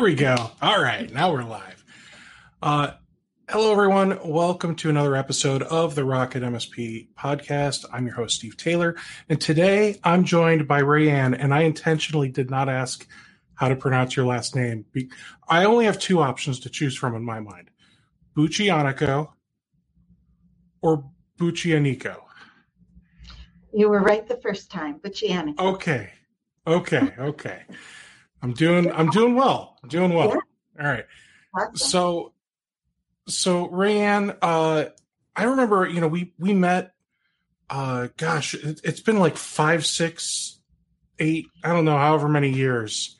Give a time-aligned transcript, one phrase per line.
[0.00, 0.50] There we go.
[0.62, 1.84] All right, now we're live.
[2.62, 2.92] Uh,
[3.50, 4.18] hello, everyone.
[4.24, 7.84] Welcome to another episode of the Rocket MSP podcast.
[7.92, 8.96] I'm your host, Steve Taylor,
[9.28, 11.36] and today I'm joined by Rayanne.
[11.38, 13.06] And I intentionally did not ask
[13.52, 14.86] how to pronounce your last name.
[15.46, 17.70] I only have two options to choose from in my mind:
[18.34, 19.28] Buchianico
[20.80, 21.04] or
[21.38, 22.16] Buchianico.
[23.74, 25.58] You were right the first time, Buchianico.
[25.58, 26.08] Okay,
[26.66, 27.64] okay, okay.
[28.42, 29.78] I'm doing I'm doing well.
[29.82, 30.28] I'm doing well.
[30.28, 30.84] Yeah.
[30.84, 31.06] All right.
[31.54, 31.76] Awesome.
[31.76, 32.32] So
[33.28, 34.86] so Rayanne, uh
[35.36, 36.92] I remember, you know, we we met
[37.68, 40.58] uh gosh, it, it's been like five, six,
[41.18, 43.16] eight, I don't know, however many years.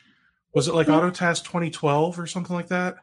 [0.54, 2.96] Was it like Autotask 2012 or something like that?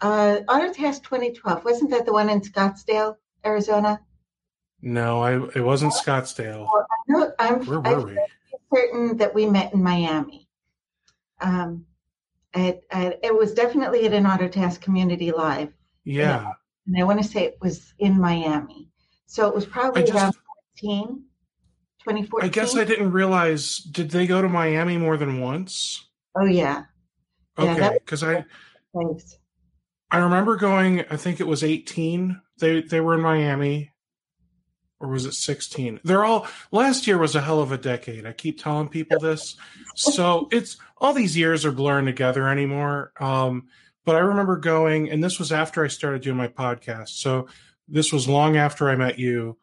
[0.00, 1.64] Uh Autotask 2012.
[1.64, 4.00] Wasn't that the one in Scottsdale, Arizona?
[4.82, 6.68] No, I it wasn't Scottsdale.
[6.72, 8.18] Well, I know, I'm, Where were I'm we?
[8.74, 10.41] certain that we met in Miami
[11.42, 11.84] um,
[12.54, 15.72] it, it was definitely at an Autotask Community Live.
[16.04, 16.52] Yeah.
[16.86, 18.88] And I want to say it was in Miami.
[19.26, 20.34] So it was probably just, around
[20.80, 21.22] 14,
[22.00, 22.44] 2014.
[22.44, 26.08] I guess I didn't realize, did they go to Miami more than once?
[26.36, 26.84] Oh, yeah.
[27.58, 27.98] Okay.
[28.04, 28.44] Because I,
[28.94, 29.38] Thanks.
[30.10, 32.40] I remember going, I think it was 18.
[32.58, 33.91] They, they were in Miami
[35.02, 36.00] or was it 16?
[36.04, 38.24] They're all last year was a hell of a decade.
[38.24, 39.56] I keep telling people this.
[39.96, 43.12] So it's all these years are blurring together anymore.
[43.20, 43.66] Um,
[44.04, 47.10] but I remember going, and this was after I started doing my podcast.
[47.10, 47.48] So
[47.88, 49.58] this was long after I met you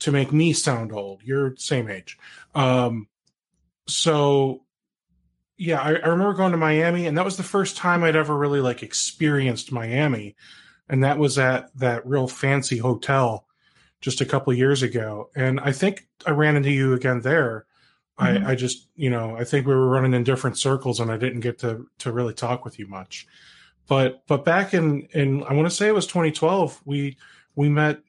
[0.00, 1.22] to make me sound old.
[1.24, 2.16] You're same age.
[2.54, 3.08] Um,
[3.88, 4.62] so
[5.56, 8.36] yeah, I, I remember going to Miami, and that was the first time I'd ever
[8.36, 10.36] really like experienced Miami.
[10.88, 13.47] And that was at that real fancy hotel
[14.00, 17.66] just a couple years ago, and I think I ran into you again there.
[18.18, 18.46] Mm-hmm.
[18.46, 21.16] I, I just, you know, I think we were running in different circles, and I
[21.16, 23.26] didn't get to to really talk with you much.
[23.88, 27.16] But but back in in I want to say it was 2012, we
[27.56, 28.00] we met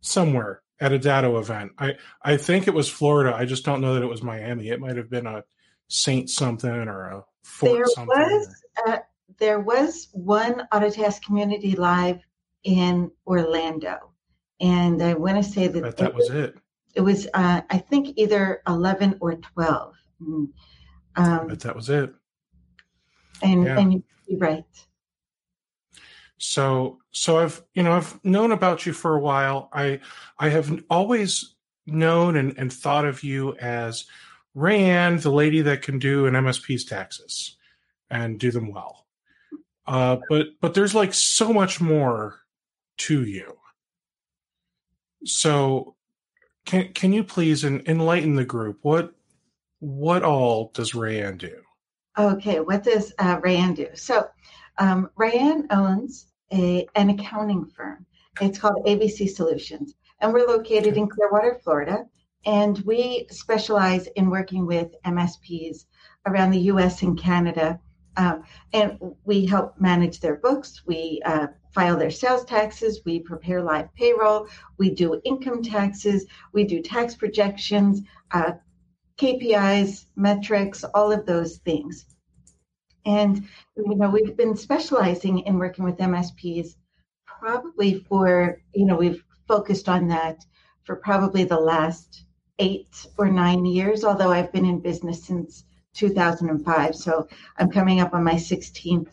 [0.00, 1.72] somewhere at a Datto event.
[1.78, 3.34] I I think it was Florida.
[3.34, 4.68] I just don't know that it was Miami.
[4.68, 5.44] It might have been a
[5.88, 8.16] Saint something or a Fort there something.
[8.16, 8.98] Was, uh,
[9.38, 12.20] there was one Autotask Community Live
[12.64, 14.12] in Orlando
[14.60, 16.56] and I want to say that that was it.
[16.94, 19.94] It was, uh, I think, either eleven or twelve.
[20.22, 20.48] Mm.
[21.16, 22.12] Um, but that was it.
[23.42, 23.78] And yeah.
[23.78, 24.64] and you're right.
[26.38, 29.68] So so I've you know I've known about you for a while.
[29.72, 30.00] I
[30.38, 31.54] I have always
[31.86, 34.06] known and, and thought of you as
[34.56, 37.56] Rayanne, the lady that can do an MSP's taxes
[38.10, 39.06] and do them well.
[39.86, 42.40] Uh, but but there's like so much more
[42.98, 43.56] to you.
[45.26, 45.96] So,
[46.64, 48.78] can can you please enlighten the group?
[48.82, 49.12] What
[49.80, 51.60] what all does Rayanne do?
[52.18, 53.88] Okay, what does uh, Rayanne do?
[53.94, 54.26] So,
[54.78, 58.06] um, Rayanne owns a an accounting firm.
[58.40, 62.04] It's called ABC Solutions, and we're located in Clearwater, Florida.
[62.44, 65.86] And we specialize in working with MSPs
[66.26, 67.02] around the U.S.
[67.02, 67.80] and Canada,
[68.16, 70.82] um, and we help manage their books.
[70.86, 76.24] We uh, file their sales taxes, we prepare live payroll, we do income taxes,
[76.54, 78.00] we do tax projections,
[78.30, 78.52] uh,
[79.18, 82.06] KPIs, metrics, all of those things.
[83.04, 83.46] And
[83.76, 86.76] you know, we've been specializing in working with MSPs
[87.26, 90.46] probably for, you know, we've focused on that
[90.84, 92.24] for probably the last
[92.58, 96.96] eight or nine years, although I've been in business since 2005.
[96.96, 99.10] So I'm coming up on my 16th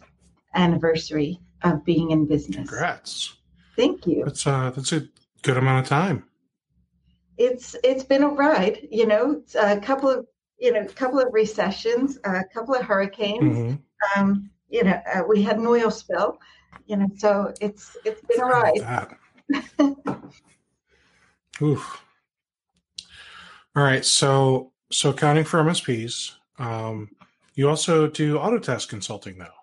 [0.56, 2.70] anniversary of being in business.
[2.70, 3.38] Congrats.
[3.76, 4.24] Thank you.
[4.26, 5.08] That's uh that's a
[5.42, 6.26] good amount of time.
[7.38, 10.26] It's it's been a ride, you know, a couple of
[10.60, 13.58] you know, a couple of recessions, a couple of hurricanes.
[13.58, 14.20] Mm-hmm.
[14.20, 16.38] Um, you know, uh, we had an oil spill,
[16.86, 19.18] you know, so it's it's been a ride.
[21.62, 22.04] Oof.
[23.76, 24.06] All right.
[24.06, 26.34] So, so accounting for MSPs.
[26.60, 27.10] Um,
[27.56, 29.54] you also do Autotask consulting now.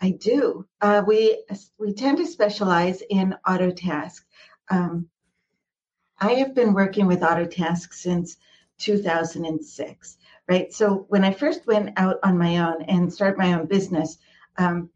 [0.00, 0.66] I do.
[0.80, 1.44] Uh, we
[1.78, 4.22] we tend to specialize in Autotask.
[4.70, 5.08] Um,
[6.18, 8.36] I have been working with Autotask since
[8.78, 10.16] 2006,
[10.48, 10.72] right?
[10.72, 14.18] So when I first went out on my own and started my own business,
[14.58, 14.90] um,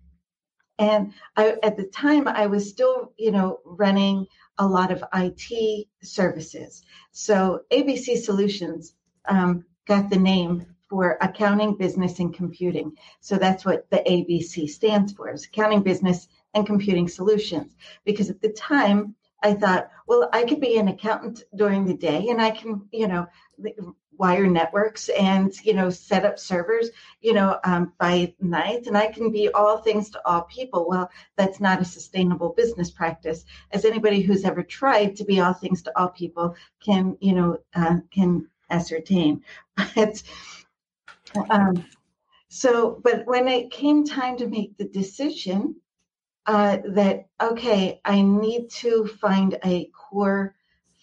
[0.79, 4.27] and I, at the time I was still, you know, running
[4.59, 6.83] a lot of IT services.
[7.13, 8.95] So ABC Solutions
[9.29, 12.97] um, got the name for accounting, business, and computing.
[13.21, 17.77] So that's what the ABC stands for: is accounting, business, and computing solutions.
[18.05, 22.29] Because at the time I thought, well, I could be an accountant during the day,
[22.29, 23.27] and I can, you know,
[24.19, 26.91] wire networks and you know set up servers
[27.21, 31.09] you know um, by night and i can be all things to all people well
[31.37, 35.83] that's not a sustainable business practice as anybody who's ever tried to be all things
[35.83, 39.41] to all people can you know uh, can ascertain
[39.95, 40.23] but
[41.51, 41.85] um,
[42.49, 45.75] so but when it came time to make the decision
[46.47, 50.55] uh, that okay i need to find a core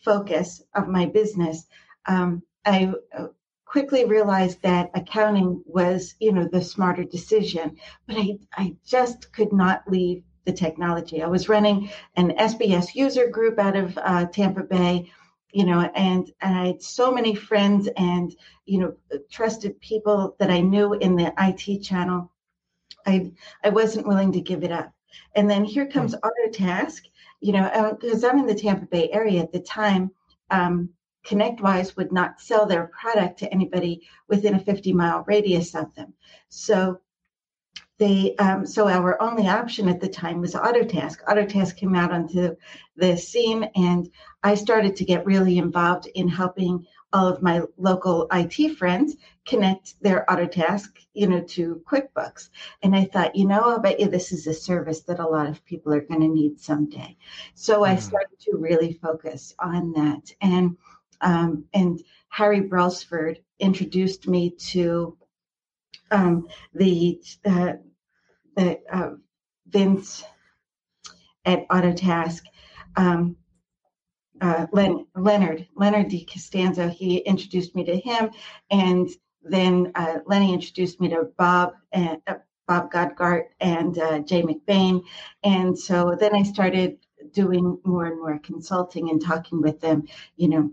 [0.03, 1.67] focus of my business
[2.07, 3.27] um, I uh,
[3.65, 7.77] quickly realized that accounting was, you know, the smarter decision,
[8.07, 11.21] but I, I just could not leave the technology.
[11.21, 15.11] I was running an SBS user group out of uh, Tampa Bay,
[15.55, 18.35] you know, and, and I had so many friends and,
[18.65, 22.29] you know, trusted people that I knew in the IT channel.
[23.05, 23.31] I,
[23.63, 24.91] I wasn't willing to give it up.
[25.33, 26.27] And then here comes mm-hmm.
[26.27, 27.03] Autotask,
[27.39, 30.11] you know, because uh, I'm in the Tampa Bay area at the time.
[30.51, 30.89] Um,
[31.25, 36.13] ConnectWise would not sell their product to anybody within a 50 mile radius of them.
[36.49, 36.99] So
[37.97, 41.23] they um, so our only option at the time was Autotask.
[41.25, 42.55] Autotask came out onto
[42.97, 44.09] the scene, and
[44.43, 49.15] I started to get really involved in helping all of my local IT friends
[49.45, 52.49] connect their Autotask, you know, to QuickBooks.
[52.83, 55.47] And I thought, you know, I bet you this is a service that a lot
[55.47, 57.15] of people are going to need someday.
[57.53, 57.93] So mm-hmm.
[57.93, 60.75] I started to really focus on that, and
[61.21, 65.17] um, and Harry Brailsford introduced me to
[66.11, 67.73] um, the, uh,
[68.55, 69.11] the uh,
[69.67, 70.23] Vince
[71.45, 72.41] at Autotask.
[72.95, 73.35] Um,
[74.41, 76.89] uh, Len, Leonard Leonard DiCostanzo.
[76.89, 78.31] He introduced me to him,
[78.69, 79.09] and
[79.41, 82.35] then uh, Lenny introduced me to Bob and uh,
[82.67, 85.03] Bob Godgart and uh, Jay McBain,
[85.43, 86.97] and so then I started
[87.31, 90.03] doing more and more consulting and talking with them.
[90.35, 90.71] You know,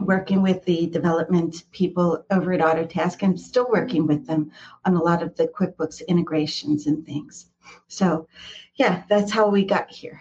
[0.00, 3.22] working with the development people over at Autotask.
[3.22, 4.50] I'm still working with them
[4.84, 7.46] on a lot of the QuickBooks integrations and things.
[7.88, 8.28] So,
[8.74, 10.20] yeah, that's how we got here.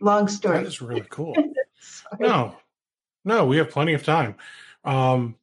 [0.00, 0.58] Long story.
[0.58, 1.34] That is really cool.
[2.18, 2.56] no,
[3.24, 4.36] no, we have plenty of time.
[4.84, 5.36] Um,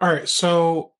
[0.00, 0.92] all right, so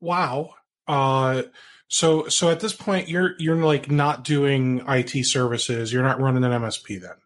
[0.00, 0.54] wow.
[0.88, 1.42] Uh,
[1.88, 5.92] so so at this point, you're you're like not doing IT services.
[5.92, 7.16] You're not running an MSP then.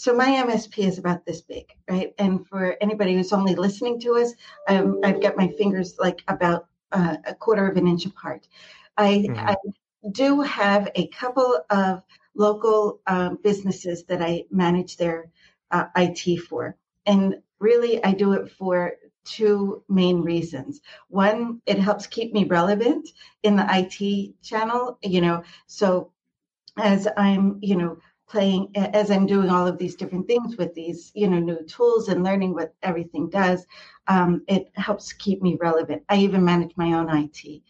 [0.00, 2.14] So my MSP is about this big, right?
[2.16, 4.32] And for anybody who's only listening to us,
[4.66, 8.48] um, I've got my fingers like about uh, a quarter of an inch apart.
[8.96, 9.38] I, mm-hmm.
[9.38, 9.56] I
[10.10, 12.02] do have a couple of
[12.34, 15.30] local um, businesses that I manage their
[15.70, 16.78] uh, IT for.
[17.04, 20.80] And really, I do it for two main reasons.
[21.08, 23.06] One, it helps keep me relevant
[23.42, 26.10] in the IT channel, you know, so
[26.78, 27.98] as I'm, you know,
[28.30, 32.08] playing as I'm doing all of these different things with these, you know, new tools
[32.08, 33.66] and learning what everything does,
[34.06, 36.02] um, it helps keep me relevant.
[36.08, 37.62] I even manage my own IT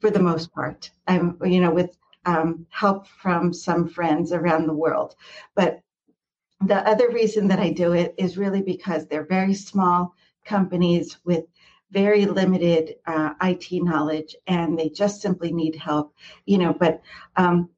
[0.00, 0.90] for the most part.
[1.06, 5.14] I'm, you know, with um, help from some friends around the world.
[5.54, 5.80] But
[6.66, 10.12] the other reason that I do it is really because they're very small
[10.44, 11.44] companies with
[11.92, 16.14] very limited uh, IT knowledge and they just simply need help,
[16.46, 16.72] you know.
[16.72, 17.00] But
[17.36, 17.68] um,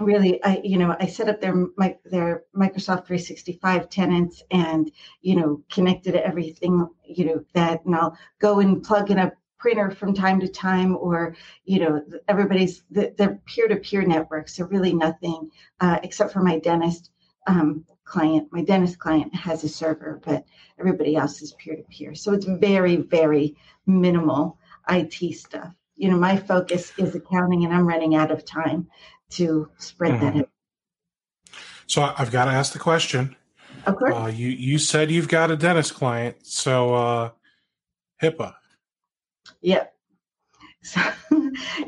[0.00, 1.66] really i you know i set up their
[2.04, 4.90] their microsoft 365 tenants and
[5.22, 9.90] you know connected everything you know that and i'll go and plug in a printer
[9.90, 15.98] from time to time or you know everybody's they're peer-to-peer networks so really nothing uh,
[16.02, 17.10] except for my dentist
[17.46, 18.48] um, client.
[18.50, 20.44] My dentist client has a server but
[20.78, 22.14] everybody else is peer-to-peer.
[22.14, 25.72] So it's very very minimal it stuff.
[25.94, 28.88] You know my focus is accounting and i'm running out of time
[29.30, 30.38] to spread mm-hmm.
[30.38, 30.50] that out.
[31.86, 33.36] So I've got to ask the question.
[33.86, 34.14] Of course.
[34.14, 37.30] Uh, you you said you've got a dentist client, so uh,
[38.22, 38.54] HIPAA.
[39.62, 39.94] Yep.
[40.82, 41.02] So,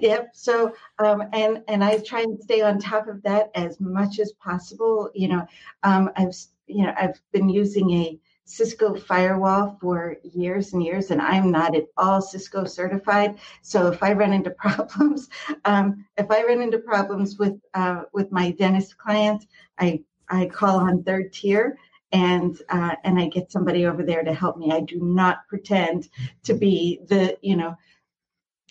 [0.00, 0.32] yep.
[0.34, 4.32] So, um, and and I try and stay on top of that as much as
[4.32, 5.08] possible.
[5.14, 5.46] You know,
[5.82, 6.34] um, I've
[6.66, 11.76] you know I've been using a Cisco firewall for years and years, and I'm not
[11.76, 13.38] at all Cisco certified.
[13.62, 15.28] So if I run into problems,
[15.64, 19.46] um, if I run into problems with uh, with my dentist client,
[19.78, 21.78] I I call on third tier
[22.12, 24.70] and uh, and I get somebody over there to help me.
[24.70, 26.08] I do not pretend
[26.44, 27.76] to be the you know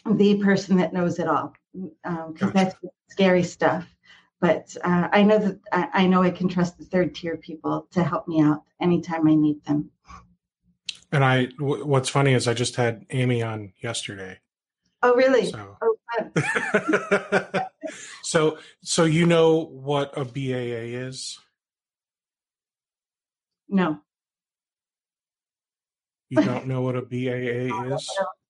[0.10, 2.54] the person that knows it all because um, gotcha.
[2.54, 2.76] that's
[3.10, 3.88] scary stuff.
[4.42, 5.60] But uh, I know that
[5.94, 9.36] I, know I can trust the third tier people to help me out anytime I
[9.36, 9.92] need them.
[11.12, 14.40] And I, w- what's funny is I just had Amy on yesterday.
[15.04, 15.52] Oh, really?
[15.52, 17.62] So, oh,
[18.24, 21.40] so, so you know what a BAA is?
[23.70, 24.00] No.
[26.30, 28.10] You don't know what a BAA is?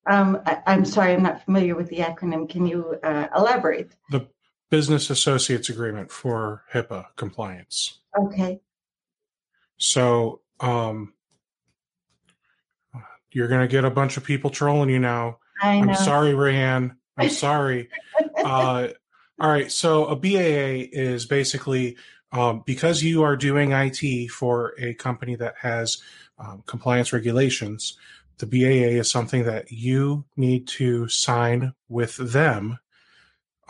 [0.09, 2.49] Um, I, am sorry, I'm not familiar with the acronym.
[2.49, 3.95] Can you uh, elaborate?
[4.09, 4.27] The
[4.71, 7.99] Business Associates Agreement for HIPAA compliance.
[8.17, 8.61] Okay.
[9.77, 11.13] So, um,
[13.31, 15.37] you're going to get a bunch of people trolling you now.
[15.61, 15.89] I know.
[15.89, 16.95] I'm sorry, Rayanne.
[17.17, 17.89] I'm sorry.
[18.43, 18.87] uh,
[19.39, 19.71] all right.
[19.71, 21.97] So, a BAA is basically
[22.31, 26.01] um, because you are doing IT for a company that has
[26.39, 27.97] um, compliance regulations,
[28.37, 32.79] the BAA is something that you need to sign with them.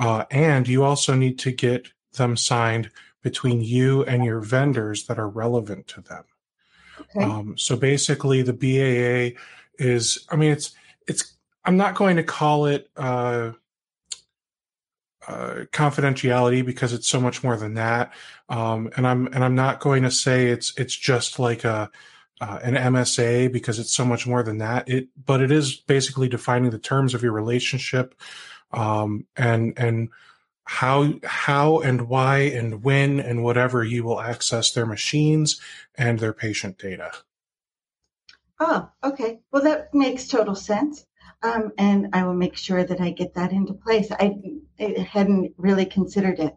[0.01, 2.89] Uh, and you also need to get them signed
[3.21, 6.23] between you and your vendors that are relevant to them.
[7.15, 7.23] Okay.
[7.23, 9.37] Um, so basically, the BAA
[9.77, 10.73] is, I mean, it's,
[11.07, 11.33] it's,
[11.65, 13.51] I'm not going to call it uh,
[15.27, 18.11] uh, confidentiality because it's so much more than that.
[18.49, 21.91] Um, and I'm, and I'm not going to say it's, it's just like a,
[22.41, 24.89] uh, an MSA because it's so much more than that.
[24.89, 28.15] It, but it is basically defining the terms of your relationship,
[28.73, 30.09] um, and and
[30.65, 35.59] how how and why and when and whatever you will access their machines
[35.95, 37.11] and their patient data.
[38.59, 39.39] Oh, okay.
[39.51, 41.05] Well, that makes total sense.
[41.43, 44.11] Um, and I will make sure that I get that into place.
[44.11, 44.35] I,
[44.79, 46.55] I hadn't really considered it.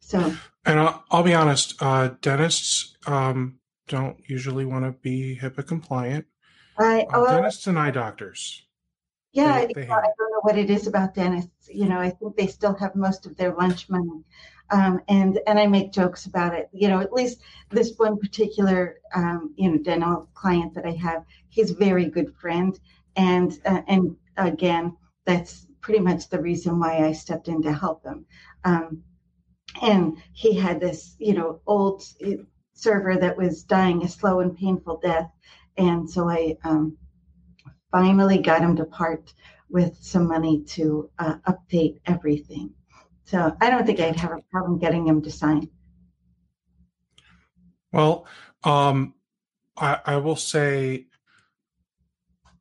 [0.00, 0.34] So,
[0.64, 6.26] and I'll, I'll be honest, uh, dentists um, don't usually want to be HIPAA compliant.
[6.78, 8.65] I, uh, dentists and eye doctors.
[9.36, 11.68] Yeah, they, they I don't know what it is about dentists.
[11.68, 14.24] You know, I think they still have most of their lunch money.
[14.70, 16.68] Um, and and I make jokes about it.
[16.72, 21.24] You know, at least this one particular um, you know dental client that I have,
[21.50, 22.78] he's a very good friend,
[23.16, 28.04] and uh, and again, that's pretty much the reason why I stepped in to help
[28.04, 28.24] him.
[28.64, 29.02] Um,
[29.82, 32.02] and he had this, you know, old
[32.72, 35.30] server that was dying a slow and painful death.
[35.76, 36.96] And so I um,
[37.90, 39.32] finally got him to part
[39.68, 42.72] with some money to uh, update everything.
[43.24, 45.68] So I don't think I'd have a problem getting him to sign.
[47.92, 48.26] Well,
[48.62, 49.14] um,
[49.76, 51.06] I, I will say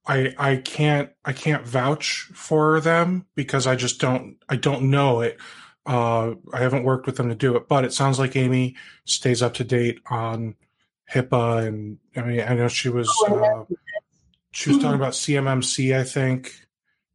[0.07, 5.21] I I can't I can't vouch for them because I just don't I don't know
[5.21, 5.37] it.
[5.85, 9.43] Uh, I haven't worked with them to do it, but it sounds like Amy stays
[9.43, 10.55] up to date on
[11.13, 13.75] HIPAA, and I mean, I know she was oh, uh,
[14.55, 16.55] she was talking about CMMC, I think,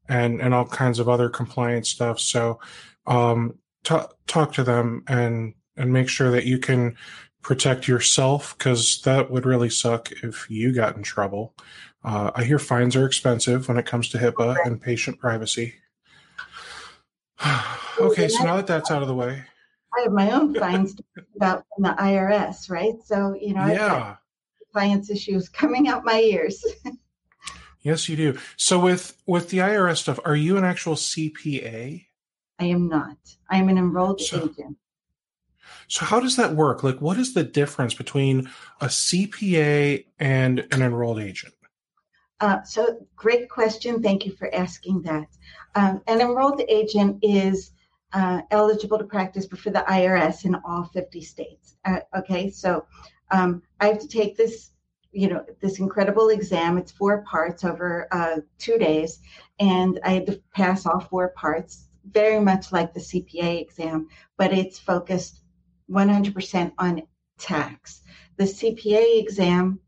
[0.07, 2.21] and and all kinds of other compliance stuff.
[2.21, 2.61] So,
[3.07, 6.97] um, t- talk to them and and make sure that you can
[7.41, 11.55] protect yourself because that would really suck if you got in trouble.
[12.05, 15.77] Uh, I hear fines are expensive when it comes to HIPAA and patient privacy.
[17.99, 19.43] okay, so now that that's out of the way,
[19.97, 20.95] I have my own fines
[21.37, 22.97] about from the IRS, right?
[23.03, 24.17] So you know, yeah,
[24.63, 26.63] compliance issues coming out my ears.
[27.83, 28.39] yes, you do.
[28.57, 32.07] So with with the IRS stuff, are you an actual CPA?
[32.59, 33.17] I am not.
[33.49, 34.77] I am an enrolled so, agent.
[35.89, 36.85] So how does that work?
[36.85, 41.55] Like, what is the difference between a CPA and an enrolled agent?
[42.41, 44.03] Uh, so, great question.
[44.03, 45.27] Thank you for asking that.
[45.75, 47.73] Um, an enrolled agent is
[48.13, 51.77] uh, eligible to practice for the IRS in all 50 states.
[51.85, 52.87] Uh, okay, so
[53.31, 54.71] um, I have to take this,
[55.13, 56.79] you know, this incredible exam.
[56.79, 59.21] It's four parts over uh, two days,
[59.59, 64.53] and I had to pass all four parts, very much like the CPA exam, but
[64.53, 65.41] it's focused
[65.91, 67.03] 100% on
[67.39, 68.03] tax.
[68.37, 69.81] The CPA exam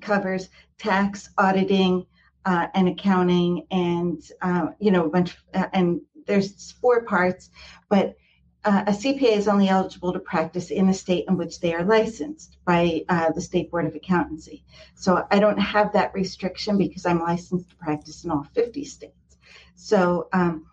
[0.00, 2.06] covers tax, auditing,
[2.44, 7.50] uh, and accounting, and uh, you know, a bunch, uh, and there's four parts,
[7.88, 8.16] but
[8.64, 11.84] uh, a CPA is only eligible to practice in the state in which they are
[11.84, 14.64] licensed by uh, the State Board of Accountancy.
[14.94, 19.36] So I don't have that restriction because I'm licensed to practice in all 50 states.
[19.74, 20.66] So um,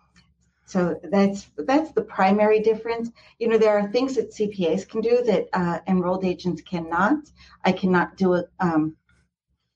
[0.70, 3.10] so that's that's the primary difference.
[3.40, 7.18] You know, there are things that CPAs can do that uh, enrolled agents cannot.
[7.64, 8.94] I cannot do a um,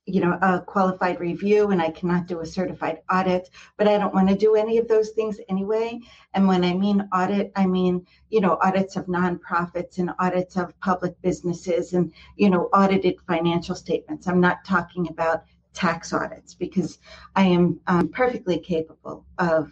[0.05, 4.13] you know a qualified review and i cannot do a certified audit but i don't
[4.13, 5.99] want to do any of those things anyway.
[6.33, 10.79] And when i mean audit i mean you know audits of nonprofits and audits of
[10.79, 14.27] public businesses and you know audited financial statements.
[14.27, 15.43] I'm not talking about
[15.73, 16.99] tax audits because
[17.35, 19.71] i am um, perfectly capable of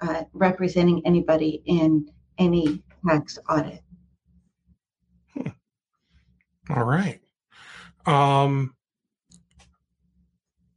[0.00, 3.82] uh, representing anybody in any tax audit.
[5.34, 5.48] Hmm.
[6.70, 7.20] all right.
[8.06, 8.74] Um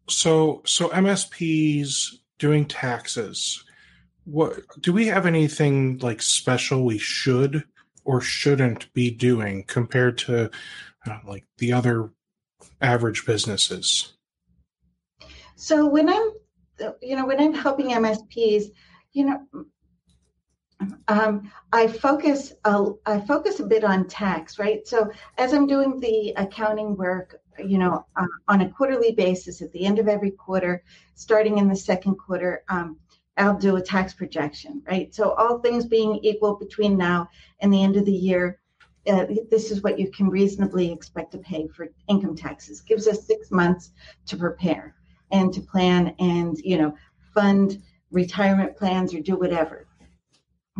[0.07, 3.63] so so MSPs doing taxes.
[4.25, 7.63] What do we have anything like special we should
[8.03, 10.49] or shouldn't be doing compared to
[11.07, 12.11] uh, like the other
[12.81, 14.13] average businesses?
[15.55, 16.31] So when I'm
[17.01, 18.65] you know when I'm helping MSPs,
[19.13, 19.65] you know
[21.07, 24.85] um, I focus I focus a bit on tax, right?
[24.87, 29.71] So as I'm doing the accounting work, you know, uh, on a quarterly basis at
[29.71, 30.83] the end of every quarter,
[31.15, 32.97] starting in the second quarter, um,
[33.37, 35.13] I'll do a tax projection, right?
[35.13, 38.59] So all things being equal between now and the end of the year,
[39.07, 42.81] uh, this is what you can reasonably expect to pay for income taxes.
[42.81, 43.91] Gives us six months
[44.27, 44.95] to prepare
[45.31, 46.95] and to plan and you know
[47.33, 47.81] fund
[48.11, 49.87] retirement plans or do whatever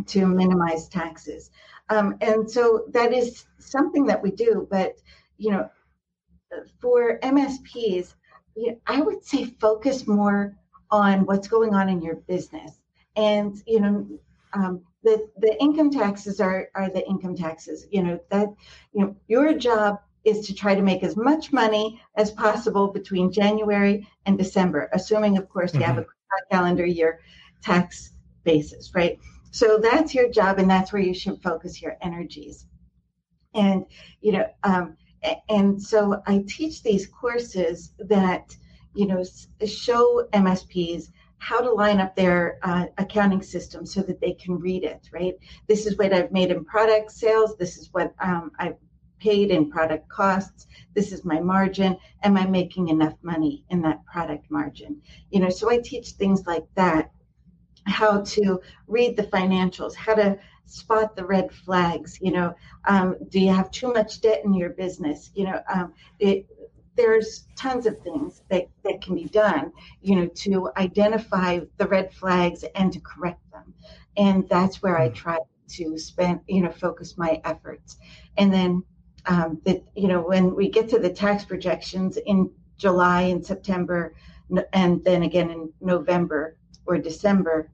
[0.06, 1.50] to minimize taxes.
[1.88, 4.66] Um, and so that is something that we do.
[4.70, 4.96] But
[5.38, 5.68] you know,
[6.80, 8.14] for MSPs,
[8.54, 10.56] you know, I would say focus more
[10.90, 12.78] on what's going on in your business.
[13.16, 14.06] And you know,
[14.52, 17.86] um, the the income taxes are are the income taxes.
[17.90, 18.48] You know that
[18.92, 23.30] you know your job is to try to make as much money as possible between
[23.30, 25.82] January and December, assuming, of course, mm-hmm.
[25.82, 26.54] you have a mm-hmm.
[26.54, 27.20] calendar year
[27.62, 28.12] tax
[28.42, 29.20] basis, right?
[29.52, 32.66] So that's your job, and that's where you should focus your energies.
[33.54, 33.86] And
[34.20, 34.96] you know, um,
[35.48, 38.56] and so I teach these courses that
[38.94, 39.22] you know
[39.66, 44.84] show MSPs how to line up their uh, accounting system so that they can read
[44.84, 45.08] it.
[45.12, 45.34] Right.
[45.66, 47.56] This is what I've made in product sales.
[47.56, 48.76] This is what um, I've
[49.18, 50.66] paid in product costs.
[50.94, 51.96] This is my margin.
[52.22, 55.00] Am I making enough money in that product margin?
[55.30, 57.10] You know, so I teach things like that
[57.86, 62.18] how to read the financials, how to spot the red flags.
[62.20, 62.54] You know,
[62.86, 65.30] um, do you have too much debt in your business?
[65.34, 66.46] You know, um, it,
[66.96, 72.12] there's tons of things that, that can be done, you know, to identify the red
[72.12, 73.74] flags and to correct them.
[74.16, 75.14] And that's where I hmm.
[75.14, 77.98] try to spend, you know, focus my efforts.
[78.38, 78.82] And then
[79.26, 84.14] um, that, you know, when we get to the tax projections in July and September,
[84.72, 87.70] and then again in November or December,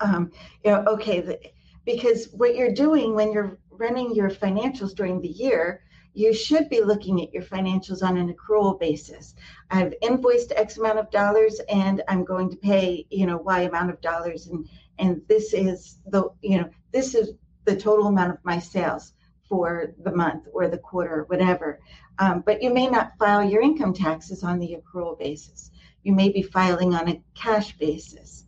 [0.00, 0.32] um,
[0.64, 1.38] you know, okay, the,
[1.84, 5.82] because what you're doing when you're running your financials during the year,
[6.14, 9.34] you should be looking at your financials on an accrual basis.
[9.70, 13.90] I've invoiced X amount of dollars and I'm going to pay, you know, Y amount
[13.90, 14.68] of dollars and
[14.98, 17.32] and this is the, you know, this is
[17.64, 19.12] the total amount of my sales
[19.48, 21.80] for the month or the quarter or whatever.
[22.18, 25.72] Um, but you may not file your income taxes on the accrual basis.
[26.04, 28.46] You may be filing on a cash basis.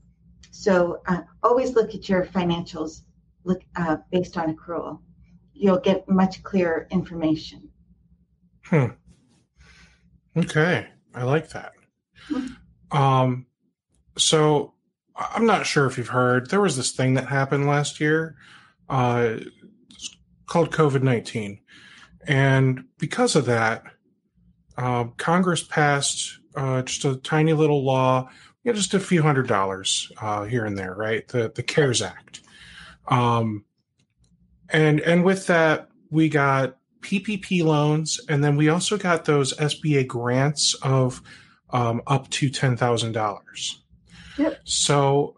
[0.53, 3.03] So uh, always look at your financials
[3.47, 5.01] look uh, based on accrual.
[5.55, 7.71] You'll get much clearer information.
[8.65, 8.87] Hmm.
[10.37, 11.73] Okay, I like that.
[12.31, 12.97] Mm-hmm.
[12.97, 13.47] Um,
[14.19, 14.75] so
[15.17, 18.37] I'm not sure if you've heard there was this thing that happened last year,
[18.89, 19.37] uh,
[20.47, 21.61] called COVID nineteen,
[22.27, 23.85] and because of that,
[24.77, 28.29] uh, Congress passed uh, just a tiny little law
[28.67, 31.27] you know, just a few hundred dollars uh, here and there, right?
[31.29, 32.41] The the CARES Act,
[33.09, 33.65] um,
[34.69, 40.07] and and with that we got PPP loans, and then we also got those SBA
[40.07, 41.23] grants of
[41.71, 43.83] um, up to ten thousand dollars.
[44.39, 44.61] Yep.
[44.65, 45.37] So,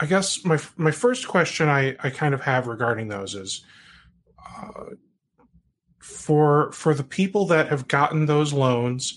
[0.00, 3.64] I guess my my first question I I kind of have regarding those is.
[4.44, 4.94] Uh,
[6.02, 9.16] for for the people that have gotten those loans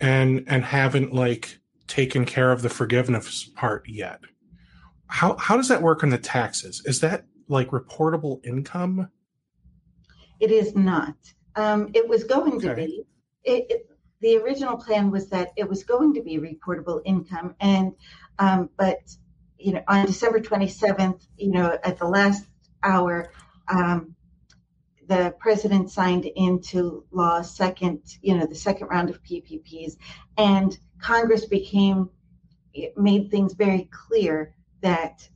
[0.00, 4.20] and and haven't like taken care of the forgiveness part yet.
[5.10, 6.82] How how does that work on the taxes?
[6.86, 9.10] Is that like reportable income?
[10.38, 11.16] It is not.
[11.56, 12.68] Um, it was going okay.
[12.68, 13.02] to be.
[13.44, 13.86] It, it,
[14.20, 17.92] the original plan was that it was going to be reportable income, and
[18.38, 18.98] um, but
[19.58, 22.46] you know on December twenty seventh, you know at the last
[22.82, 23.32] hour,
[23.68, 24.14] um,
[25.08, 29.96] the president signed into law second, you know, the second round of PPPs,
[30.38, 32.08] and Congress became
[32.96, 35.28] made things very clear that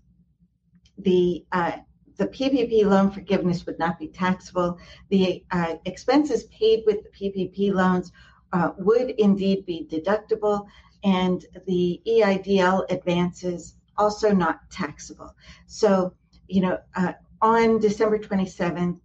[0.98, 1.78] the uh,
[2.16, 4.78] the PPP loan forgiveness would not be taxable.
[5.08, 8.12] The uh, expenses paid with the PPP loans
[8.52, 10.66] uh, would indeed be deductible,
[11.02, 15.34] and the EIDL advances also not taxable.
[15.66, 16.14] So,
[16.48, 18.98] you know, uh, on December 27th,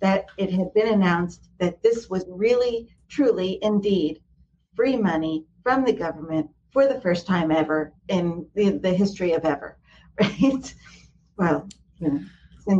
[0.00, 4.20] that it had been announced that this was really, truly, indeed
[4.74, 9.44] free money from the government for the first time ever in the, the history of
[9.44, 9.78] ever,
[10.20, 10.74] right?
[11.36, 12.20] Well, you know.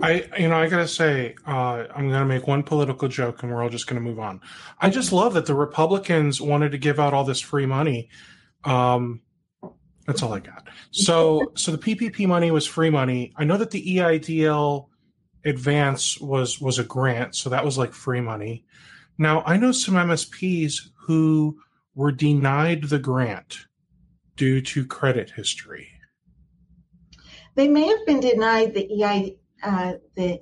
[0.03, 3.63] I, you know, I gotta say, uh, I'm gonna make one political joke, and we're
[3.63, 4.41] all just gonna move on.
[4.79, 8.09] I just love that the Republicans wanted to give out all this free money.
[8.65, 9.23] Um,
[10.07, 10.69] that's all I got.
[10.91, 13.33] So, so the PPP money was free money.
[13.37, 14.87] I know that the EIDL
[15.45, 18.65] advance was was a grant, so that was like free money.
[19.19, 21.59] Now, I know some MSPs who
[21.95, 23.67] were denied the grant
[24.37, 25.89] due to credit history.
[27.55, 30.41] They may have been denied the EI uh, the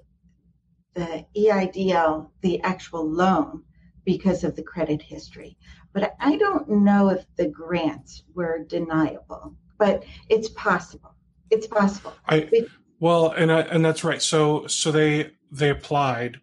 [0.95, 3.63] the EIDL, the actual loan,
[4.05, 5.57] because of the credit history.
[5.93, 9.55] But I don't know if the grants were deniable.
[9.79, 11.15] But it's possible.
[11.51, 12.15] It's possible.
[12.29, 12.67] I
[13.01, 14.21] well, and I, and that's right.
[14.21, 16.41] So so they they applied,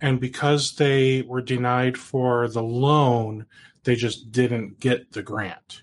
[0.00, 3.46] and because they were denied for the loan,
[3.84, 5.82] they just didn't get the grant.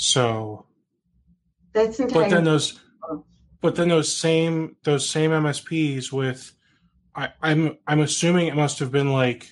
[0.00, 0.64] So
[1.74, 2.30] that's entirely.
[2.30, 3.22] But then those, oh.
[3.60, 6.52] but then those same those same MSPs with,
[7.14, 9.50] I, I'm I'm assuming it must have been like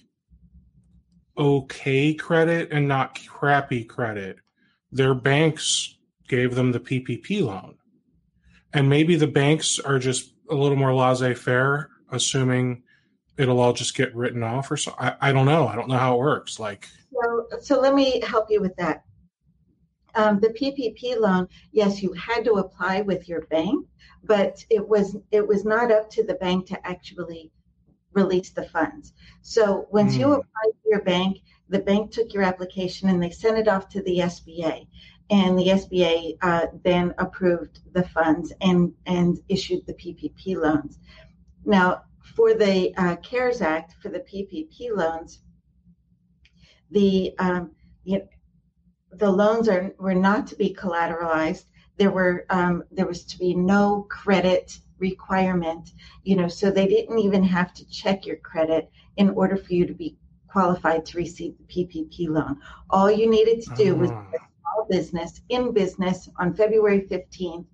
[1.36, 4.38] okay credit and not crappy credit.
[4.90, 5.94] Their banks
[6.28, 7.74] gave them the PPP loan.
[8.72, 12.84] And maybe the banks are just a little more laissez-faire assuming
[13.36, 15.68] it'll all just get written off or so I, I don't know.
[15.68, 16.58] I don't know how it works.
[16.58, 19.04] Like so, so let me help you with that
[20.18, 23.86] um, the ppp loan yes you had to apply with your bank
[24.24, 27.50] but it was it was not up to the bank to actually
[28.12, 30.20] release the funds so once mm.
[30.20, 30.32] you hmm.
[30.32, 31.38] applied to your bank
[31.70, 34.86] the bank took your application and they sent it off to the sba
[35.30, 40.98] and the SBA uh, then approved the funds and and issued the PPP loans.
[41.64, 42.02] Now,
[42.34, 45.40] for the uh, CARES Act for the PPP loans,
[46.90, 47.72] the um,
[48.04, 48.28] you know,
[49.18, 51.64] the loans are were not to be collateralized.
[51.96, 55.92] There were um, there was to be no credit requirement,
[56.24, 59.86] you know, so they didn't even have to check your credit in order for you
[59.86, 60.16] to be
[60.48, 62.58] qualified to receive the PPP loan.
[62.90, 67.66] All you needed to do was small business in business on February 15th,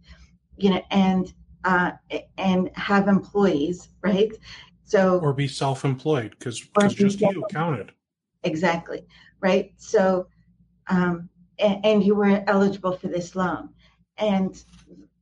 [0.57, 1.33] you know, and
[1.65, 1.93] uh,
[2.37, 4.33] and have employees, right?
[4.85, 6.61] So or be self-employed because
[6.95, 7.93] just you counted.
[8.43, 9.07] Exactly,
[9.41, 9.73] right?
[9.79, 10.27] So,
[10.89, 13.69] um, and, you were eligible for this loan,
[14.19, 14.63] and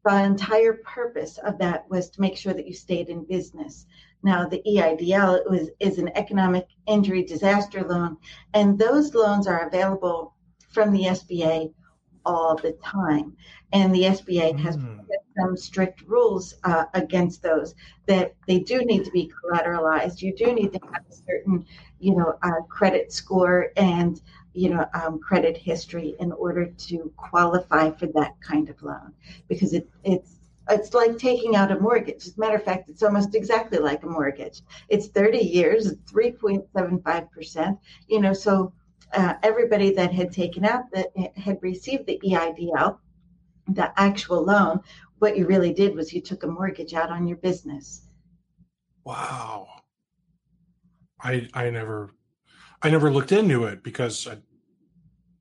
[0.04, 3.86] the entire purpose of that was to make sure that you stayed in business.
[4.22, 8.16] Now, the EIDL was, is an economic injury disaster loan,
[8.54, 10.34] and those loans are available
[10.70, 11.72] from the SBA
[12.24, 13.36] all the time.
[13.72, 15.00] And the SBA has mm.
[15.38, 17.74] some strict rules uh, against those
[18.06, 20.22] that they do need to be collateralized.
[20.22, 21.64] You do need to have a certain,
[21.98, 24.20] you know, uh, credit score and
[24.54, 29.12] you know um, credit history in order to qualify for that kind of loan
[29.48, 30.36] because it, it's
[30.68, 32.26] it's like taking out a mortgage.
[32.26, 34.62] As a matter of fact, it's almost exactly like a mortgage.
[34.88, 37.78] It's 30 years, 3.75%.
[38.06, 38.72] You know, so
[39.12, 42.98] uh, everybody that had taken out that had received the EIDL,
[43.68, 44.80] the actual loan,
[45.18, 48.08] what you really did was you took a mortgage out on your business.
[49.04, 49.68] Wow.
[51.20, 52.14] I I never
[52.82, 54.38] I never looked into it because I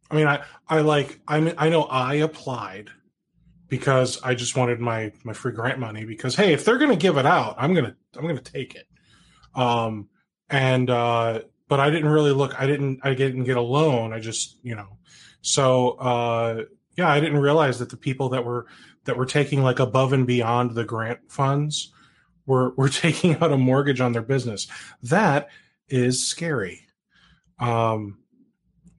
[0.09, 2.89] I mean I I like I mean I know I applied
[3.67, 6.97] because I just wanted my my free grant money because hey if they're going to
[6.97, 8.87] give it out I'm going to I'm going to take it.
[9.55, 10.09] Um
[10.49, 12.59] and uh but I didn't really look.
[12.59, 12.99] I didn't.
[13.01, 14.11] I didn't get a loan.
[14.11, 14.97] I just, you know.
[15.39, 16.63] So uh,
[16.97, 18.67] yeah, I didn't realize that the people that were
[19.05, 21.93] that were taking like above and beyond the grant funds
[22.45, 24.67] were were taking out a mortgage on their business.
[25.01, 25.47] That
[25.87, 26.87] is scary.
[27.61, 28.17] Um,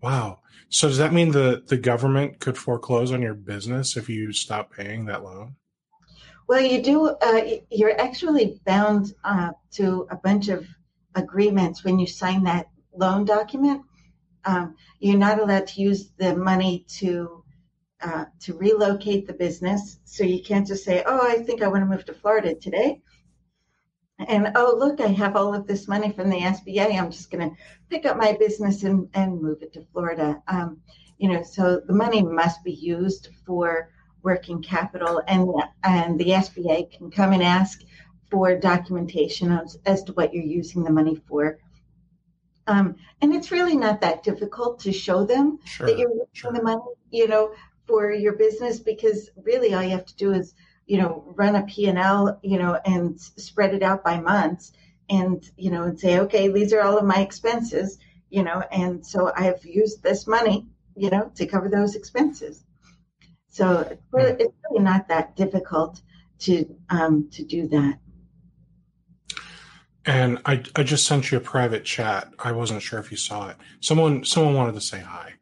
[0.02, 0.38] wow.
[0.70, 4.72] So does that mean the the government could foreclose on your business if you stop
[4.72, 5.56] paying that loan?
[6.48, 7.08] Well, you do.
[7.08, 10.66] Uh, you're actually bound uh, to a bunch of
[11.14, 13.82] agreements when you sign that loan document.
[14.44, 17.44] Um, you're not allowed to use the money to
[18.00, 20.00] uh, to relocate the business.
[20.04, 23.02] So you can't just say, "Oh, I think I want to move to Florida today,"
[24.28, 26.98] and oh, look, I have all of this money from the SBA.
[26.98, 27.56] I'm just going to
[27.88, 30.42] pick up my business and, and move it to Florida.
[30.48, 30.80] Um,
[31.18, 33.90] you know, so the money must be used for
[34.22, 35.48] working capital, and
[35.84, 37.82] and the SBA can come and ask
[38.30, 41.58] for documentation as, as to what you're using the money for.
[42.66, 45.86] Um, and it's really not that difficult to show them Sure.
[45.86, 46.52] that you're using sure.
[46.52, 46.80] the money,
[47.10, 47.52] you know,
[47.86, 50.54] for your business because really all you have to do is,
[50.86, 54.72] you know, run a P&L, you know, and spread it out by months
[55.08, 57.98] and, you know, and say, okay, these are all of my expenses,
[58.30, 60.66] you know, and so I've used this money,
[60.96, 62.64] you know, to cover those expenses.
[63.48, 66.00] So it's really, it's really not that difficult
[66.40, 67.98] to um, to do that.
[70.04, 72.32] And I I just sent you a private chat.
[72.38, 73.56] I wasn't sure if you saw it.
[73.80, 75.34] Someone someone wanted to say hi.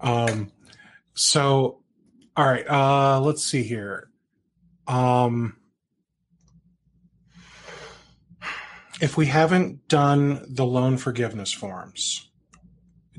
[0.00, 0.52] Um,
[1.14, 1.80] so
[2.36, 2.68] all right.
[2.68, 4.10] Uh, let's see here.
[4.86, 5.56] Um,
[9.00, 12.30] if we haven't done the loan forgiveness forms,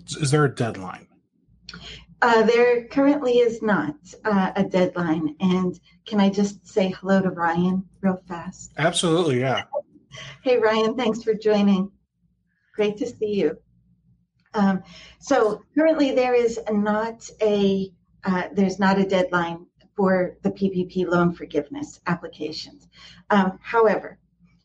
[0.06, 1.08] is, is there a deadline?
[2.22, 5.36] Uh, there currently is not uh, a deadline.
[5.40, 8.72] And can I just say hello to Ryan real fast?
[8.78, 9.64] Absolutely, yeah.
[10.42, 11.92] Hey, Ryan, thanks for joining.
[12.76, 13.58] Great to see you.
[14.54, 14.82] Um,
[15.20, 17.92] so currently there is not a
[18.24, 22.88] uh, there's not a deadline for the PPP loan forgiveness applications.
[23.32, 24.20] Um, however,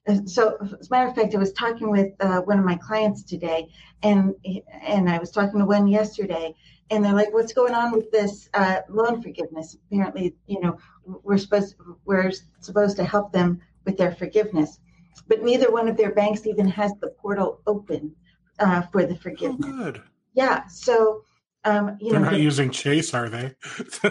[0.07, 2.77] uh, so as a matter of fact, I was talking with uh, one of my
[2.77, 3.69] clients today,
[4.03, 4.35] and
[4.83, 6.55] and I was talking to one yesterday,
[6.91, 11.39] and they're like, "What's going on with this uh, loan forgiveness?" Apparently, you know, we're
[11.39, 14.81] supposed we're supposed to help them with their forgiveness,
[15.29, 18.15] but neither one of their banks even has the portal open
[18.59, 19.71] uh, for the Oh, forgiveness.
[19.71, 20.03] good.
[20.35, 21.23] Yeah, so
[21.65, 23.55] um, you They're know, not the- using Chase, are they?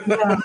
[0.07, 0.17] No.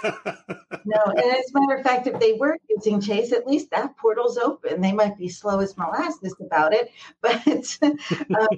[0.85, 1.03] no.
[1.07, 4.38] And as a matter of fact, if they were using Chase, at least that portal's
[4.38, 4.81] open.
[4.81, 6.90] They might be slow as molasses about it,
[7.21, 7.97] but um,
[8.29, 8.51] but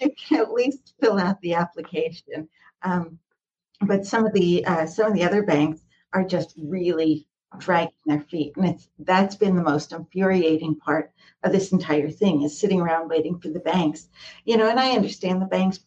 [0.00, 2.48] you can at least fill out the application.
[2.82, 3.18] Um,
[3.82, 8.20] but some of the uh, some of the other banks are just really dragging their
[8.22, 11.12] feet, and it's that's been the most infuriating part
[11.44, 14.08] of this entire thing is sitting around waiting for the banks.
[14.44, 15.80] You know, and I understand the banks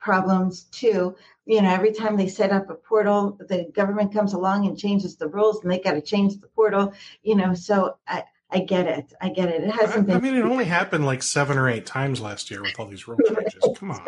[0.00, 1.16] problems too
[1.48, 5.16] you know every time they set up a portal the government comes along and changes
[5.16, 8.86] the rules and they got to change the portal you know so i i get
[8.86, 11.58] it i get it it I, hasn't been I mean, it only happened like seven
[11.58, 13.68] or eight times last year with all these rule changes.
[13.76, 14.04] Come on.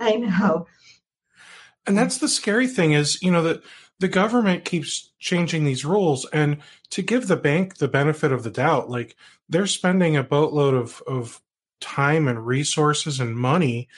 [0.00, 0.66] i know
[1.86, 3.62] And that's the scary thing is, you know, that
[3.98, 6.58] the government keeps changing these rules and
[6.90, 9.16] to give the bank the benefit of the doubt, like
[9.48, 11.42] they're spending a boatload of, of
[11.80, 13.88] time and resources and money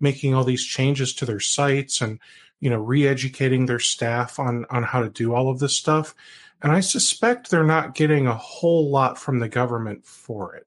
[0.00, 2.18] making all these changes to their sites and,
[2.60, 6.14] you know, re-educating their staff on, on how to do all of this stuff.
[6.62, 10.66] And I suspect they're not getting a whole lot from the government for it.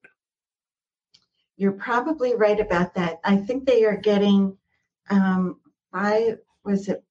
[1.57, 4.55] you're probably right about that i think they are getting
[5.09, 5.57] um
[5.91, 7.03] five was it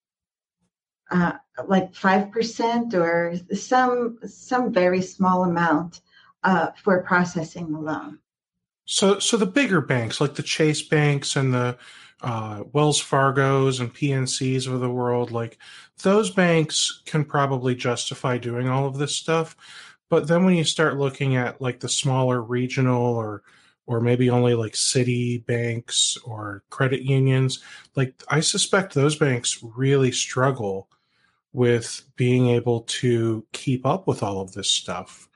[1.10, 1.32] uh
[1.66, 6.00] like five percent or some some very small amount
[6.44, 8.18] uh for processing the loan
[8.84, 11.76] So, so the bigger banks like the Chase banks and the
[12.22, 15.58] uh, Wells Fargo's and PNC's of the world, like
[16.02, 19.56] those banks can probably justify doing all of this stuff.
[20.08, 23.42] But then when you start looking at like the smaller regional or
[23.88, 27.62] or maybe only like city banks or credit unions,
[27.94, 30.88] like I suspect those banks really struggle
[31.52, 35.28] with being able to keep up with all of this stuff.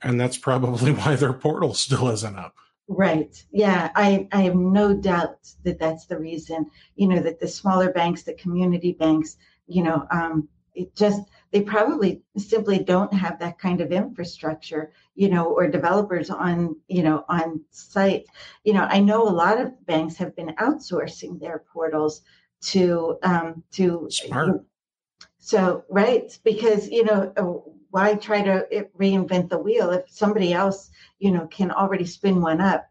[0.00, 2.56] And that's probably why their portal still isn't up.
[2.88, 3.44] Right.
[3.50, 3.90] Yeah.
[3.96, 8.22] I, I have no doubt that that's the reason, you know, that the smaller banks,
[8.22, 13.80] the community banks, you know, um, it just, they probably simply don't have that kind
[13.80, 18.26] of infrastructure, you know, or developers on, you know, on site.
[18.62, 22.22] You know, I know a lot of banks have been outsourcing their portals
[22.66, 24.64] to, um, to, Smart.
[25.38, 30.90] so, right, because, you know, why try to uh, reinvent the wheel if somebody else,
[31.18, 32.86] you know, can already spin one up?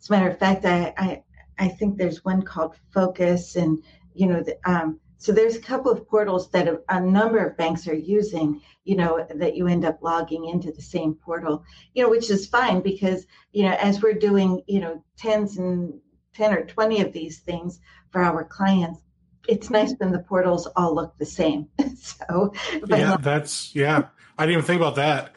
[0.00, 1.22] As a matter of fact, I, I,
[1.60, 3.80] I think there's one called Focus, and,
[4.12, 7.56] you know, the, um, so there's a couple of portals that a, a number of
[7.56, 11.62] banks are using, you know, that you end up logging into the same portal,
[11.94, 16.00] you know, which is fine because, you know, as we're doing, you know, tens and
[16.34, 17.78] 10 or 20 of these things
[18.10, 19.02] for our clients,
[19.48, 21.68] it's nice when the portals all look the same.
[21.96, 22.52] so,
[22.86, 24.06] Yeah, that's yeah.
[24.38, 25.34] I didn't even think about that.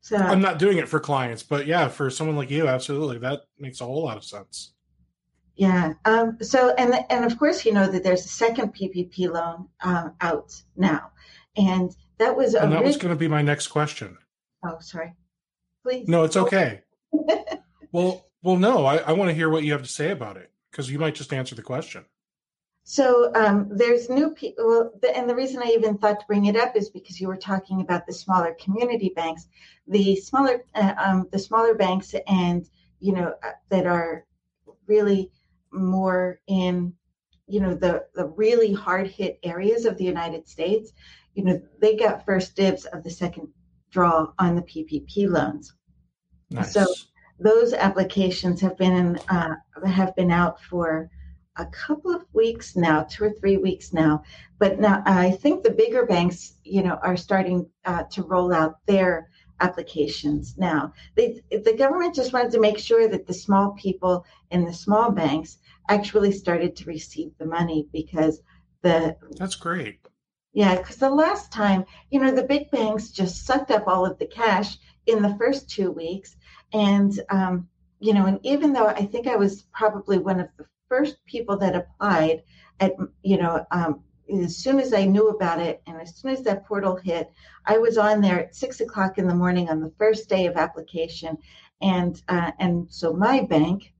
[0.00, 3.42] so I'm not doing it for clients, but yeah, for someone like you, absolutely, that
[3.58, 4.72] makes a whole lot of sense.
[5.56, 5.94] yeah.
[6.04, 10.14] Um, so and and of course you know that there's a second PPP loan um,
[10.20, 11.10] out now,
[11.56, 14.16] and that was And that was going to be my next question.
[14.64, 15.14] oh sorry,
[15.84, 16.82] please No, it's okay.
[17.90, 20.50] Well, well, no, I, I want to hear what you have to say about it
[20.70, 22.04] because you might just answer the question.
[22.90, 26.46] So um, there's new people, well, the, and the reason I even thought to bring
[26.46, 29.46] it up is because you were talking about the smaller community banks,
[29.86, 32.66] the smaller, uh, um, the smaller banks, and
[33.00, 34.24] you know uh, that are
[34.86, 35.30] really
[35.70, 36.94] more in,
[37.46, 40.94] you know, the the really hard hit areas of the United States,
[41.34, 43.48] you know, they got first dibs of the second
[43.90, 45.74] draw on the PPP loans.
[46.48, 46.72] Nice.
[46.72, 46.86] So
[47.38, 51.10] those applications have been in, uh, have been out for
[51.58, 54.22] a couple of weeks now, two or three weeks now.
[54.58, 58.78] But now I think the bigger banks, you know, are starting uh, to roll out
[58.86, 59.28] their
[59.60, 60.92] applications now.
[61.16, 65.10] They, the government just wanted to make sure that the small people in the small
[65.10, 68.40] banks actually started to receive the money because
[68.82, 69.98] the that's great.
[70.52, 74.18] Yeah, because the last time, you know, the big banks just sucked up all of
[74.18, 76.36] the cash in the first two weeks,
[76.72, 77.68] and um,
[78.00, 81.56] you know, and even though I think I was probably one of the first people
[81.58, 82.42] that applied
[82.80, 84.02] at, you know, um,
[84.42, 87.30] as soon as I knew about it and as soon as that portal hit,
[87.64, 90.56] I was on there at six o'clock in the morning on the first day of
[90.56, 91.38] application.
[91.80, 93.92] And, uh, and so my bank,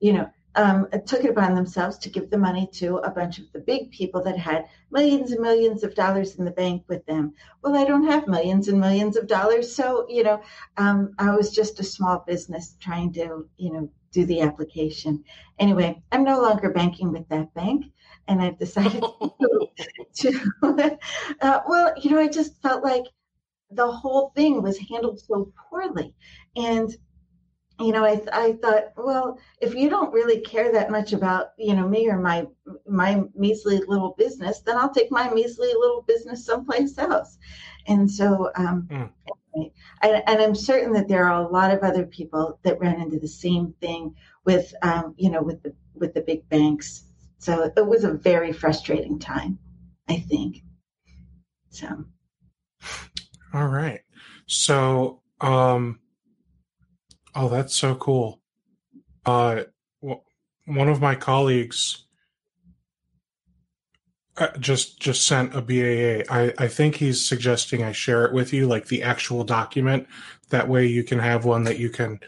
[0.00, 3.50] you know, um, took it upon themselves to give the money to a bunch of
[3.52, 7.34] the big people that had millions and millions of dollars in the bank with them.
[7.62, 9.74] Well, I don't have millions and millions of dollars.
[9.74, 10.40] So, you know,
[10.76, 15.22] um, I was just a small business trying to, you know, do the application.
[15.58, 17.86] Anyway, I'm no longer banking with that bank.
[18.28, 19.02] And I've decided
[19.40, 19.68] to,
[20.14, 20.98] to
[21.42, 23.04] uh, well, you know, I just felt like
[23.70, 26.14] the whole thing was handled so poorly.
[26.56, 26.96] And
[27.80, 31.74] you know, I, I thought, well, if you don't really care that much about, you
[31.74, 32.46] know, me or my
[32.86, 37.36] my measly little business, then I'll take my measly little business someplace else.
[37.88, 39.10] And so, um, mm.
[39.54, 43.00] Anyway, I, and I'm certain that there are a lot of other people that ran
[43.00, 44.14] into the same thing
[44.44, 47.04] with, um, you know, with the with the big banks.
[47.38, 49.58] So it was a very frustrating time,
[50.08, 50.62] I think.
[51.70, 52.04] So.
[53.52, 54.00] All right.
[54.46, 56.00] So, um,
[57.36, 58.40] Oh, that's so cool.
[59.26, 59.64] Uh,
[60.00, 62.03] one of my colleagues
[64.36, 66.24] uh, just just sent a BAA.
[66.32, 70.08] I, I think he's suggesting I share it with you, like the actual document.
[70.50, 72.20] That way, you can have one that you can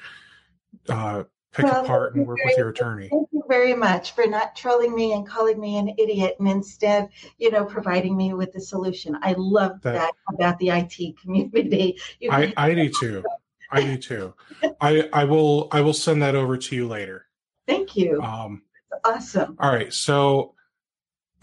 [0.88, 3.08] uh, pick well, apart and work with your attorney.
[3.08, 7.08] Thank you very much for not trolling me and calling me an idiot, and instead,
[7.38, 9.18] you know, providing me with the solution.
[9.22, 11.98] I love that, that about the IT community.
[12.20, 13.24] You I, I do too.
[13.70, 14.34] I do too.
[14.80, 17.26] I I will I will send that over to you later.
[17.66, 18.20] Thank you.
[18.22, 18.62] Um,
[19.04, 19.56] awesome.
[19.58, 19.92] All right.
[19.92, 20.54] So,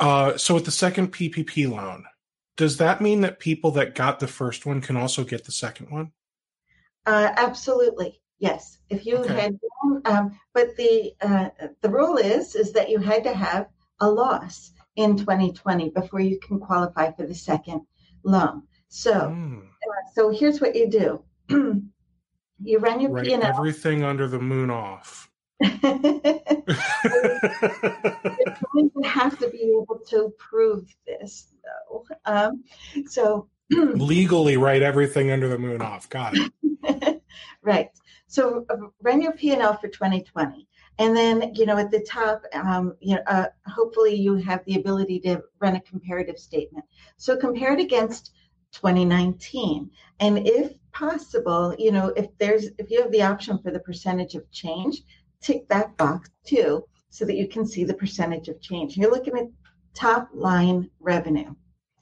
[0.04, 2.06] uh, so with the second PPP loan,
[2.58, 5.90] does that mean that people that got the first one can also get the second
[5.90, 6.12] one?
[7.06, 8.22] Uh, absolutely.
[8.40, 8.78] Yes.
[8.90, 9.34] If you okay.
[9.34, 9.60] had,
[10.06, 11.50] um, but the uh,
[11.82, 13.68] the rule is is that you had to have
[14.02, 17.82] a loss in 2020 before you can qualify for the second
[18.24, 18.64] loan.
[18.90, 19.66] So, mm.
[20.14, 20.90] so here's what you
[21.50, 21.84] do.
[22.66, 23.44] You run your Write P&L.
[23.44, 25.30] Everything under the moon off.
[25.84, 26.62] You're
[28.74, 32.06] going to have to be able to prove this, though.
[32.26, 32.64] Um,
[33.08, 36.10] so legally, write everything under the moon off.
[36.10, 37.22] Got it.
[37.62, 37.90] right.
[38.28, 40.68] So uh, run your P&L for 2020.
[41.00, 44.76] And then, you know, at the top, um, you know, uh, hopefully you have the
[44.76, 46.86] ability to run a comparative statement.
[47.18, 48.32] So compare it against
[48.74, 49.90] 2019.
[50.20, 54.36] And if possible, you know, if there's if you have the option for the percentage
[54.36, 55.02] of change,
[55.44, 58.98] tick that box too, so that you can see the percentage of change.
[58.98, 59.48] You're looking at
[59.94, 61.54] top line revenue,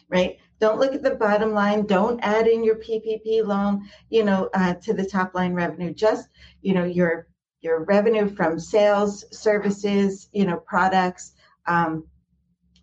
[0.10, 0.38] right?
[0.60, 1.86] Don't look at the bottom line.
[1.86, 5.94] Don't add in your PPP loan, you know, uh, to the top line revenue.
[5.94, 6.30] Just,
[6.62, 7.28] you know, your
[7.62, 11.34] your revenue from sales, services, you know, products,
[11.68, 12.06] um,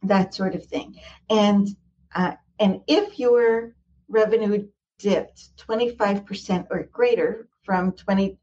[0.02, 0.96] that sort of thing.
[1.30, 1.68] And
[2.14, 3.74] uh, and if your
[4.08, 4.68] revenue
[4.98, 8.38] dipped 25% or greater from 20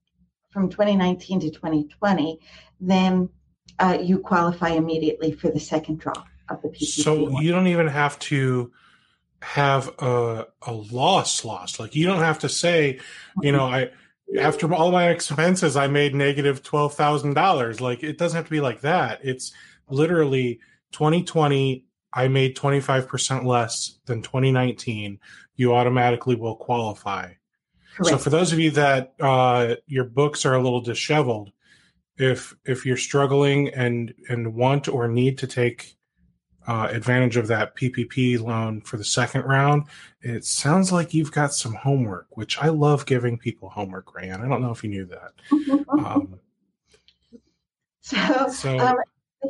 [0.55, 2.39] from 2019 to 2020,
[2.79, 3.27] then
[3.77, 7.03] uh, you qualify immediately for the second draw of the PPP.
[7.03, 7.43] So one.
[7.43, 8.71] you don't even have to
[9.41, 11.77] have a, a loss loss.
[11.77, 13.01] Like you don't have to say,
[13.41, 13.89] you know, I
[14.39, 17.82] after all my expenses, I made negative twelve thousand dollars.
[17.82, 19.19] Like it doesn't have to be like that.
[19.23, 19.51] It's
[19.89, 20.61] literally
[20.93, 21.84] 2020.
[22.17, 25.19] I made 25% less than 2019
[25.57, 27.34] you automatically will qualify.
[27.95, 28.09] Correct.
[28.09, 31.51] So for those of you that uh, your books are a little disheveled,
[32.17, 35.95] if if you're struggling and and want or need to take
[36.67, 39.83] uh, advantage of that PPP loan for the second round,
[40.21, 44.43] it sounds like you've got some homework, which I love giving people homework, Rayanne.
[44.43, 45.31] I don't know if you knew that.
[45.89, 46.39] um,
[48.01, 48.97] so, so um,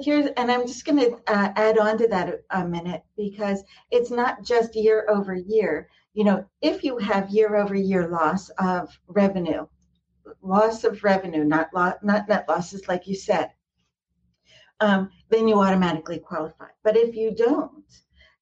[0.02, 4.12] here's, and I'm just going to uh, add on to that a minute because it's
[4.12, 5.88] not just year over year.
[6.16, 9.68] You know, if you have year over year loss of revenue,
[10.42, 13.52] loss of revenue, not lo- not net losses, like you said,
[14.80, 16.70] um, then you automatically qualify.
[16.84, 17.84] But if you don't,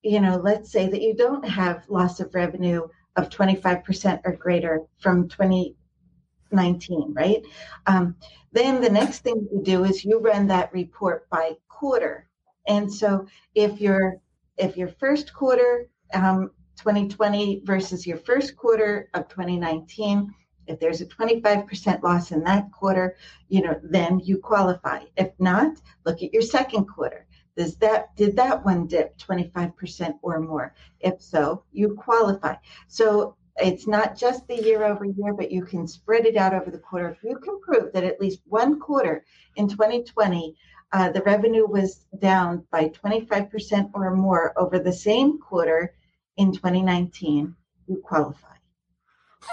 [0.03, 4.81] you know, let's say that you don't have loss of revenue of 25% or greater
[4.99, 7.41] from 2019, right?
[7.87, 8.15] Um,
[8.51, 12.29] then the next thing you do is you run that report by quarter.
[12.67, 14.17] And so if your
[14.57, 20.33] if your first quarter um, 2020 versus your first quarter of 2019,
[20.67, 23.15] if there's a 25% loss in that quarter,
[23.49, 25.01] you know, then you qualify.
[25.17, 27.25] If not, look at your second quarter.
[27.55, 30.73] Does that did that one dip 25% or more?
[31.01, 32.55] If so, you qualify.
[32.87, 36.71] So it's not just the year over year, but you can spread it out over
[36.71, 37.09] the quarter.
[37.09, 39.23] If you can prove that at least one quarter
[39.55, 40.55] in 2020,
[40.93, 45.93] uh, the revenue was down by 25% or more over the same quarter
[46.37, 47.55] in 2019,
[47.87, 48.47] you qualify.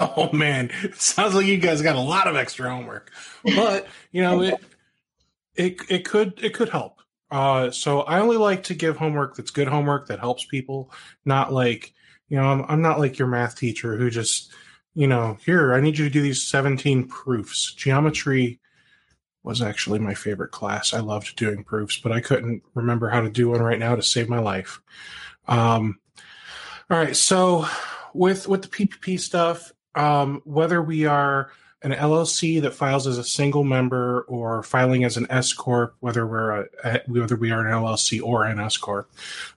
[0.00, 3.10] Oh man, sounds like you guys got a lot of extra homework,
[3.56, 4.54] but you know it.
[5.56, 7.00] It it could it could help.
[7.30, 10.90] Uh, so I only like to give homework that's good homework that helps people,
[11.24, 11.94] not like,
[12.28, 14.52] you know, I'm, I'm not like your math teacher who just,
[14.94, 17.72] you know, here, I need you to do these 17 proofs.
[17.72, 18.58] Geometry
[19.44, 20.92] was actually my favorite class.
[20.92, 24.02] I loved doing proofs, but I couldn't remember how to do one right now to
[24.02, 24.80] save my life.
[25.46, 26.00] Um,
[26.90, 27.16] all right.
[27.16, 27.66] So
[28.14, 31.50] with, with the PPP stuff, um, whether we are
[31.82, 36.26] an LLC that files as a single member or filing as an S corp, whether
[36.26, 39.10] we're a, whether we are an LLC or an S corp,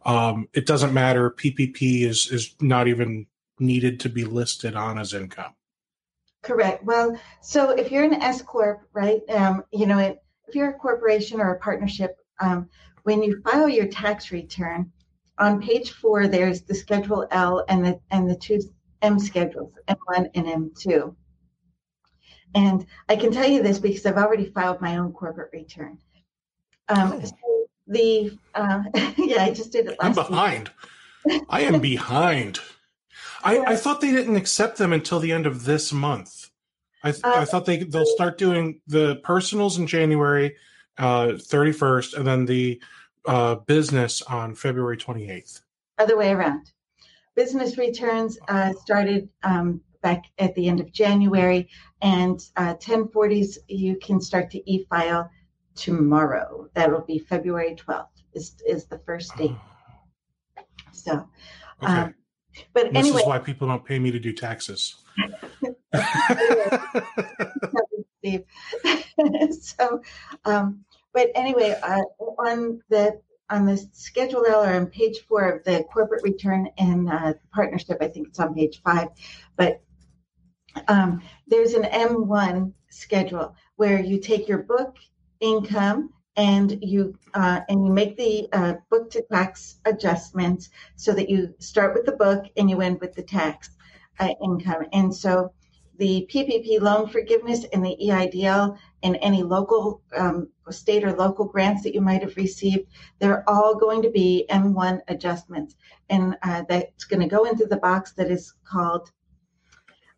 [0.05, 1.31] um, it doesn't matter.
[1.31, 3.25] PPP is is not even
[3.59, 5.53] needed to be listed on as income.
[6.43, 6.83] Correct.
[6.83, 9.21] Well, so if you're an S corp, right?
[9.29, 12.69] Um, you know, if you're a corporation or a partnership, um,
[13.03, 14.91] when you file your tax return,
[15.37, 18.59] on page four there's the Schedule L and the and the two
[19.01, 21.15] M schedules, M1 and M2
[22.55, 25.97] and I can tell you this because I've already filed my own corporate return.
[26.89, 27.21] Um, oh.
[27.23, 28.83] so the uh,
[29.17, 30.01] yeah, I just did it last.
[30.01, 30.71] I'm behind.
[31.49, 32.59] I am behind.
[33.43, 36.49] I, I thought they didn't accept them until the end of this month.
[37.03, 40.55] I, th- uh, I thought they they'll start doing the personals in January
[40.97, 42.81] uh, 31st, and then the
[43.25, 45.61] uh, business on February 28th.
[45.97, 46.71] Other way around.
[47.35, 51.67] Business returns uh, started um, back at the end of January.
[52.01, 55.29] And uh, 1040s, you can start to e file
[55.75, 56.69] tomorrow.
[56.73, 59.55] That'll be February 12th, is, is the first date.
[60.91, 61.27] So,
[61.81, 61.91] okay.
[61.91, 62.13] Um,
[62.73, 63.13] but this anyway.
[63.13, 64.97] This is why people don't pay me to do taxes.
[68.19, 68.43] Steve.
[69.61, 70.01] so,
[70.45, 72.03] um, but anyway, uh,
[72.39, 77.09] on the on the schedule L or on page four of the corporate return and
[77.09, 79.09] uh, partnership, I think it's on page five,
[79.55, 79.81] but
[80.87, 84.95] um, there's an M1 schedule where you take your book
[85.39, 91.29] income and you uh, and you make the uh, book to tax adjustments so that
[91.29, 93.69] you start with the book and you end with the tax
[94.19, 94.85] uh, income.
[94.93, 95.53] And so
[95.97, 101.83] the PPP loan forgiveness and the EIDL and any local um, state or local grants
[101.83, 102.87] that you might have received,
[103.19, 105.75] they're all going to be M1 adjustments.
[106.09, 109.11] And uh, that's going to go into the box that is called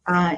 [0.08, 0.38] uh,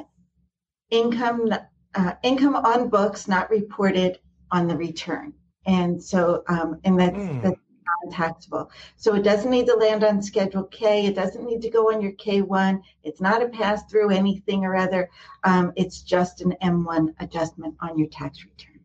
[0.89, 1.53] income
[1.95, 4.19] uh, income on books not reported
[4.51, 5.33] on the return,
[5.65, 7.41] and so um, and that's, mm.
[7.41, 7.59] that's
[8.03, 8.71] non-taxable.
[8.95, 11.05] So it doesn't need to land on Schedule K.
[11.05, 12.81] It doesn't need to go on your K1.
[13.03, 15.09] It's not a pass through anything or other.
[15.43, 18.79] Um, it's just an M1 adjustment on your tax return.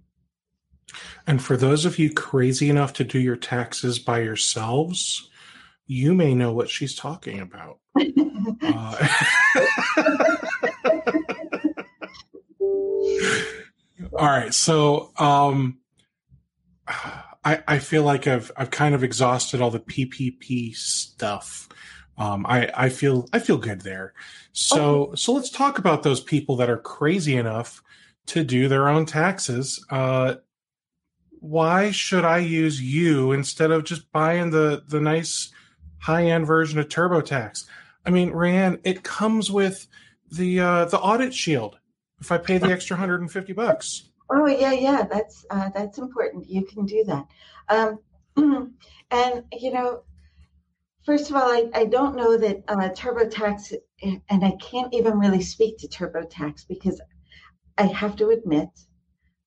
[1.27, 5.31] And for those of you crazy enough to do your taxes by yourselves,
[5.87, 7.79] you may know what she's talking about.
[8.63, 9.09] uh,
[14.19, 15.79] all right, so um,
[17.45, 21.69] I I feel like I've I've kind of exhausted all the PPP stuff.
[22.19, 24.15] Um, I I feel I feel good there.
[24.53, 25.17] So okay.
[25.17, 27.83] so let's talk about those people that are crazy enough
[28.27, 29.85] to do their own taxes.
[29.91, 30.37] Uh,
[31.41, 35.51] why should I use you instead of just buying the the nice
[35.99, 37.65] high end version of TurboTax?
[38.05, 39.87] I mean, Rayanne, it comes with
[40.31, 41.79] the uh, the audit shield.
[42.21, 44.12] If I pay the extra hundred and fifty bucks.
[44.35, 46.49] Oh yeah, yeah, that's uh, that's important.
[46.49, 47.27] You can do that.
[47.69, 47.99] Um,
[49.11, 50.05] and you know,
[51.05, 55.43] first of all, I, I don't know that uh, TurboTax, and I can't even really
[55.43, 56.99] speak to TurboTax because
[57.77, 58.71] I have to admit,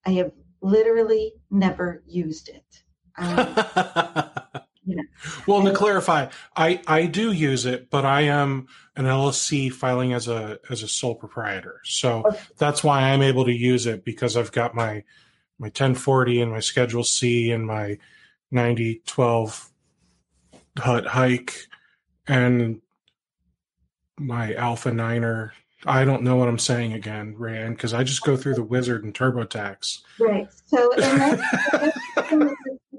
[0.05, 0.31] I have
[0.61, 2.83] literally never used it.
[3.17, 3.55] Um,
[4.85, 5.03] you know.
[5.47, 10.27] Well, to clarify, I I do use it, but I am an LLC filing as
[10.27, 12.39] a as a sole proprietor, so okay.
[12.57, 15.03] that's why I'm able to use it because I've got my
[15.57, 17.97] my 1040 and my Schedule C and my
[18.51, 19.71] 90 12
[20.77, 21.67] hut hike
[22.27, 22.81] and
[24.17, 25.53] my Alpha Niner.
[25.85, 29.03] I don't know what I'm saying again, Rand, because I just go through the wizard
[29.03, 30.01] and TurboTax.
[30.19, 30.47] Right.
[30.65, 31.41] So, and that's,
[31.75, 31.97] that's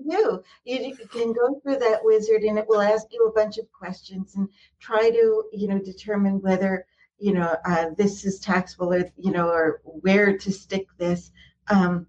[0.09, 0.43] you do.
[0.65, 4.35] You can go through that wizard, and it will ask you a bunch of questions
[4.37, 4.49] and
[4.81, 6.87] try to, you know, determine whether
[7.19, 11.31] you know uh, this is taxable or you know or where to stick this.
[11.69, 12.07] Um,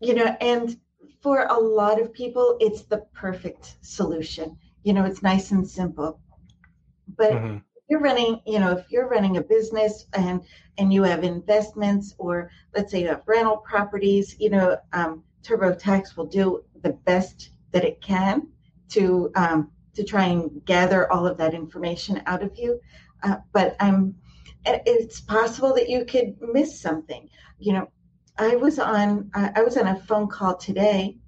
[0.00, 0.78] you know, and
[1.20, 4.56] for a lot of people, it's the perfect solution.
[4.82, 6.20] You know, it's nice and simple.
[7.16, 7.58] But mm-hmm.
[7.88, 10.42] you're running, you know, if you're running a business and
[10.78, 16.16] and you have investments, or let's say you have rental properties, you know, um, TurboTax
[16.16, 18.48] will do the best that it can
[18.90, 22.80] to um, to try and gather all of that information out of you.
[23.22, 24.14] Uh, but I'm,
[24.64, 27.28] it's possible that you could miss something.
[27.58, 27.88] You know,
[28.38, 31.18] I was on I was on a phone call today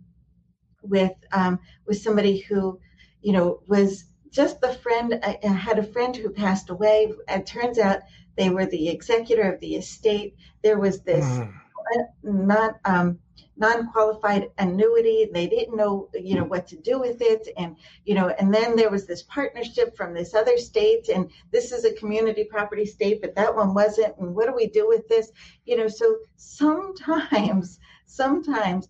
[0.82, 2.78] with um, with somebody who,
[3.20, 5.18] you know, was just the friend.
[5.22, 7.12] I, I had a friend who passed away.
[7.28, 8.00] It turns out
[8.36, 10.36] they were the executor of the estate.
[10.62, 11.52] There was this mm.
[12.22, 13.18] not um,
[13.56, 17.48] non-qualified annuity they didn't know you know what to do with it.
[17.56, 21.08] And you know and then there was this partnership from this other state.
[21.08, 24.16] And this is a community property state but that one wasn't.
[24.18, 25.30] And what do we do with this?
[25.64, 28.88] You know so sometimes sometimes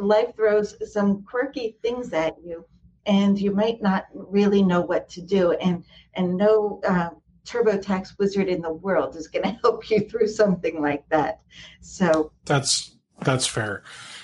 [0.00, 2.64] life throws some quirky things at you
[3.06, 5.52] and you might not really know what to do.
[5.52, 5.84] And
[6.14, 7.10] and no uh,
[7.44, 11.40] TurboTax wizard in the world is going to help you through something like that.
[11.80, 12.91] So that's
[13.24, 13.82] that's fair.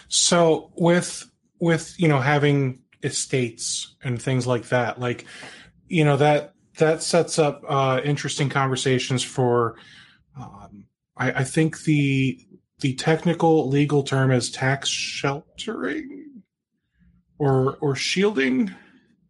[0.09, 1.30] So with
[1.61, 5.26] with you know having estates and things like that, like
[5.88, 9.76] you know that that sets up uh, interesting conversations for.
[10.36, 10.86] Um,
[11.16, 12.38] I, I think the
[12.80, 16.42] the technical legal term is tax sheltering
[17.38, 18.74] or or shielding.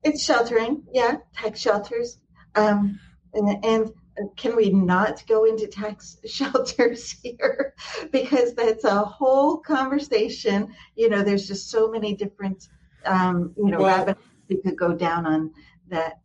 [0.04, 2.18] It's sheltering, yeah, tax shelters.
[2.54, 3.00] Um,
[3.34, 3.92] and, and
[4.36, 7.74] can we not go into tax shelters here?
[8.10, 10.72] Because that's a whole conversation.
[10.96, 12.68] You know there's just so many different
[13.04, 15.52] um, you know well, rabbit you could go down on
[15.88, 16.18] that.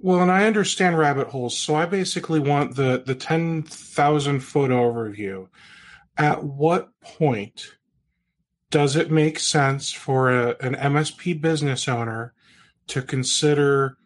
[0.00, 5.48] Well and i understand rabbit holes so i basically want the the 10000 foot overview.
[6.16, 7.76] At what point
[8.70, 12.34] does it make sense for a, an msp business owner
[12.88, 13.97] to consider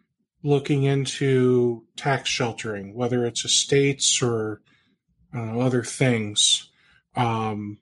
[0.43, 4.61] looking into tax sheltering, whether it's estates or
[5.33, 6.69] other things.
[7.15, 7.79] Um,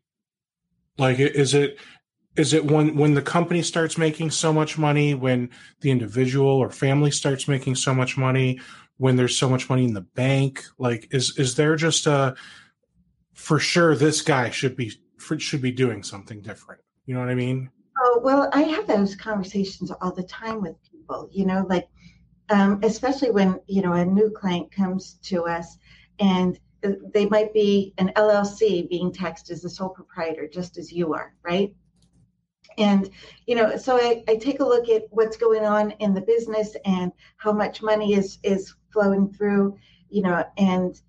[0.97, 1.79] like, is it
[2.37, 5.49] is it when when the company starts making so much money, when
[5.81, 8.59] the individual or family starts making so much money,
[8.97, 10.63] when there's so much money in the bank?
[10.77, 12.35] Like, is is there just a
[13.33, 14.93] for sure this guy should be
[15.37, 16.81] should be doing something different?
[17.05, 17.69] You know what I mean?
[18.01, 21.29] Oh well, I have those conversations all the time with people.
[21.31, 21.87] You know, like
[22.51, 25.77] um, especially when you know a new client comes to us
[26.19, 26.59] and
[27.13, 31.33] they might be an LLC being taxed as a sole proprietor, just as you are,
[31.43, 31.73] right?
[32.77, 33.09] And
[33.47, 36.75] you know, so I, I take a look at what's going on in the business
[36.85, 39.77] and how much money is is flowing through,
[40.09, 40.99] you know, and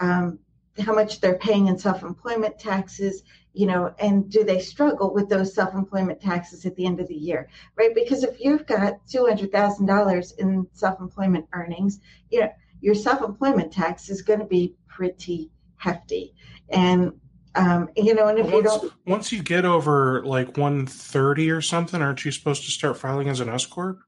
[0.00, 0.38] um,
[0.78, 3.22] how much they're paying in self-employment taxes
[3.52, 7.14] you know and do they struggle with those self-employment taxes at the end of the
[7.14, 7.94] year right?
[7.94, 14.38] Because if you've got $200000 in self-employment earnings you know your self-employment tax is going
[14.40, 16.34] to be pretty hefty.
[16.68, 17.12] And
[17.56, 21.60] um, you know and if once, you don't once you get over like 130 or
[21.60, 23.98] something aren't you supposed to start filing as an s corp?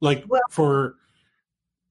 [0.00, 0.94] Like well, for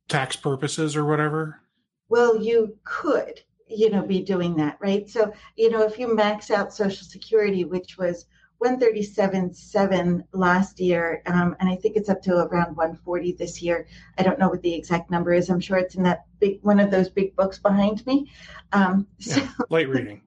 [0.09, 1.61] tax purposes or whatever?
[2.09, 5.09] Well you could you know be doing that right?
[5.09, 8.25] So you know if you max out social security which was
[8.63, 13.87] 137.7 last year um, and i think it's up to around 140 this year.
[14.17, 15.49] I don't know what the exact number is.
[15.49, 18.31] I'm sure it's in that big one of those big books behind me.
[18.73, 20.21] Um, so, yeah, light reading.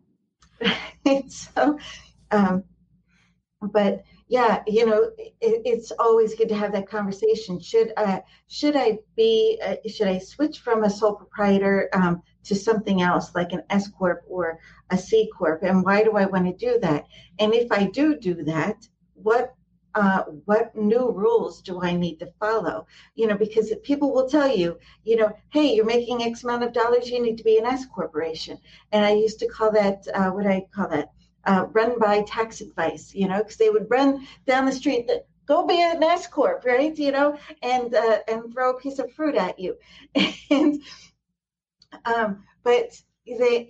[1.28, 1.78] so
[2.30, 2.64] um,
[3.60, 8.76] but yeah you know it, it's always good to have that conversation should i should
[8.76, 13.52] i be uh, should i switch from a sole proprietor um, to something else like
[13.52, 14.58] an S corp or
[14.90, 17.06] a C corp, and why do I want to do that?
[17.38, 19.54] And if I do do that, what
[19.96, 22.86] uh, what new rules do I need to follow?
[23.16, 26.72] You know, because people will tell you, you know, hey, you're making X amount of
[26.72, 28.56] dollars, you need to be an S corporation.
[28.92, 31.10] And I used to call that, uh, what I call that?
[31.46, 35.10] Uh, run by tax advice, you know, because they would run down the street,
[35.46, 36.96] go be an S corp, right?
[36.96, 39.76] You know, and uh, and throw a piece of fruit at you,
[40.50, 40.82] and
[42.04, 43.68] um, but they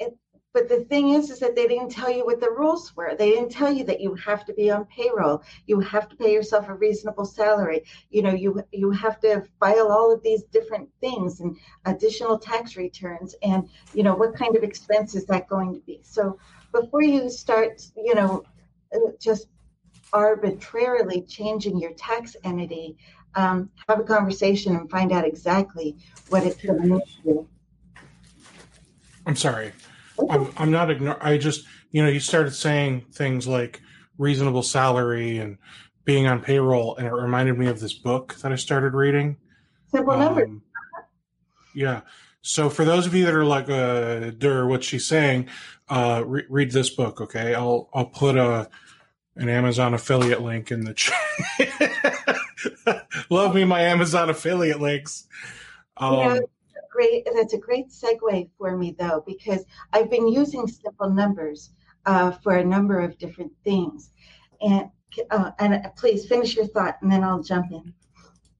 [0.53, 3.15] but the thing is, is that they didn't tell you what the rules were.
[3.15, 5.45] They didn't tell you that you have to be on payroll.
[5.67, 7.85] You have to pay yourself a reasonable salary.
[8.11, 12.77] You know, you you have to file all of these different things and additional tax
[12.77, 13.37] returns.
[13.43, 16.01] And you know, what kind of expense is that going to be?
[16.03, 16.39] So
[16.73, 18.45] before you start, you know,
[19.21, 19.49] just
[20.13, 22.97] arbitrarily changing your tax entity,
[23.35, 25.97] um, have a conversation and find out exactly
[26.29, 27.47] what it's going to mean.
[29.27, 29.73] I'm sorry.
[30.29, 31.21] I'm, I'm not ignoring.
[31.21, 33.81] I just, you know, you started saying things like
[34.19, 35.59] reasonable salary and
[36.05, 39.37] being on payroll, and it reminded me of this book that I started reading.
[39.91, 40.49] Simple numbers.
[40.49, 40.63] Um,
[41.75, 42.01] yeah.
[42.43, 45.49] So for those of you that are like, uh, "Der, what's she saying?"
[45.89, 47.55] Uh, re- read this book, okay?
[47.55, 48.69] I'll I'll put a
[49.37, 51.17] an Amazon affiliate link in the chat.
[53.31, 55.27] Love me my Amazon affiliate links.
[55.97, 56.41] Um, yeah
[56.91, 57.27] great.
[57.35, 61.71] That's a great segue for me though, because I've been using simple numbers
[62.05, 64.11] uh, for a number of different things,
[64.61, 64.91] and
[65.31, 67.95] uh, and please finish your thought, and then I'll jump in.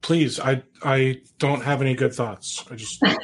[0.03, 2.65] Please, I I don't have any good thoughts.
[2.71, 3.03] I just.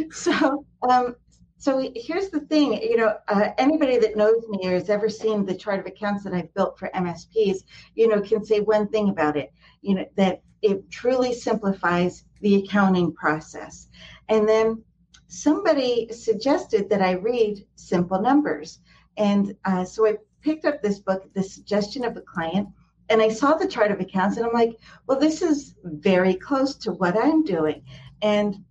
[0.10, 1.16] so um,
[1.64, 5.46] so here's the thing, you know, uh, anybody that knows me or has ever seen
[5.46, 7.60] the chart of accounts that I've built for MSPs,
[7.94, 12.56] you know, can say one thing about it, you know, that it truly simplifies the
[12.56, 13.88] accounting process.
[14.28, 14.84] And then
[15.26, 18.80] somebody suggested that I read simple numbers.
[19.16, 22.68] And uh, so I picked up this book, The Suggestion of a Client,
[23.08, 26.74] and I saw the chart of accounts, and I'm like, well, this is very close
[26.76, 27.82] to what I'm doing.
[28.22, 28.64] And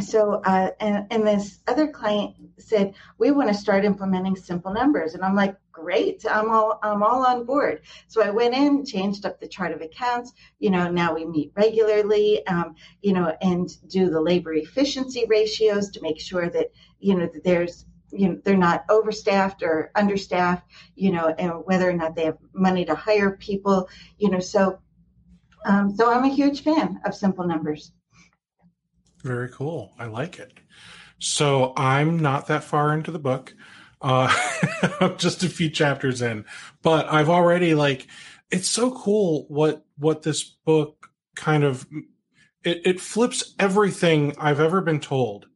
[0.00, 5.14] so uh, and, and this other client said we want to start implementing simple numbers.
[5.14, 7.82] And i'm like great i'm all i'm all on board.
[8.08, 10.32] So i went in changed up the chart of accounts.
[10.60, 15.90] You know now we meet regularly um, you know and do the labor efficiency ratios
[15.90, 20.64] to make sure that you know that there's you know they're not overstaffed or understaffed
[20.94, 23.88] you know and whether or not they have money to hire people
[24.18, 24.78] you know so
[25.64, 27.92] um, so i'm a huge fan of simple numbers
[29.22, 29.92] very cool.
[29.98, 30.52] I like it.
[31.18, 33.54] So I'm not that far into the book.
[34.00, 34.32] Uh,
[35.16, 36.44] just a few chapters in,
[36.82, 38.08] but I've already like,
[38.50, 41.86] it's so cool what, what this book kind of,
[42.64, 45.46] it, it flips everything I've ever been told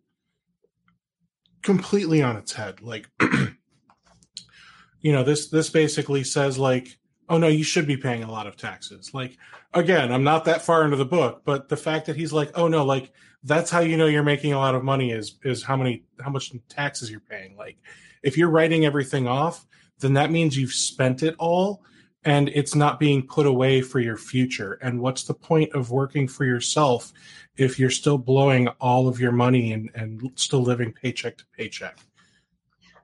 [1.66, 2.80] completely on its head.
[2.80, 3.08] Like,
[5.00, 6.98] you know, this, this basically says like,
[7.28, 9.12] oh no, you should be paying a lot of taxes.
[9.12, 9.36] Like,
[9.74, 12.68] again, I'm not that far into the book, but the fact that he's like, oh
[12.68, 13.12] no, like
[13.46, 16.30] that's how you know you're making a lot of money is is how many how
[16.30, 17.78] much taxes you're paying like
[18.22, 19.66] if you're writing everything off
[20.00, 21.82] then that means you've spent it all
[22.26, 26.28] and it's not being put away for your future and what's the point of working
[26.28, 27.12] for yourself
[27.56, 31.96] if you're still blowing all of your money and, and still living paycheck to paycheck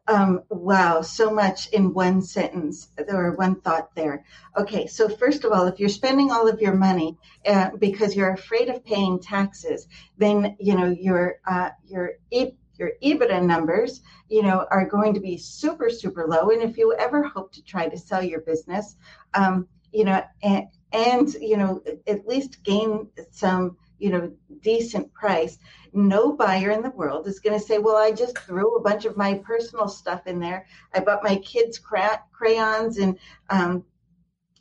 [0.08, 4.24] um, wow, so much in one sentence or one thought there.
[4.56, 7.16] Okay, so first of all, if you're spending all of your money
[7.46, 9.86] uh, because you're afraid of paying taxes,
[10.18, 15.20] then you know your uh, your e- your EBITDA numbers, you know, are going to
[15.20, 16.50] be super super low.
[16.50, 18.96] And if you ever hope to try to sell your business,
[19.34, 25.58] um, you know, and, and you know, at least gain some you know decent price
[25.92, 29.04] no buyer in the world is going to say well i just threw a bunch
[29.04, 33.16] of my personal stuff in there i bought my kids cra- crayons and
[33.50, 33.84] um,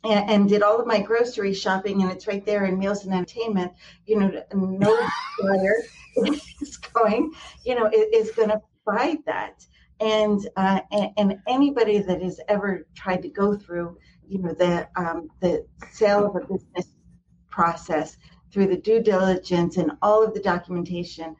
[0.04, 3.14] and, and, did all of my grocery shopping and it's right there in meals and
[3.14, 3.72] entertainment
[4.06, 5.08] you know no
[5.40, 5.74] buyer
[6.60, 7.32] is going
[7.64, 9.66] you know is, is going to buy that.
[10.00, 13.96] And, uh, and, and anybody that has ever tried to go through
[14.26, 16.94] you know the um, the sale of a business
[17.50, 18.16] process
[18.50, 21.36] through the due diligence and all of the documentation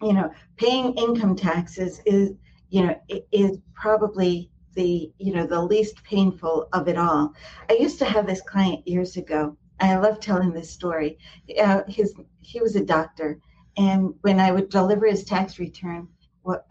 [0.00, 2.32] you know paying income taxes is
[2.70, 2.98] you know
[3.32, 7.32] is probably the you know the least painful of it all
[7.68, 11.18] i used to have this client years ago i love telling this story
[11.60, 13.40] uh, his he was a doctor
[13.76, 16.06] and when i would deliver his tax return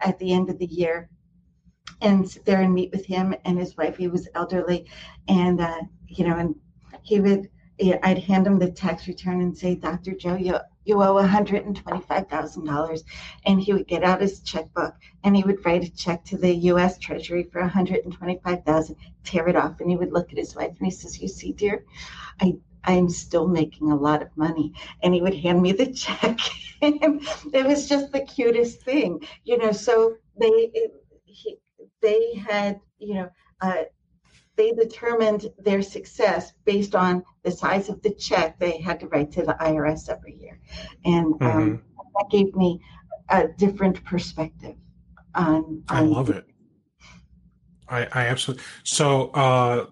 [0.00, 1.08] at the end of the year
[2.02, 4.86] and sit there and meet with him and his wife he was elderly
[5.28, 6.54] and uh, you know and
[7.02, 7.48] he would
[8.02, 10.12] I'd hand him the tax return and say, Dr.
[10.12, 13.02] Joe, you, you owe $125,000.
[13.46, 16.54] And he would get out his checkbook and he would write a check to the
[16.54, 16.98] U.S.
[16.98, 19.80] Treasury for 125,000, tear it off.
[19.80, 21.84] And he would look at his wife and he says, You see, dear,
[22.40, 24.72] I, I'm still making a lot of money.
[25.02, 26.38] And he would hand me the check.
[26.82, 29.72] it was just the cutest thing, you know.
[29.72, 30.70] So they,
[31.24, 31.58] he,
[32.00, 33.82] they had, you know, uh,
[34.60, 39.32] they determined their success based on the size of the check they had to write
[39.32, 40.60] to the IRS every year.
[41.02, 41.74] And um, mm-hmm.
[42.18, 42.78] that gave me
[43.30, 44.76] a different perspective
[45.34, 45.82] on.
[45.88, 46.44] I love it.
[47.88, 48.62] I, I absolutely.
[48.84, 49.86] So, uh,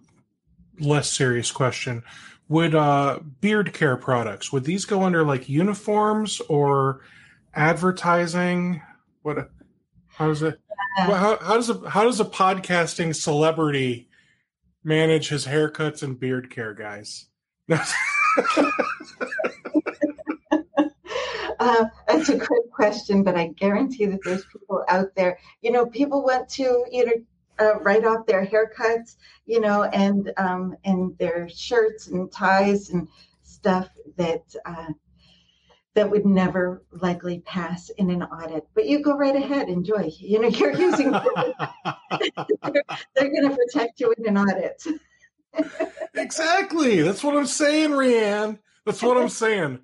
[0.81, 2.03] less serious question:
[2.49, 7.01] Would uh, beard care products would these go under like uniforms or
[7.55, 8.83] advertising?
[9.23, 9.51] What?
[10.09, 10.61] How does it?
[11.07, 14.08] Well, how, how does a how does a podcasting celebrity
[14.89, 17.27] manage his haircuts and beard care, guys?
[21.61, 25.39] Uh, that's a great question, but I guarantee that there's people out there.
[25.61, 27.13] You know, people want to, you know,
[27.59, 33.09] uh, write off their haircuts, you know, and um, and their shirts and ties and
[33.43, 34.93] stuff that uh,
[35.99, 38.69] that would never likely pass in an audit.
[38.73, 40.13] But you go right ahead, enjoy.
[40.21, 41.11] You know, you're using.
[41.11, 42.85] they're,
[43.17, 44.81] they're going to protect you in an audit.
[46.15, 47.03] exactly.
[47.03, 48.61] That's what I'm saying, Rayanne.
[48.87, 49.81] That's what I'm saying.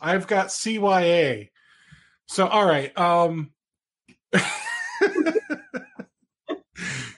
[0.00, 1.50] I've got CYA.
[2.26, 2.98] So all right.
[2.98, 3.52] Um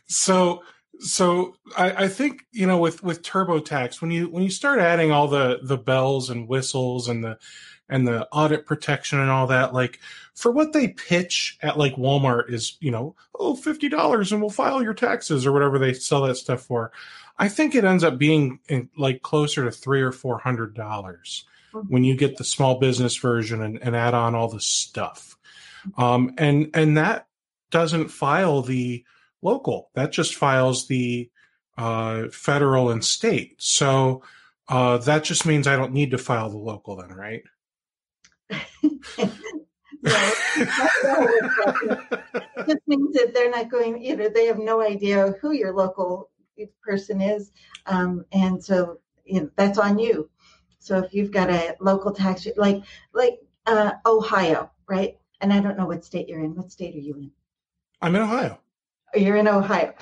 [0.07, 0.63] so
[1.05, 5.13] so I, I think you know with with TurboTax when you when you start adding
[5.13, 7.39] all the the bells and whistles and the
[7.89, 10.01] and the audit protection and all that like
[10.35, 14.51] for what they pitch at like Walmart is you know oh fifty dollars and we'll
[14.51, 16.91] file your taxes or whatever they sell that stuff for.
[17.39, 21.45] I think it ends up being in, like closer to three or four hundred dollars
[21.89, 25.37] when you get the small business version and, and add on all the stuff.
[25.99, 27.27] Um, and and that
[27.71, 29.05] doesn't file the
[29.45, 29.91] local.
[29.95, 31.31] That just files the
[31.77, 33.55] uh, federal and state.
[33.59, 34.23] So
[34.69, 37.43] uh, that just means I don't need to file the local then, right?
[38.51, 39.31] it
[42.67, 46.31] just means that they're not going, you know, they have no idea who your local
[46.83, 47.53] person is.
[47.87, 50.31] Um, and so you know, that's on you.
[50.79, 52.83] So if you've got a local tax, like
[53.13, 55.17] like uh, Ohio, right?
[55.41, 56.55] And I don't know what state you're in.
[56.55, 57.31] What state are you in?
[58.01, 58.59] I'm in Ohio.
[59.15, 59.95] You're in Ohio.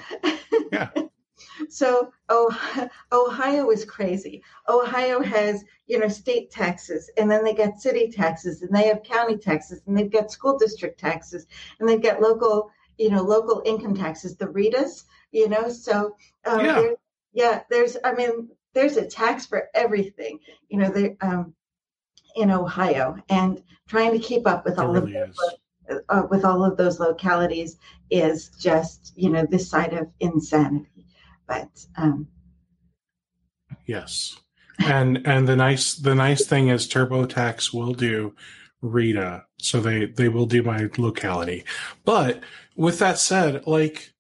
[0.73, 0.91] Yeah.
[1.69, 4.43] so oh, Ohio is crazy.
[4.69, 9.03] Ohio has you know state taxes, and then they got city taxes, and they have
[9.03, 11.47] county taxes, and they've got school district taxes,
[11.79, 15.05] and they've got local you know local income taxes, the RITAs.
[15.31, 16.75] You know, so um, Yeah.
[16.75, 16.97] there-
[17.35, 17.61] yeah.
[17.71, 20.39] There's I mean there's a tax for everything.
[20.69, 21.55] You know, they um,
[22.37, 25.35] in Ohio, and trying to keep up with There all really of
[26.09, 27.77] uh, with all of those localities
[28.11, 31.07] is just you know this side of insanity.
[31.47, 32.29] But um,
[33.87, 34.37] Yes.
[34.79, 38.35] And and the nice the nice thing is TurboTax will do
[38.83, 41.65] RITA, so they they will do my locality.
[42.05, 42.41] But
[42.75, 44.13] with that said, like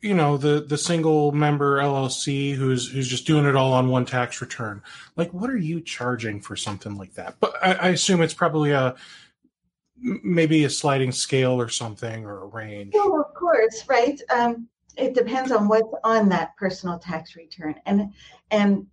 [0.00, 4.06] you know the the single member LLC who's who's just doing it all on one
[4.06, 4.82] tax return.
[5.16, 7.36] Like, what are you charging for something like that?
[7.38, 8.96] But I, I assume it's probably a
[10.00, 12.92] maybe a sliding scale or something or a range.
[12.94, 14.20] well, of course, right?
[14.30, 18.12] Um, it depends on what's on that personal tax return, and
[18.50, 18.86] and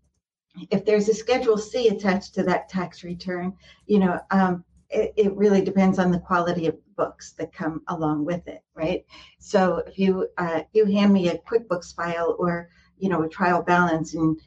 [0.72, 3.53] if there's a Schedule C attached to that tax return,
[3.88, 8.26] you know, um, it, it really depends on the quality of books that come along
[8.26, 9.06] with it, right?
[9.39, 13.62] So if you uh, you hand me a QuickBooks file or you know a trial
[13.62, 14.39] balance and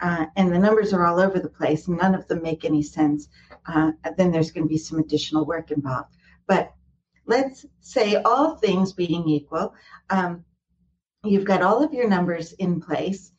[0.00, 3.28] uh, and the numbers are all over the place none of them make any sense,
[3.66, 6.10] uh, then there's going to be some additional work involved.
[6.46, 6.72] But
[7.26, 9.74] let's say all things being equal,
[10.10, 10.44] um,
[11.24, 13.32] you've got all of your numbers in place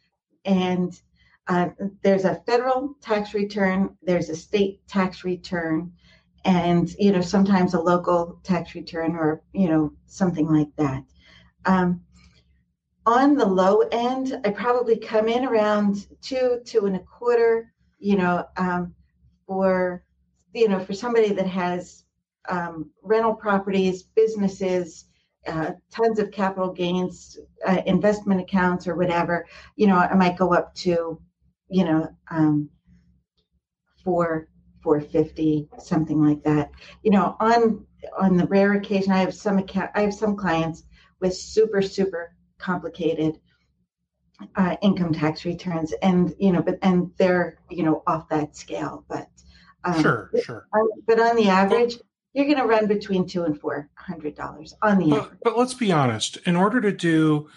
[0.46, 1.00] and
[1.48, 1.70] uh,
[2.02, 5.92] there's a federal tax return, there's a state tax return,
[6.44, 11.04] and you know sometimes a local tax return or you know something like that.
[11.66, 12.02] Um,
[13.06, 17.72] on the low end, I probably come in around two, two and a quarter.
[18.00, 18.94] You know, um,
[19.48, 20.04] for
[20.54, 22.04] you know for somebody that has
[22.50, 25.06] um, rental properties, businesses,
[25.48, 29.46] uh, tons of capital gains, uh, investment accounts, or whatever.
[29.76, 31.20] You know, I might go up to
[31.70, 32.70] you know, um,
[34.04, 34.50] four,
[34.82, 36.72] four fifty, something like that.
[37.04, 37.86] You know, on
[38.18, 40.84] on the rare occasion, I have some account, I have some clients
[41.20, 43.40] with super, super complicated
[44.56, 49.06] uh, income tax returns, and you know, but and they're you know off that scale,
[49.08, 49.28] but
[49.84, 50.68] um, Sure, sure.
[50.74, 51.96] on- but on the average,
[52.34, 55.30] you're going to run between two and four hundred dollars on the average.
[55.44, 56.38] But, but let's be honest.
[56.46, 57.50] In order to do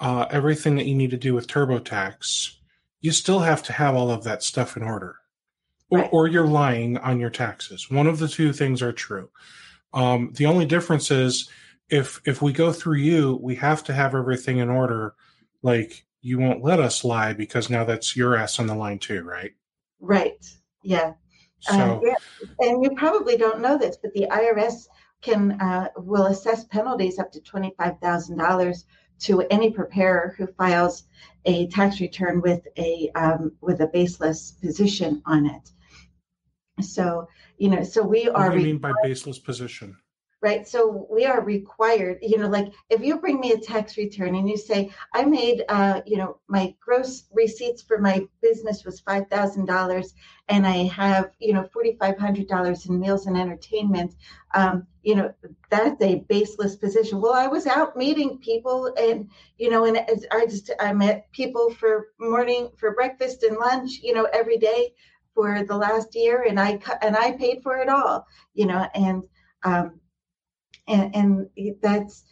[0.00, 2.54] uh, everything that you need to do with TurboTax,
[3.00, 5.16] you still have to have all of that stuff in order,
[5.90, 6.10] or, Right.
[6.12, 7.88] or you're lying on your taxes.
[7.90, 9.30] One of the two things are true.
[9.92, 11.48] Um, the only difference is
[11.88, 15.14] if if we go through you, we have to have everything in order.
[15.62, 19.22] Like you won't let us lie because now that's your ass on the line too,
[19.22, 19.52] right?
[20.00, 20.44] Right?
[20.82, 21.12] Yeah.
[21.60, 22.14] So, Um, yeah,
[22.60, 24.86] and you probably don't know this, but the IRS
[25.22, 28.84] can uh, will assess penalties up to twenty five thousand dollars
[29.20, 31.04] to any preparer who files
[31.44, 35.70] a tax return with a um, with a baseless position on it.
[36.82, 39.96] So you know, so we what are do you mean by baseless position?
[40.44, 40.68] Right.
[40.68, 42.18] So we are required.
[42.20, 45.64] You know, like if you bring me a tax return and you say I made,
[45.70, 50.12] uh, you know, my gross receipts for my business was five thousand dollars,
[50.50, 54.14] and I have, you know, forty five hundred dollars in meals and entertainment.
[54.54, 55.32] Um, you know,
[55.70, 57.22] that's a baseless position.
[57.22, 59.98] Well, I was out meeting people, and you know, and
[60.30, 64.92] I just I met people for morning for breakfast and lunch, you know, every day
[65.34, 69.22] for the last year, and I and I paid for it all, you know, and
[69.64, 70.00] um,
[70.88, 71.48] and and
[71.82, 72.24] that's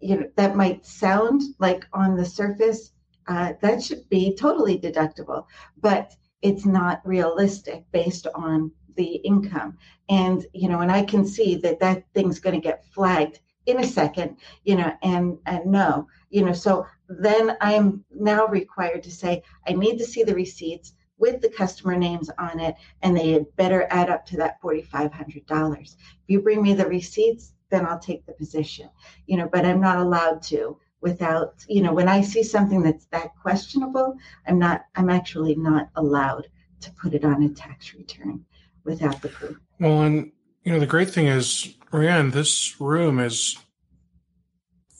[0.00, 2.92] you know that might sound like on the surface
[3.28, 5.46] uh, that should be totally deductible,
[5.80, 9.78] but it's not realistic based on the income.
[10.08, 13.78] And you know, and I can see that that thing's going to get flagged in
[13.78, 19.10] a second, you know, and and no, you know, so then I'm now required to
[19.10, 23.30] say I need to see the receipts with the customer names on it, and they
[23.30, 25.96] had better add up to that forty five hundred dollars.
[26.24, 28.88] If you bring me the receipts, then I'll take the position,
[29.26, 33.06] you know, but I'm not allowed to without, you know, when I see something that's
[33.06, 34.16] that questionable,
[34.46, 36.46] I'm not, I'm actually not allowed
[36.82, 38.44] to put it on a tax return
[38.84, 39.56] without the proof.
[39.80, 40.30] Well, and
[40.62, 43.58] you know the great thing is, Rayanne, this room is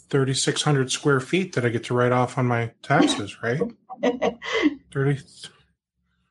[0.08, 3.60] thirty six hundred square feet that I get to write off on my taxes, right?
[4.92, 5.20] Thirty.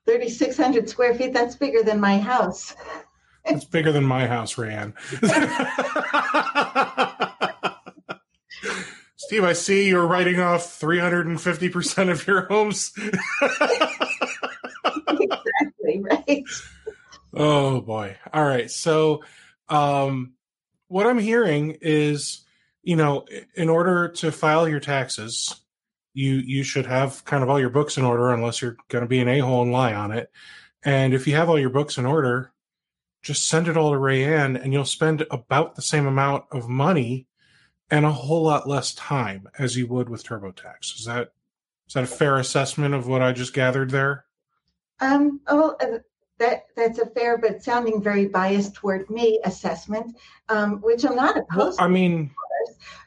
[0.08, 2.76] 3,600 square feet, that's bigger than my house.
[3.46, 4.94] It's bigger than my house, Rayanne.
[9.16, 12.92] Steve, I see you're writing off 350% of your homes.
[15.08, 16.44] exactly, right?
[17.34, 18.18] Oh boy.
[18.34, 18.70] All right.
[18.70, 19.24] So
[19.70, 20.34] um
[20.90, 22.44] what I'm hearing is,
[22.84, 23.26] you know,
[23.56, 25.56] in order to file your taxes,
[26.14, 29.08] you you should have kind of all your books in order unless you're going to
[29.08, 30.30] be an a-hole and lie on it.
[30.84, 32.52] And if you have all your books in order,
[33.22, 37.28] just send it all to Rayanne and you'll spend about the same amount of money
[37.90, 40.98] and a whole lot less time as you would with TurboTax.
[41.00, 41.32] Is that
[41.88, 44.26] is that a fair assessment of what I just gathered there?
[45.02, 46.00] Um, oh, uh,
[46.40, 50.18] that that's a fair but sounding very biased toward me assessment,
[50.50, 52.32] um, which I'm not Well, opposed I mean,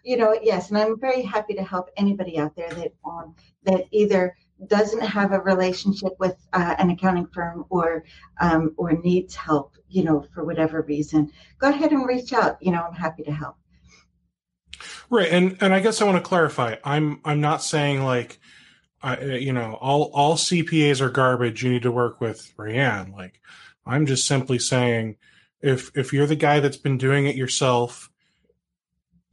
[0.04, 3.34] you know yes and i'm very happy to help anybody out there that um,
[3.64, 4.36] that either
[4.66, 8.04] doesn't have a relationship with uh, an accounting firm or
[8.40, 12.72] um, or needs help you know for whatever reason go ahead and reach out you
[12.72, 13.56] know i'm happy to help
[15.10, 16.76] Right, and and I guess I want to clarify.
[16.84, 18.38] I'm I'm not saying like,
[19.02, 21.62] I you know all all CPAs are garbage.
[21.62, 23.12] You need to work with Rayanne.
[23.12, 23.40] Like,
[23.86, 25.16] I'm just simply saying,
[25.60, 28.10] if if you're the guy that's been doing it yourself,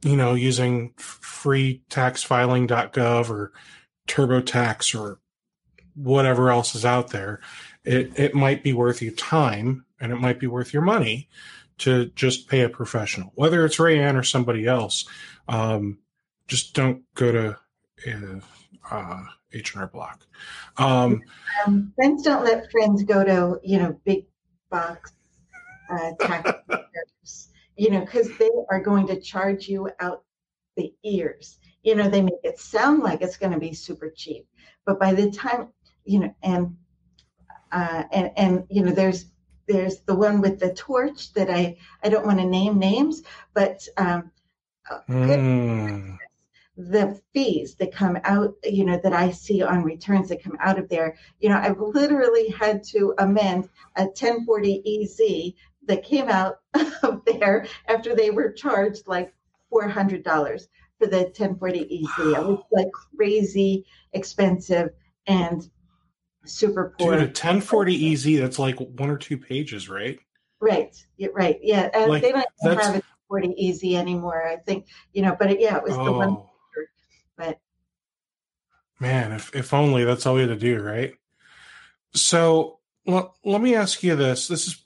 [0.02, 3.52] you know, using freetaxfiling.gov or
[4.08, 5.18] TurboTax or
[5.94, 7.40] whatever else is out there,
[7.84, 11.28] it it might be worth your time and it might be worth your money
[11.78, 15.06] to just pay a professional, whether it's Rayanne or somebody else.
[15.48, 15.98] Um,
[16.48, 18.42] just don't go to
[18.90, 19.22] uh,
[19.52, 20.26] H&R Block.
[20.76, 21.22] Um,
[21.64, 24.26] um, friends don't let friends go to you know big
[24.70, 25.12] box
[25.90, 26.10] uh,
[27.76, 30.24] you know because they are going to charge you out
[30.76, 34.46] the ears you know they make it sound like it's going to be super cheap
[34.86, 35.68] but by the time
[36.04, 36.74] you know and
[37.70, 39.26] uh, and and you know there's
[39.66, 43.22] there's the one with the torch that I I don't want to name names,
[43.54, 44.30] but um,
[45.08, 46.18] mm,
[46.76, 50.78] the fees that come out, you know, that I see on returns that come out
[50.78, 55.52] of there, you know, I've literally had to amend a 1040 EZ
[55.86, 56.60] that came out
[57.02, 59.34] of there after they were charged like
[59.72, 60.24] $400
[60.98, 62.10] for the 1040 EZ.
[62.18, 64.90] It was like crazy expensive
[65.26, 65.68] and
[66.44, 67.12] super poor.
[67.12, 70.18] dude, a 1040 EZ, that's like one or two pages, right?
[70.60, 70.94] Right.
[71.16, 71.58] Yeah, right.
[71.62, 71.90] Yeah.
[71.92, 75.60] And Like, they don't have it 40 easy anymore, I think, you know, but it,
[75.60, 76.42] yeah, it was the one.
[77.36, 77.58] but
[79.00, 81.14] man, if, if only that's all we had to do, right?
[82.14, 84.48] So l- let me ask you this.
[84.48, 84.84] This is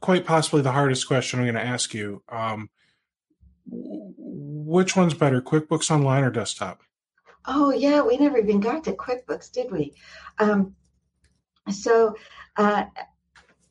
[0.00, 2.22] quite possibly the hardest question I'm going to ask you.
[2.28, 2.70] Um,
[3.66, 6.82] which one's better, QuickBooks Online or desktop?
[7.46, 9.94] oh, yeah, we never even got to QuickBooks, did we?
[10.38, 10.76] Um,
[11.68, 12.14] so
[12.56, 12.84] uh,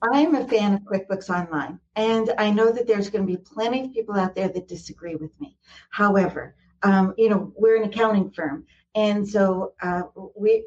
[0.02, 3.86] I'm a fan of QuickBooks Online, and I know that there's going to be plenty
[3.86, 5.58] of people out there that disagree with me.
[5.90, 8.66] However, um, you know, we're an accounting firm,
[8.96, 10.04] and so uh,
[10.36, 10.66] we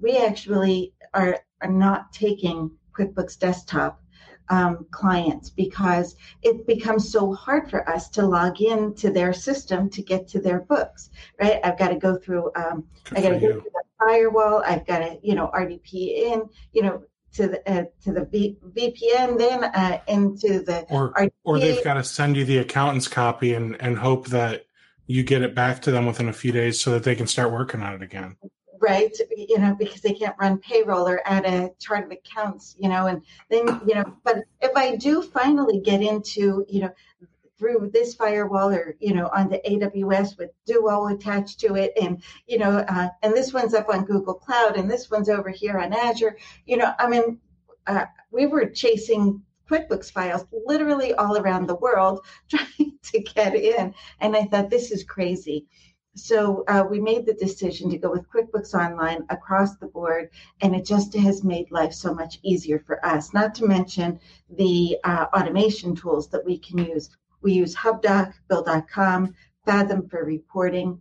[0.00, 4.00] we actually are are not taking QuickBooks Desktop
[4.50, 9.90] um, clients because it becomes so hard for us to log in to their system
[9.90, 11.60] to get to their books, right?
[11.64, 14.62] I've got to go through, um, I got to go through the firewall.
[14.64, 16.42] I've got to, you know, RDP in,
[16.72, 17.02] you know,
[17.34, 21.12] to the uh, to the v- VPN, then uh, into the or
[21.44, 24.64] or they've got to send you the accountant's copy and and hope that
[25.06, 27.52] you get it back to them within a few days so that they can start
[27.52, 28.36] working on it again
[28.80, 32.88] right you know because they can't run payroll or add a chart of accounts you
[32.88, 36.90] know and then you know but if i do finally get into you know
[37.58, 42.22] through this firewall or you know on the aws with duo attached to it and
[42.46, 45.78] you know uh, and this one's up on google cloud and this one's over here
[45.78, 47.38] on azure you know i mean
[47.86, 53.94] uh, we were chasing QuickBooks files literally all around the world trying to get in.
[54.20, 55.66] And I thought, this is crazy.
[56.18, 60.74] So uh, we made the decision to go with QuickBooks Online across the board, and
[60.74, 63.32] it just has made life so much easier for us.
[63.32, 64.18] Not to mention
[64.50, 67.10] the uh, automation tools that we can use.
[67.40, 71.00] We use HubDoc, Bill.com, Fathom for reporting,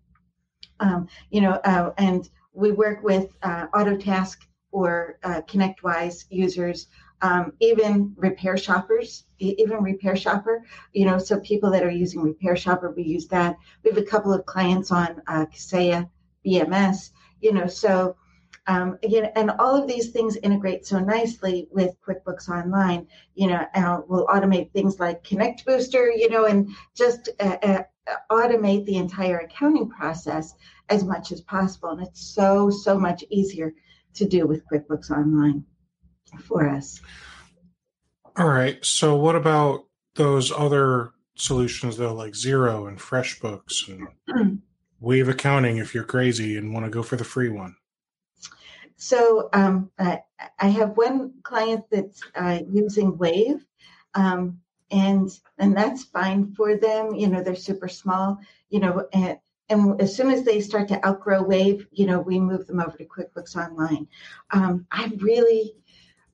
[0.79, 4.37] um, you know, uh, and we work with uh, Autotask
[4.71, 6.87] or uh, ConnectWise users
[7.21, 10.61] um, even repair shoppers, even RepairShopr,
[10.93, 13.57] you know, so people that are using RepairShopr, we use that.
[13.83, 16.09] We have a couple of clients on uh, Kaseya,
[16.45, 17.11] BMS,
[17.41, 18.15] you know, so
[18.67, 23.07] um, again, and all of these things integrate so nicely with QuickBooks Online.
[23.33, 27.83] You know, uh, we'll automate things like ConnectBooster, you know, and just uh, uh,
[28.29, 30.53] automate the entire accounting process
[30.89, 31.89] as much as possible.
[31.89, 33.73] And it's so, so much easier
[34.15, 35.63] to do with QuickBooks Online
[36.43, 37.01] for us.
[38.35, 38.83] All right.
[38.85, 44.61] So, what about those other solutions, though, like Xero and FreshBooks and
[44.99, 47.75] Wave Accounting if you're crazy and want to go for the free one?
[48.95, 50.21] So, um, I,
[50.59, 53.65] I have one client that's uh, using Wave.
[54.13, 54.59] Um,
[54.91, 59.37] and and that's fine for them you know they're super small you know and,
[59.69, 62.97] and as soon as they start to outgrow wave you know we move them over
[62.97, 64.07] to quickbooks online
[64.51, 65.73] um, i really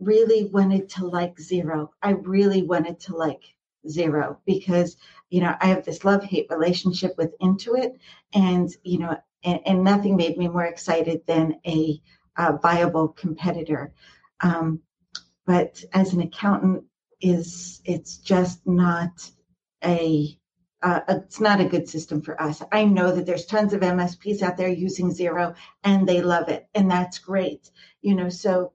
[0.03, 1.89] really wanted to like Xero.
[2.01, 3.43] I really wanted to like
[3.87, 4.97] Xero because,
[5.29, 7.97] you know, I have this love hate relationship with Intuit.
[8.33, 12.01] And, you know, and, and nothing made me more excited than a,
[12.37, 13.93] a viable competitor.
[14.41, 14.81] Um,
[15.45, 16.85] but as an accountant,
[17.23, 19.31] is it's just not
[19.83, 20.37] a
[20.83, 22.61] uh, it's not a good system for us.
[22.73, 26.67] I know that there's tons of MSPs out there using Xero and they love it,
[26.75, 27.71] and that's great.
[28.01, 28.73] You know, so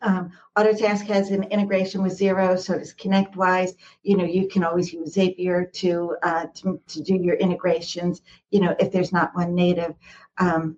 [0.00, 3.72] um, Autotask has an integration with Xero, so does ConnectWise.
[4.02, 8.22] You know, you can always use Zapier to, uh, to, to do your integrations.
[8.50, 9.94] You know, if there's not one native.
[10.38, 10.76] Um,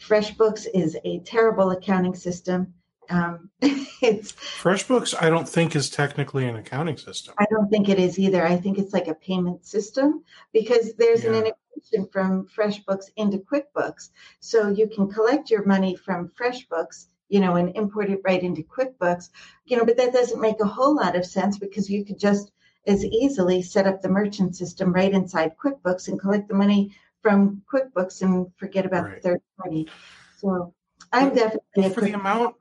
[0.00, 2.74] FreshBooks is a terrible accounting system.
[3.10, 5.14] Um, it's FreshBooks.
[5.20, 7.34] I don't think is technically an accounting system.
[7.38, 8.46] I don't think it is either.
[8.46, 11.30] I think it's like a payment system because there's yeah.
[11.30, 14.10] an integration from FreshBooks into QuickBooks,
[14.40, 18.62] so you can collect your money from FreshBooks you know, and import it right into
[18.62, 19.30] QuickBooks,
[19.64, 22.52] you know, but that doesn't make a whole lot of sense because you could just
[22.86, 27.62] as easily set up the merchant system right inside QuickBooks and collect the money from
[27.72, 29.22] QuickBooks and forget about right.
[29.22, 29.88] the third party.
[30.36, 30.74] So
[31.10, 32.56] I'm definitely for the amount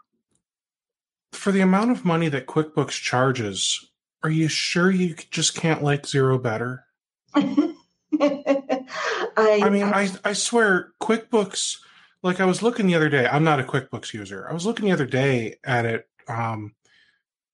[1.34, 3.91] for the amount of money that QuickBooks charges.
[4.24, 6.86] Are you sure you just can't like Xero better?
[7.36, 8.86] I,
[9.38, 11.78] I mean, I, I swear, QuickBooks
[12.24, 13.28] like I was looking the other day.
[13.28, 14.47] I'm not a QuickBooks user.
[14.49, 16.74] I was looking the other day at it, um,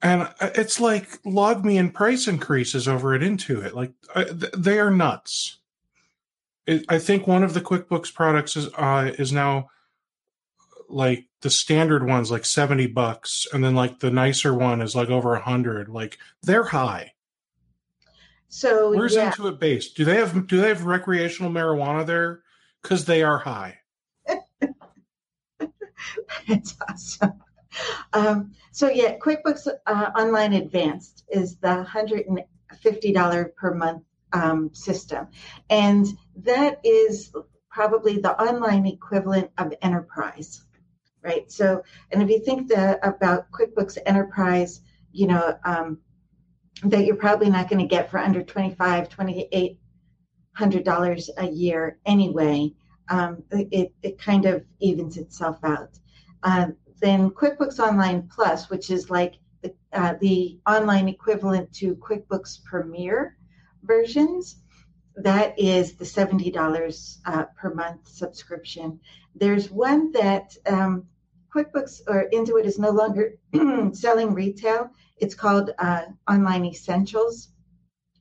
[0.01, 3.73] and uh, it's like LogMeIn price increases over at Intuit.
[3.73, 5.57] Like uh, they are nuts.
[6.65, 9.69] It, I think one of the QuickBooks products is uh, is now
[10.89, 15.09] like the standard one's like 70 bucks and then like the nicer one is like
[15.09, 17.11] over a hundred like they're high
[18.47, 19.31] so where's yeah.
[19.31, 22.41] intuit based do they have do they have recreational marijuana there
[22.81, 23.77] because they are high
[26.47, 27.33] it's awesome.
[28.13, 34.03] Um, so yeah, QuickBooks uh, Online Advanced is the $150 per month
[34.33, 35.27] um, system.
[35.69, 37.31] And that is
[37.69, 40.63] probably the online equivalent of Enterprise,
[41.21, 41.51] right?
[41.51, 42.71] So, and if you think
[43.03, 44.81] about QuickBooks Enterprise,
[45.11, 45.99] you know, um,
[46.83, 49.79] that you're probably not going to get for under $25, 28
[50.53, 52.73] hundred dollars a year anyway
[53.09, 55.97] um, it, it kind of evens itself out.
[56.43, 56.67] Uh,
[56.99, 63.37] then QuickBooks Online Plus, which is like the, uh, the online equivalent to QuickBooks Premier
[63.83, 64.57] versions,
[65.15, 68.99] that is the $70 uh, per month subscription.
[69.35, 71.07] There's one that um,
[71.53, 73.37] QuickBooks or Intuit is no longer
[73.93, 74.91] selling retail.
[75.17, 77.49] It's called uh, Online Essentials,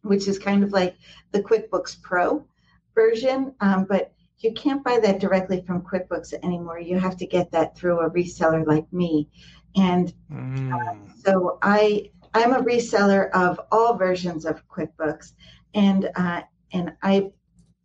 [0.03, 0.97] which is kind of like
[1.33, 2.47] the QuickBooks Pro
[2.95, 6.79] version, um, but you can't buy that directly from QuickBooks anymore.
[6.79, 9.29] You have to get that through a reseller like me.
[9.77, 10.73] And mm.
[10.73, 15.33] uh, so I I'm a reseller of all versions of QuickBooks,
[15.75, 17.31] and uh, and I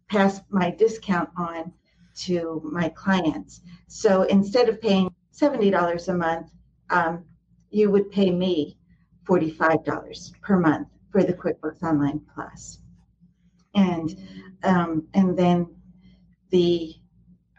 [0.09, 1.71] pass my discount on
[2.23, 3.61] to my clients.
[3.87, 6.51] So instead of paying seventy dollars a month,
[6.89, 7.23] um,
[7.69, 8.77] you would pay me
[9.25, 12.79] forty five dollars per month for the QuickBooks Online Plus,
[13.73, 14.17] and
[14.63, 15.67] um, and then
[16.51, 16.95] the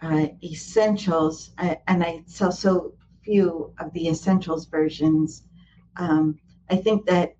[0.00, 5.42] uh, essentials, I, and I sell so few of the essentials versions.
[5.96, 6.38] Um,
[6.70, 7.34] I think that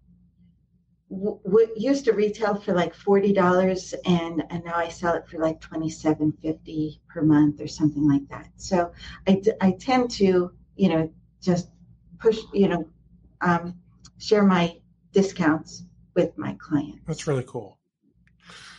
[1.10, 5.38] w- used to retail for like forty dollars, and and now I sell it for
[5.38, 8.48] like twenty seven fifty per month or something like that.
[8.56, 8.92] So
[9.26, 11.68] I, d- I tend to you know just
[12.18, 12.88] push you know
[13.40, 13.74] um,
[14.18, 14.78] share my
[15.12, 15.84] discounts
[16.14, 17.00] with my clients.
[17.06, 17.78] That's really cool.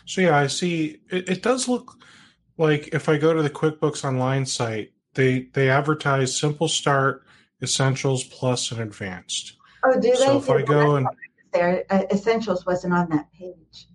[0.05, 0.99] So yeah, I see.
[1.09, 1.97] It, it does look
[2.57, 7.23] like if I go to the QuickBooks Online site, they they advertise Simple Start,
[7.61, 9.57] Essentials Plus, and Advanced.
[9.83, 10.15] Oh, do they?
[10.15, 11.07] So if I go and
[11.51, 13.87] there, uh, Essentials wasn't on that page.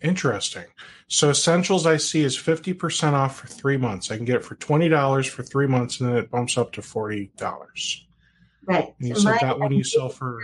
[0.00, 0.66] Interesting.
[1.08, 4.10] So Essentials I see is fifty percent off for three months.
[4.10, 6.72] I can get it for twenty dollars for three months, and then it bumps up
[6.72, 8.06] to forty dollars.
[8.64, 8.94] Right.
[8.98, 10.38] And you so said that one you sell for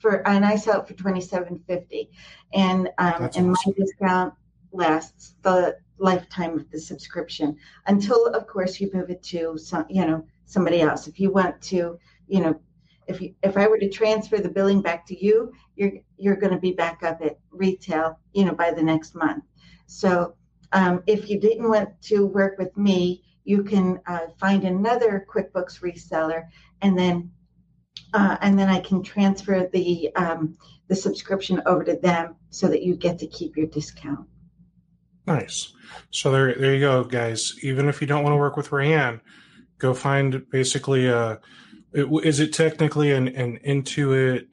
[0.00, 2.10] for, and I sell it for twenty seven fifty,
[2.52, 3.50] and um, and awesome.
[3.50, 4.34] my discount
[4.72, 7.56] lasts the lifetime of the subscription
[7.86, 11.06] until, of course, you move it to some, you know, somebody else.
[11.06, 12.60] If you want to, you know,
[13.06, 16.52] if you, if I were to transfer the billing back to you, you're you're going
[16.52, 19.44] to be back up at retail, you know, by the next month.
[19.86, 20.34] So
[20.72, 25.80] um, if you didn't want to work with me, you can uh, find another QuickBooks
[25.80, 26.44] reseller,
[26.80, 27.30] and then
[28.14, 30.56] uh, and then I can transfer the um,
[30.88, 34.26] the subscription over to them so that you get to keep your discount.
[35.26, 35.72] Nice.
[36.10, 37.54] So there, there you go, guys.
[37.62, 39.20] Even if you don't want to work with Rayanne,
[39.78, 41.40] go find basically a
[41.94, 44.46] is it technically an, an Intuit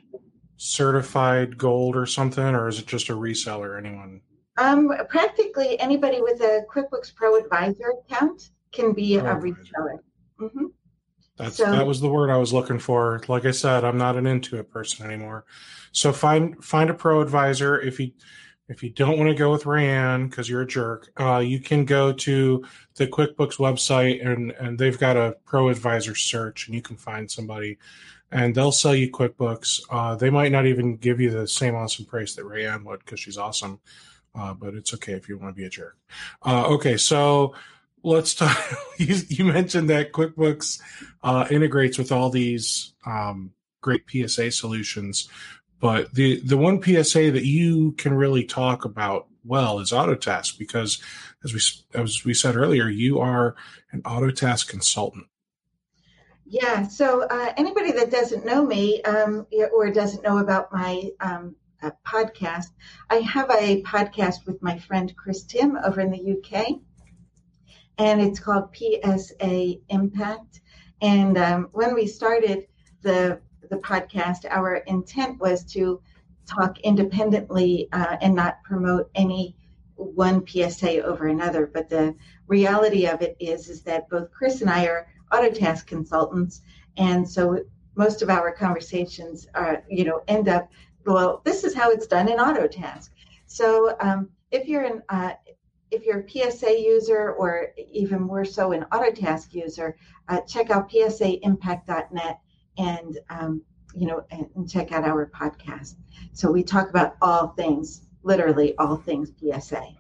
[0.57, 3.77] certified gold or something, or is it just a reseller?
[3.77, 4.21] Anyone?
[4.57, 9.99] Um, practically anybody with a QuickBooks Pro Advisor account can be Pro a reseller.
[10.39, 10.65] Mm-hmm.
[11.37, 13.21] That's so, that was the word I was looking for.
[13.29, 15.45] Like I said, I'm not an Intuit person anymore.
[15.93, 18.11] So find find a Pro Advisor if you
[18.69, 21.85] if you don't want to go with Rayanne because you're a jerk, uh, you can
[21.85, 22.63] go to
[22.95, 27.29] the QuickBooks website and, and they've got a pro advisor search and you can find
[27.29, 27.79] somebody
[28.31, 29.81] and they'll sell you QuickBooks.
[29.89, 33.19] Uh, they might not even give you the same awesome price that Rayanne would because
[33.19, 33.79] she's awesome,
[34.35, 35.97] uh, but it's okay if you want to be a jerk.
[36.45, 37.55] Uh, okay, so
[38.03, 38.55] let's talk.
[38.97, 40.79] you, you, mentioned that QuickBooks
[41.23, 43.51] uh, integrates with all these um,
[43.81, 45.27] great PSA solutions.
[45.79, 51.01] But the the one PSA that you can really talk about well is Autotask because,
[51.43, 51.61] as we
[51.99, 53.55] as we said earlier, you are
[53.91, 55.27] an Autotask consultant.
[56.45, 56.87] Yeah.
[56.87, 61.91] So uh, anybody that doesn't know me um, or doesn't know about my um, uh,
[62.05, 62.67] podcast,
[63.09, 66.79] I have a podcast with my friend Chris Tim over in the UK,
[67.99, 70.61] and it's called PSA Impact.
[71.01, 72.65] And um, when we started
[73.01, 73.39] the
[73.69, 76.01] the podcast, our intent was to
[76.45, 79.55] talk independently uh, and not promote any
[79.95, 81.67] one PSA over another.
[81.67, 82.15] But the
[82.47, 86.61] reality of it is, is that both Chris and I are Autotask consultants,
[86.97, 87.59] and so
[87.95, 90.71] most of our conversations are, you know, end up,
[91.05, 93.09] well, this is how it's done in Autotask.
[93.45, 95.33] So um, if you're an uh,
[95.91, 99.97] if you're a PSA user or even more so an Autotask user,
[100.27, 102.39] uh, check out psaimpact.net
[102.77, 103.61] and um,
[103.93, 105.95] you know and, check out our podcast.
[106.33, 109.95] So we talk about all things, literally all things PSA.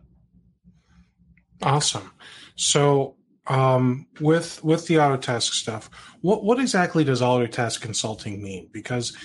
[1.61, 2.11] Awesome.
[2.55, 3.15] So
[3.47, 5.89] um, with with the Autotask stuff,
[6.21, 8.69] what what exactly does Autotask consulting mean?
[8.71, 9.15] Because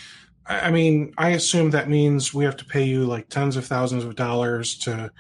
[0.46, 4.04] I mean, I assume that means we have to pay you like tens of thousands
[4.04, 5.10] of dollars to,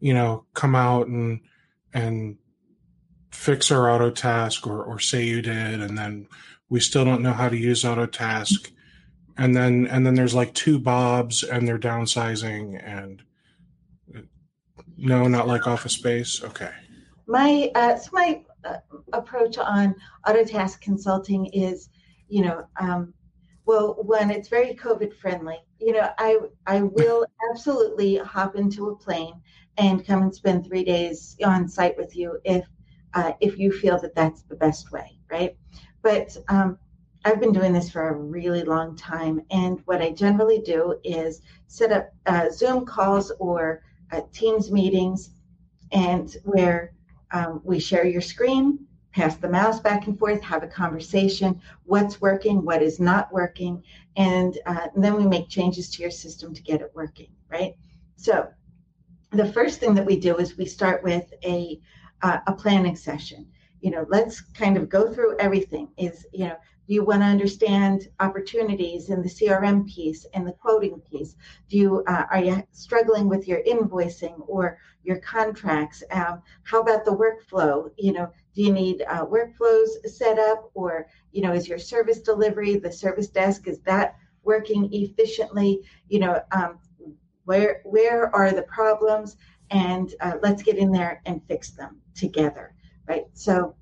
[0.00, 1.40] you know, come out and
[1.94, 2.36] and
[3.30, 6.26] fix our Autotask or or say you did, and then
[6.68, 8.70] we still don't know how to use Autotask,
[9.36, 13.22] and then and then there's like two Bobs and they're downsizing and
[14.98, 16.42] no, not like Office Space.
[16.42, 16.70] Okay.
[17.26, 18.78] My uh, so my uh,
[19.12, 19.94] approach on
[20.26, 21.88] Autotask consulting is,
[22.28, 23.14] you know, um,
[23.64, 25.58] well, when it's very COVID friendly.
[25.78, 29.40] You know, I I will absolutely hop into a plane
[29.76, 32.66] and come and spend three days on site with you if
[33.14, 35.56] uh, if you feel that that's the best way, right?
[36.08, 36.78] But um,
[37.26, 39.42] I've been doing this for a really long time.
[39.50, 45.32] And what I generally do is set up uh, Zoom calls or uh, Teams meetings,
[45.92, 46.94] and where
[47.32, 52.22] um, we share your screen, pass the mouse back and forth, have a conversation, what's
[52.22, 53.82] working, what is not working,
[54.16, 57.74] and, uh, and then we make changes to your system to get it working, right?
[58.16, 58.48] So
[59.32, 61.78] the first thing that we do is we start with a
[62.22, 63.46] uh, a planning session.
[63.80, 65.88] You know, let's kind of go through everything.
[65.96, 66.56] Is you know,
[66.86, 71.36] do you want to understand opportunities in the CRM piece and the quoting piece?
[71.68, 76.02] Do you uh, are you struggling with your invoicing or your contracts?
[76.10, 77.90] Um, how about the workflow?
[77.98, 82.20] You know, do you need uh, workflows set up, or you know, is your service
[82.20, 85.82] delivery, the service desk, is that working efficiently?
[86.08, 86.78] You know, um,
[87.44, 89.36] where where are the problems?
[89.70, 92.74] And uh, let's get in there and fix them together,
[93.08, 93.24] right?
[93.32, 93.74] So,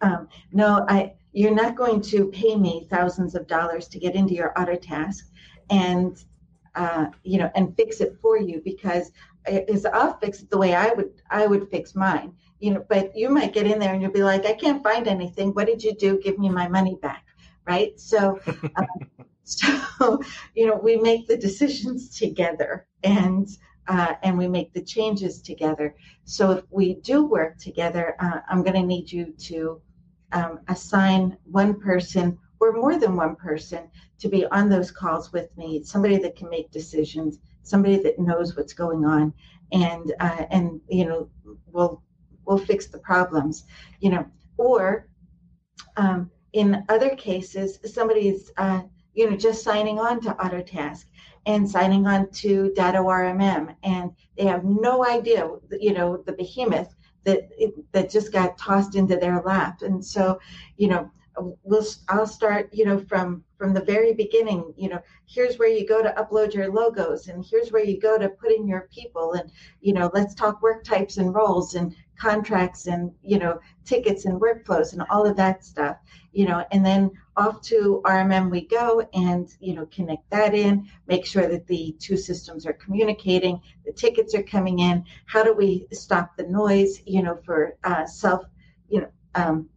[0.00, 4.34] um, no, I you're not going to pay me thousands of dollars to get into
[4.34, 5.22] your Autotask
[5.70, 6.16] and
[6.74, 9.12] uh, you know and fix it for you because
[9.46, 12.32] is I'll fix it the way I would I would fix mine.
[12.60, 15.06] You know, but you might get in there and you'll be like, I can't find
[15.06, 15.50] anything.
[15.50, 16.18] What did you do?
[16.18, 17.24] Give me my money back,
[17.66, 17.98] right?
[18.00, 18.86] So, um,
[19.44, 20.20] so
[20.54, 23.48] you know, we make the decisions together and
[23.88, 25.94] uh, and we make the changes together.
[26.24, 29.80] So if we do work together, uh, I'm going to need you to
[30.32, 33.88] um, assign one person or more than one person
[34.18, 35.82] to be on those calls with me.
[35.82, 39.32] Somebody that can make decisions, somebody that knows what's going on,
[39.72, 41.28] and uh, and you know
[41.66, 42.02] we'll
[42.44, 43.64] we'll fix the problems.
[44.00, 45.08] You know, or
[45.96, 48.82] um, in other cases, somebody's uh,
[49.18, 51.06] you know just signing on to Autotask
[51.46, 55.50] and signing on to Datto RMM, and they have no idea,
[55.80, 59.82] you know, the behemoth that it, that just got tossed into their lap.
[59.82, 60.38] And so,
[60.76, 61.10] you know,
[61.62, 64.72] we'll I'll start, you know, from from the very beginning.
[64.76, 68.18] You know, here's where you go to upload your logos, and here's where you go
[68.18, 69.50] to put in your people, and
[69.80, 74.40] you know, let's talk work types and roles, and contracts and you know tickets and
[74.40, 75.96] workflows and all of that stuff
[76.32, 80.86] you know and then off to rmm we go and you know connect that in
[81.06, 85.54] make sure that the two systems are communicating the tickets are coming in how do
[85.54, 88.44] we stop the noise you know for uh, self
[88.88, 89.68] you know um,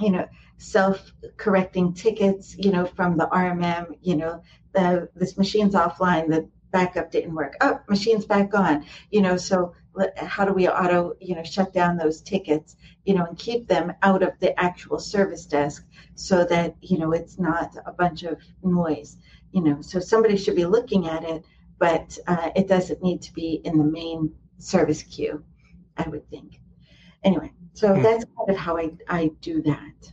[0.00, 0.26] you know
[0.58, 4.42] self correcting tickets you know from the rmm you know
[4.72, 7.54] the this machine's offline the backup didn't work.
[7.60, 8.84] Oh machine's back on.
[9.10, 9.74] You know so
[10.18, 12.76] how do we auto you know shut down those tickets
[13.06, 17.12] you know and keep them out of the actual service desk so that you know
[17.12, 19.16] it's not a bunch of noise
[19.52, 19.80] you know?
[19.80, 21.44] So somebody should be looking at it
[21.78, 25.42] but uh, it doesn't need to be in the main service queue
[25.96, 26.60] i would think.
[27.24, 28.02] Anyway so hmm.
[28.02, 30.12] that's kind of how I, I do that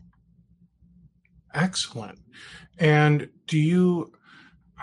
[1.54, 2.20] excellent.
[2.80, 4.12] And do you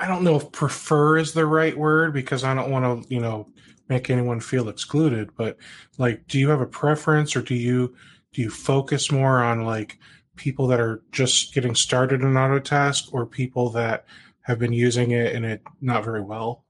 [0.00, 3.20] i don't know if prefer is the right word because i don't want to you
[3.20, 3.46] know
[3.88, 5.56] make anyone feel excluded but
[5.98, 7.94] like do you have a preference or do you
[8.32, 9.98] do you focus more on like
[10.36, 14.06] people that are just getting started in autotask or people that
[14.42, 16.64] have been using it and it not very well?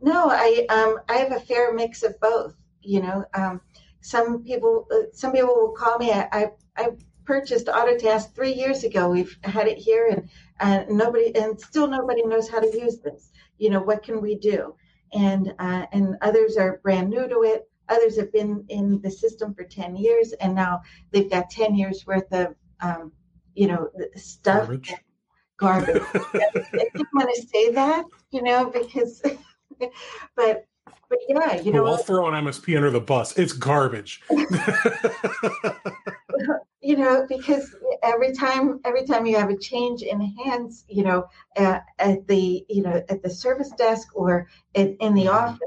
[0.00, 3.60] No i um i have a fair mix of both you know um
[4.00, 6.88] some people uh, some people will call me i i, I
[7.26, 10.28] purchased autotask three years ago we've had it here and
[10.60, 14.36] and nobody and still nobody knows how to use this you know what can we
[14.36, 14.74] do
[15.12, 17.68] and uh, and others are brand new to it.
[17.88, 20.82] Others have been in the system for ten years, and now
[21.12, 23.12] they've got ten years worth of um,
[23.54, 24.66] you know stuff.
[24.66, 24.94] Garbage.
[25.58, 26.02] Garbage.
[26.14, 26.50] I
[26.92, 29.22] didn't want to say that, you know, because,
[30.36, 30.66] but
[31.08, 33.38] but yeah, you know, I'll throw an MSP under the bus.
[33.38, 34.22] It's garbage.
[36.80, 41.26] you know, because every time, every time you have a change in hands, you know,
[41.56, 45.60] at, at the, you know, at the service desk or in, in the office,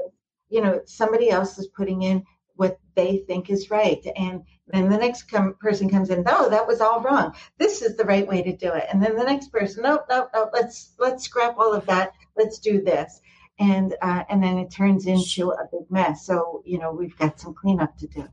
[0.48, 2.24] you know, somebody else is putting in
[2.54, 6.22] what they think is right, and then the next com- person comes in.
[6.26, 7.34] Oh, that was all wrong.
[7.56, 8.86] This is the right way to do it.
[8.92, 10.50] And then the next person, nope, nope, nope.
[10.52, 12.12] Let's let's scrap all of that.
[12.36, 13.20] Let's do this
[13.60, 16.26] and uh, and then it turns into a big mess.
[16.26, 18.26] So you know we've got some cleanup to do.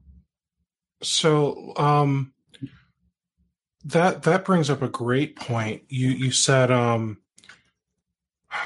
[1.02, 2.34] So um,
[3.86, 5.84] that that brings up a great point.
[5.90, 7.20] You you said um,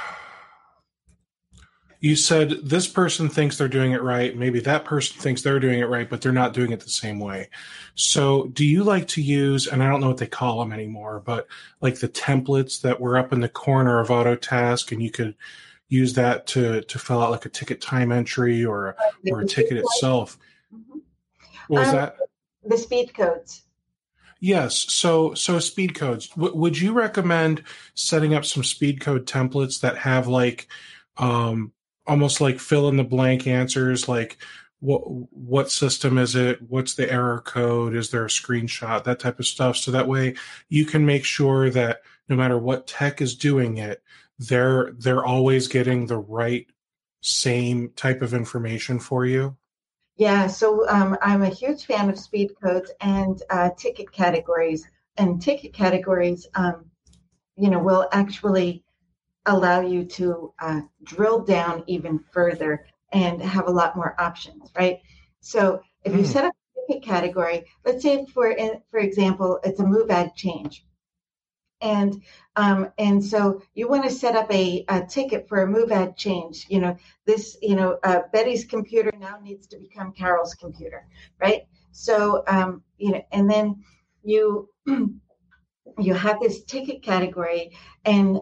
[2.00, 4.36] you said this person thinks they're doing it right.
[4.36, 7.20] Maybe that person thinks they're doing it right, but they're not doing it the same
[7.20, 7.50] way.
[7.96, 11.22] So, do you like to use, and I don't know what they call them anymore,
[11.24, 11.48] but
[11.82, 15.36] like the templates that were up in the corner of Autotask, and you could
[15.90, 18.96] use that to to fill out like a ticket time entry or
[19.30, 20.40] or a ticket itself.
[21.72, 22.18] What was um, that?
[22.66, 23.62] The speed codes.
[24.42, 24.76] Yes.
[24.94, 26.28] So, so speed codes.
[26.30, 30.68] W- would you recommend setting up some speed code templates that have like,
[31.16, 31.72] um,
[32.06, 34.38] almost like fill in the blank answers, like
[34.82, 36.62] what what system is it?
[36.64, 37.96] What's the error code?
[37.96, 39.06] Is there a screenshot?
[39.06, 39.78] That type of stuff.
[39.78, 40.36] So that way
[40.68, 44.04] you can make sure that no matter what tech is doing it,
[44.40, 46.68] they're they're always getting the right
[47.22, 49.56] same type of information for you.
[50.18, 54.88] Yeah, so um, I'm a huge fan of speed codes and uh, ticket categories.
[55.18, 56.86] And ticket categories, um,
[57.58, 58.84] you know, will actually
[59.46, 65.00] allow you to uh, drill down even further and have a lot more options, right?
[65.42, 66.26] So if you mm.
[66.26, 68.56] set up a ticket category, let's say for
[68.90, 70.86] for example, it's a move add change
[71.82, 72.22] and
[72.56, 76.18] um, and so you want to set up a, a, ticket for a move add
[76.18, 76.96] change you know
[77.26, 81.08] this you know uh, betty's computer now needs to become carol's computer
[81.40, 81.62] right?
[81.92, 83.84] So um, you know and then
[84.24, 84.70] you
[85.98, 87.72] you have this ticket category
[88.06, 88.40] and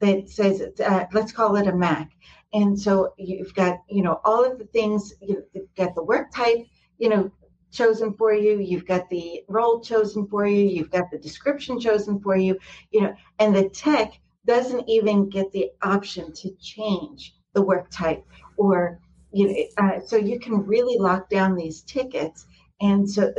[0.00, 2.10] that says uh, let's call it a mac.
[2.52, 6.58] And so you've got you know all of the things you've got the work type
[6.98, 7.30] you know
[7.72, 12.20] chosen for you you've got the role chosen for you you've got the description chosen
[12.20, 12.56] for you
[12.90, 18.24] you know and the tech doesn't even get the option to change the work type
[18.56, 19.00] or
[19.32, 22.46] you know uh, so you can really lock down these tickets.
[22.80, 23.32] And so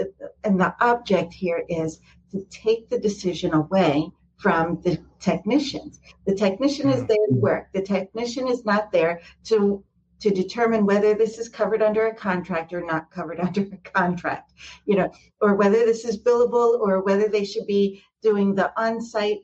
[0.44, 2.00] and the object here is
[2.32, 6.00] to take the decision away from the technicians.
[6.26, 7.68] The technician is there to work.
[7.74, 9.84] The technician is not there to
[10.24, 14.54] to determine whether this is covered under a contract or not covered under a contract,
[14.86, 19.42] you know, or whether this is billable or whether they should be doing the on-site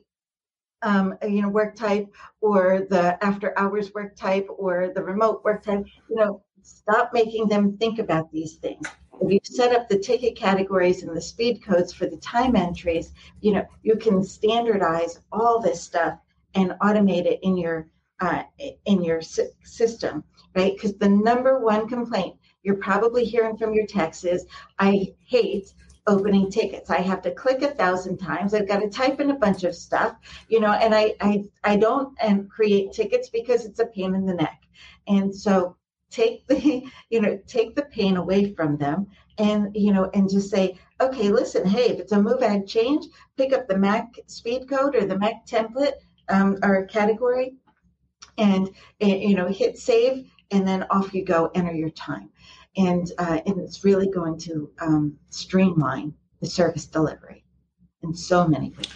[0.82, 2.06] um, you know, work type
[2.40, 7.48] or the after hours work type or the remote work type, you know, stop making
[7.48, 8.86] them think about these things.
[9.20, 13.12] If you set up the ticket categories and the speed codes for the time entries,
[13.42, 16.18] you know, you can standardize all this stuff
[16.54, 17.90] and automate it in your
[18.20, 18.42] uh,
[18.84, 20.24] in your system
[20.54, 20.74] right?
[20.74, 24.46] Because the number one complaint you're probably hearing from your texts is
[24.78, 25.72] I hate
[26.06, 26.90] opening tickets.
[26.90, 28.52] I have to click a thousand times.
[28.52, 30.16] I've got to type in a bunch of stuff,
[30.48, 34.26] you know, and I I I don't and create tickets because it's a pain in
[34.26, 34.60] the neck.
[35.08, 35.76] And so
[36.10, 39.06] take the you know take the pain away from them
[39.38, 43.06] and you know and just say okay listen hey if it's a move add change
[43.36, 45.92] pick up the mac speed code or the mac template
[46.28, 47.54] um, or category
[48.40, 48.68] and,
[49.00, 52.30] and you know hit save and then off you go, enter your time.
[52.76, 57.44] And, uh, and it's really going to um, streamline the service delivery
[58.02, 58.86] in so many ways.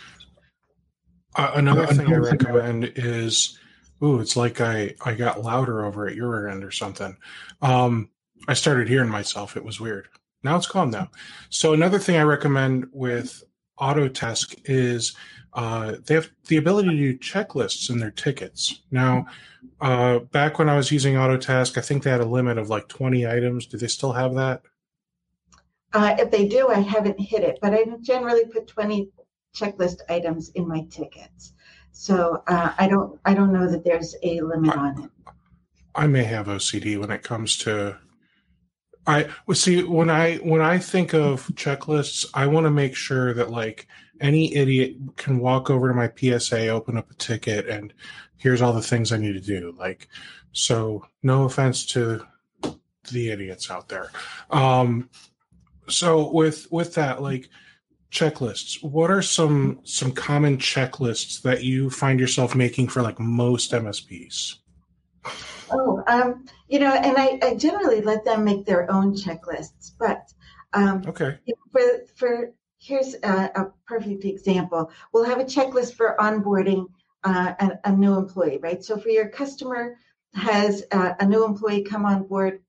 [1.36, 3.58] Uh, another thing I recommend is,
[4.02, 7.16] ooh, it's like I, I got louder over at your end or something.
[7.60, 8.10] Um,
[8.46, 9.56] I started hearing myself.
[9.56, 10.08] It was weird.
[10.42, 11.08] Now it's calm down.
[11.48, 13.42] So another thing I recommend with
[13.80, 15.16] Autotask is
[15.54, 18.82] uh, they have the ability to do checklists in their tickets.
[18.90, 19.26] Now,
[19.80, 22.88] uh, back when I was using Autotask, I think they had a limit of like
[22.88, 23.66] 20 items.
[23.66, 24.62] Do they still have that?
[25.92, 29.10] Uh, if they do, I haven't hit it, but I generally put 20
[29.54, 31.52] checklist items in my tickets.
[31.92, 35.10] So uh, I don't I don't know that there's a limit I, on it.
[35.94, 37.96] I may have OCD when it comes to
[39.06, 43.50] I see when I when I think of checklists, I want to make sure that
[43.50, 43.86] like
[44.20, 47.92] any idiot can walk over to my PSA, open up a ticket, and
[48.36, 49.74] here's all the things I need to do.
[49.78, 50.08] Like,
[50.52, 52.24] so no offense to
[53.10, 54.10] the idiots out there.
[54.50, 55.10] Um,
[55.88, 57.50] so with with that, like
[58.10, 63.72] checklists, what are some some common checklists that you find yourself making for like most
[63.72, 64.56] MSPs?
[65.74, 70.32] Oh, um, you know, and I, I generally let them make their own checklists, but
[70.72, 71.38] um, okay.
[71.72, 71.82] For
[72.14, 74.90] for here's a, a, perfect example.
[75.12, 76.86] We'll have a checklist for onboarding
[77.24, 78.84] uh, a, a, new employee, right?
[78.84, 79.96] So for your customer
[80.34, 82.60] has uh, a new employee come on board,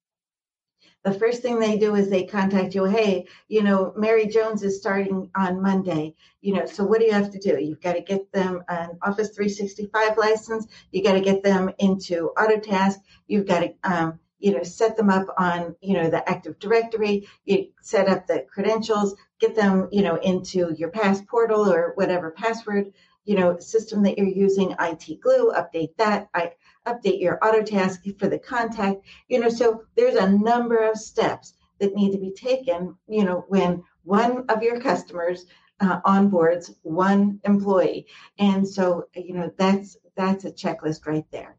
[1.05, 4.77] the first thing they do is they contact you hey you know mary jones is
[4.77, 6.13] starting on monday.
[6.41, 7.59] You know so what do you have to do?
[7.59, 10.67] You've got to get them an office 365 license.
[10.91, 12.97] You got to get them into autotask.
[13.27, 17.27] You've got to um, you know set them up on you know the active directory.
[17.45, 19.15] You set up the credentials.
[19.39, 22.93] Get them you know into your Passportal or whatever password
[23.25, 26.29] you know system that you're using IT Glue update that.
[26.33, 26.51] I
[26.87, 31.95] update your autotask for the contact you know so there's a number of steps that
[31.95, 35.45] need to be taken you know when one of your customers
[35.79, 38.07] uh, onboards one employee.
[38.39, 41.57] And so you know that's that's a checklist right there.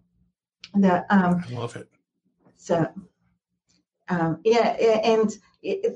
[0.74, 1.89] The um, i love it.
[2.57, 2.86] so
[4.09, 4.69] um, yeah
[5.05, 5.32] and,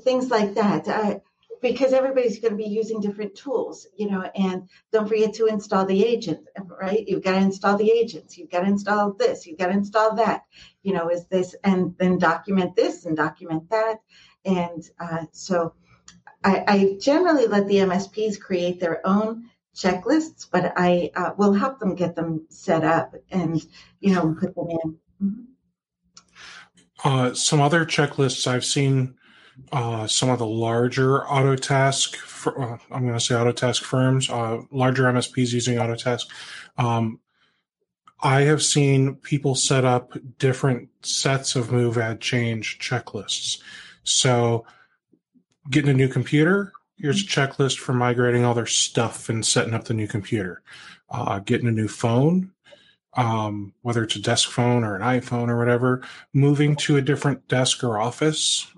[0.03, 0.87] things like that.
[0.87, 1.21] I,
[1.61, 5.85] because everybody's going to be using different tools, you know, and don't forget to install
[5.85, 6.47] the agent,
[6.81, 7.07] right?
[7.07, 10.15] You've got to install the agents, you've got to install this, you've got to install
[10.15, 10.43] that,
[10.83, 13.99] you know, is this, and then document this and document that.
[14.43, 15.75] And uh, so
[16.43, 21.79] I, I, generally let the MSPs create their own checklists, but I uh, will help
[21.79, 23.63] them get them set up and,
[23.99, 24.97] you know, put them in.
[25.23, 25.41] Mm-hmm.
[27.03, 29.15] Uh, some other checklists I've seen
[29.71, 32.17] uh, some of the larger Autotask,
[32.47, 36.25] uh, I'm going to say Autotask firms, uh, larger MSPs using Autotask.
[36.77, 37.19] Um,
[38.23, 43.59] I have seen people set up different sets of move, add, change checklists.
[44.03, 44.65] So,
[45.69, 49.85] getting a new computer, here's a checklist for migrating all their stuff and setting up
[49.85, 50.61] the new computer.
[51.09, 52.51] Uh, getting a new phone,
[53.15, 56.01] um, whether it's a desk phone or an iPhone or whatever,
[56.33, 58.71] moving to a different desk or office,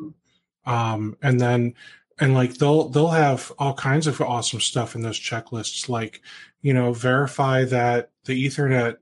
[0.66, 1.74] um, and then
[2.20, 6.22] and like they'll they'll have all kinds of awesome stuff in those checklists, like
[6.62, 8.98] you know verify that the Ethernet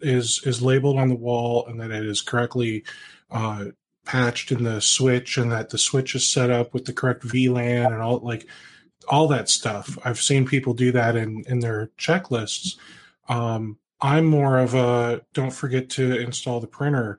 [0.00, 2.84] is is labeled on the wall and that it is correctly
[3.30, 3.66] uh,
[4.04, 7.86] patched in the switch and that the switch is set up with the correct VLAN
[7.86, 8.46] and all like
[9.08, 9.98] all that stuff.
[10.04, 12.76] I've seen people do that in in their checklists.
[13.28, 17.18] Um, I'm more of a don't forget to install the printer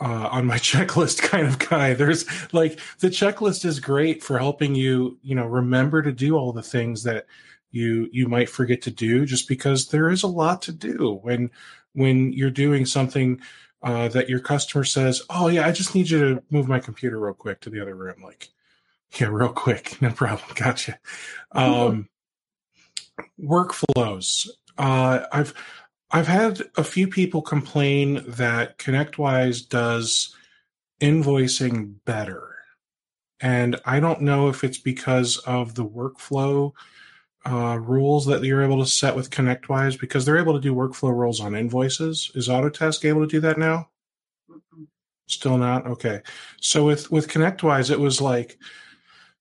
[0.00, 1.94] uh, on my checklist kind of guy.
[1.94, 6.52] There's like the checklist is great for helping you, you know, remember to do all
[6.52, 7.26] the things that
[7.70, 11.50] you you might forget to do just because there is a lot to do when
[11.92, 13.40] when you're doing something
[13.82, 17.18] uh, that your customer says, "Oh yeah, I just need you to move my computer
[17.18, 18.50] real quick to the other room." Like,
[19.18, 20.98] yeah, real quick, no problem, gotcha.
[21.52, 22.08] Um,
[23.40, 24.48] workflows.
[24.78, 25.54] Uh, I've
[26.12, 30.34] I've had a few people complain that ConnectWise does
[31.00, 32.56] invoicing better.
[33.40, 36.72] And I don't know if it's because of the workflow
[37.46, 41.14] uh, rules that you're able to set with ConnectWise because they're able to do workflow
[41.14, 42.30] rules on invoices.
[42.34, 43.88] Is Autotask able to do that now?
[45.26, 45.86] Still not?
[45.86, 46.20] Okay.
[46.60, 48.58] So with, with ConnectWise, it was like,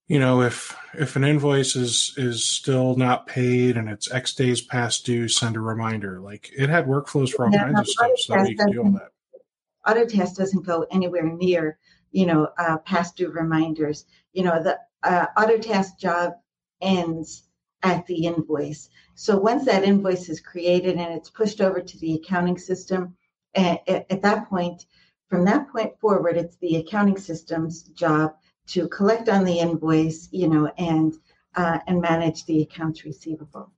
[0.10, 4.60] you know if if an invoice is is still not paid and it's x days
[4.60, 6.20] past due send a reminder.
[6.20, 8.84] Like it had workflows for all yeah, kinds of stuff so that you can do
[8.84, 10.36] all that.
[10.36, 11.78] doesn't go anywhere near
[12.12, 14.06] you know uh, past due reminders.
[14.34, 16.34] You know the uh, autotask job
[16.82, 17.44] ends
[17.84, 18.90] at the invoice.
[19.16, 23.16] So once that invoice is created and it's pushed over to the accounting system
[23.56, 24.86] at, at that point
[25.28, 28.34] from that point forward it's the accounting system's job
[28.70, 31.16] to collect on the invoice, you know, and
[31.56, 33.72] uh, and manage the accounts receivable.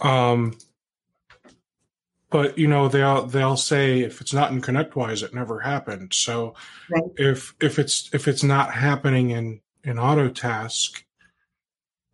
[0.00, 0.56] Um,
[2.30, 6.12] but you know they'll they'll say if it's not in ConnectWise, it never happened.
[6.12, 6.54] So
[6.90, 7.04] right.
[7.16, 11.02] if if it's if it's not happening in in Autotask,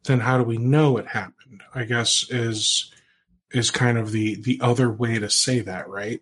[0.05, 1.63] then how do we know it happened?
[1.75, 2.93] I guess is
[3.51, 6.21] is kind of the the other way to say that, right?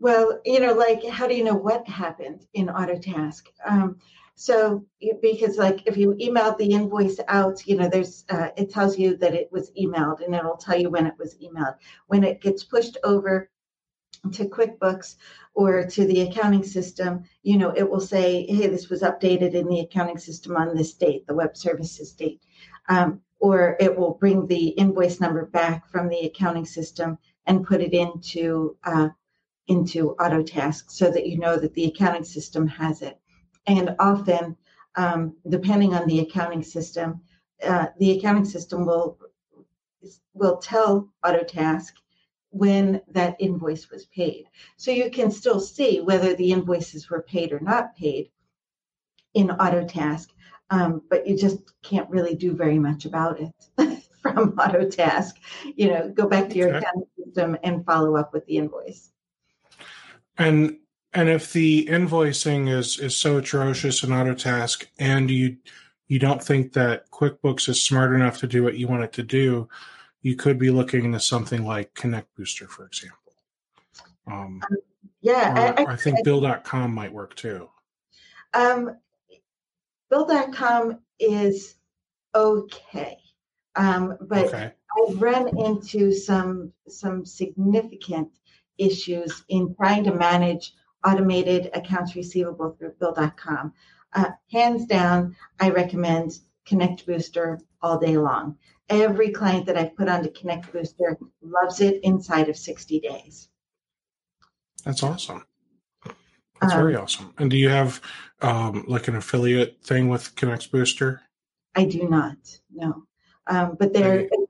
[0.00, 3.42] Well, you know, like how do you know what happened in Autotask?
[3.64, 3.96] Um,
[4.34, 4.84] so
[5.22, 9.16] because like if you emailed the invoice out, you know, there's uh, it tells you
[9.18, 11.76] that it was emailed and it'll tell you when it was emailed.
[12.08, 13.48] When it gets pushed over
[14.32, 15.16] to QuickBooks
[15.54, 19.68] or to the accounting system, you know, it will say, hey, this was updated in
[19.68, 22.40] the accounting system on this date, the web services date.
[22.88, 27.80] Um, or it will bring the invoice number back from the accounting system and put
[27.80, 29.08] it into uh,
[29.68, 33.18] into Autotask so that you know that the accounting system has it.
[33.66, 34.56] And often,
[34.96, 37.20] um, depending on the accounting system,
[37.62, 39.18] uh, the accounting system will
[40.34, 41.92] will tell Autotask
[42.50, 44.44] when that invoice was paid.
[44.76, 48.30] So you can still see whether the invoices were paid or not paid
[49.32, 50.28] in Autotask,
[50.70, 53.52] um, but you just can't really do very much about it
[54.22, 55.32] from Autotask.
[55.74, 56.78] You know, go back to your okay.
[56.78, 59.10] accounting system and follow up with the invoice.
[60.38, 60.78] And
[61.12, 65.56] and if the invoicing is is so atrocious in Autotask, and you
[66.08, 69.22] you don't think that QuickBooks is smart enough to do what you want it to
[69.22, 69.68] do,
[70.22, 73.18] you could be looking into something like ConnectBooster, for example.
[74.26, 74.78] Um, um
[75.20, 77.70] yeah, I, I, think I, Bill.com might work too.
[78.52, 78.96] Um,
[80.10, 81.76] Bill.com is
[82.34, 83.18] okay,
[83.76, 84.72] um, but okay.
[85.08, 88.30] I've run into some some significant
[88.78, 90.74] issues in trying to manage
[91.06, 93.72] automated accounts receivable through Bill.com.
[94.12, 98.56] Uh, hands down, I recommend ConnectBooster all day long.
[98.88, 103.48] Every client that I've put onto ConnectBooster loves it inside of 60 days.
[104.84, 105.44] That's awesome.
[106.60, 107.34] That's um, very awesome.
[107.38, 108.00] And do you have
[108.40, 111.20] um, like an affiliate thing with ConnectBooster?
[111.74, 112.36] I do not.
[112.72, 113.04] No,
[113.46, 114.28] um, but they're.
[114.32, 114.43] Uh,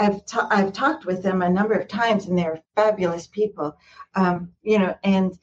[0.00, 3.76] I've ta- I've talked with them a number of times, and they're fabulous people.
[4.14, 5.38] Um, you know, and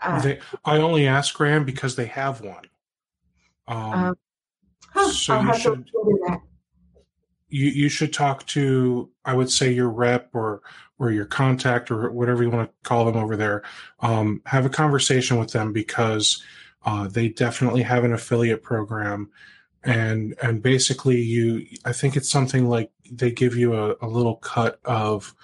[0.00, 2.64] uh, they, I only ask Graham because they have one.
[3.66, 4.16] Um,
[4.94, 5.90] um so I'll you should
[7.50, 10.62] you you should talk to I would say your rep or
[10.98, 13.62] or your contact or whatever you want to call them over there.
[14.00, 16.42] Um, have a conversation with them because
[16.84, 19.30] uh, they definitely have an affiliate program
[19.84, 24.36] and and basically you i think it's something like they give you a, a little
[24.36, 25.34] cut of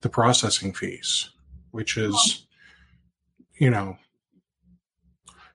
[0.00, 1.30] the processing fees
[1.70, 2.46] which is
[3.58, 3.96] you know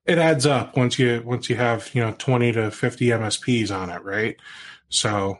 [0.06, 3.90] it adds up once you once you have you know 20 to 50 msps on
[3.90, 4.38] it right?
[4.90, 5.40] So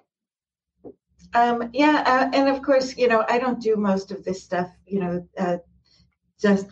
[1.34, 4.70] um yeah uh, and of course you know i don't do most of this stuff
[4.86, 5.58] you know uh,
[6.40, 6.68] just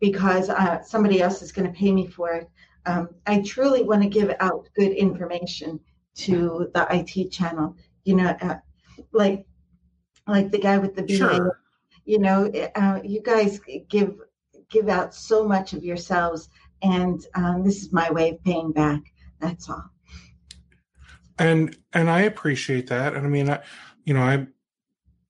[0.00, 2.48] because uh, somebody else is going to pay me for it
[2.86, 5.80] um, I truly want to give out good information
[6.16, 7.76] to the IT channel.
[8.04, 8.56] You know, uh,
[9.12, 9.46] like
[10.26, 11.16] like the guy with the BA.
[11.16, 11.60] Sure.
[12.04, 14.16] You know, uh, you guys give
[14.70, 16.48] give out so much of yourselves,
[16.82, 19.00] and um, this is my way of paying back.
[19.40, 19.84] That's all.
[21.38, 23.14] And and I appreciate that.
[23.14, 23.60] And I mean, I,
[24.04, 24.46] you know, I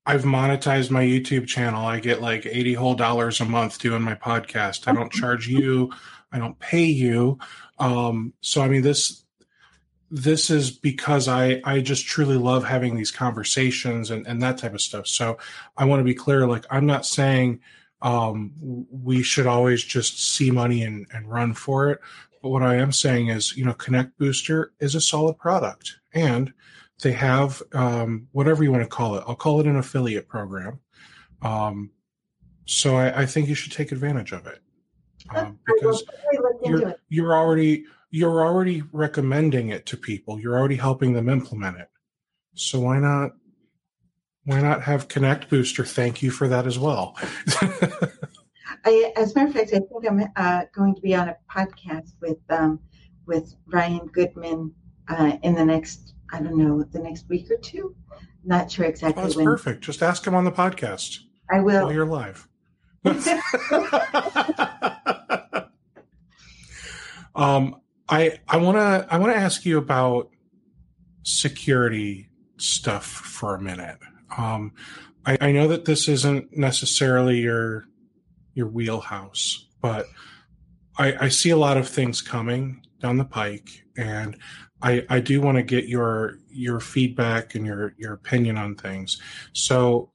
[0.06, 1.86] I've monetized my YouTube channel.
[1.86, 4.88] I get like 80 whole dollars a month doing my podcast.
[4.88, 5.92] I don't charge you
[6.32, 7.38] I don't pay you.
[7.78, 9.24] Um, so I mean this
[10.10, 14.74] this is because I I just truly love having these conversations and, and that type
[14.74, 15.06] of stuff.
[15.06, 15.38] So
[15.76, 17.60] I want to be clear, like I'm not saying
[18.02, 18.52] um,
[18.90, 22.00] we should always just see money and, and run for it.
[22.42, 26.52] But what I am saying is, you know, ConnectBooster is a solid product and
[27.02, 29.24] they have um, whatever you want to call it.
[29.26, 30.80] I'll call it an affiliate program.
[31.42, 31.90] Um,
[32.66, 34.60] so I, I, think you should take advantage of it
[35.34, 36.04] um, because
[36.64, 40.40] you're you're already you're already recommending it to people.
[40.40, 41.88] You're already helping them implement it.
[42.54, 43.32] So why not
[44.44, 47.16] why not have ConnectBooster thank you for that as well?
[48.84, 51.36] I, as a matter of fact, I think I'm uh, going to be on a
[51.50, 52.80] podcast with um,
[53.26, 54.74] with Ryan Goodman
[55.08, 57.94] uh, in the next I don't know the next week or two.
[58.44, 59.22] Not sure exactly.
[59.22, 59.44] Oh, that's when.
[59.44, 59.82] perfect.
[59.82, 61.18] Just ask him on the podcast.
[61.50, 61.84] I will.
[61.84, 62.48] While you're live.
[67.34, 67.76] um,
[68.08, 70.30] I I want to I want to ask you about
[71.22, 72.28] security
[72.58, 73.98] stuff for a minute.
[74.36, 74.72] Um,
[75.24, 77.86] I, I know that this isn't necessarily your
[78.54, 80.06] your wheelhouse, but
[80.98, 84.36] I, I see a lot of things coming down the pike, and
[84.82, 89.20] I, I do want to get your your feedback and your your opinion on things.
[89.52, 90.12] So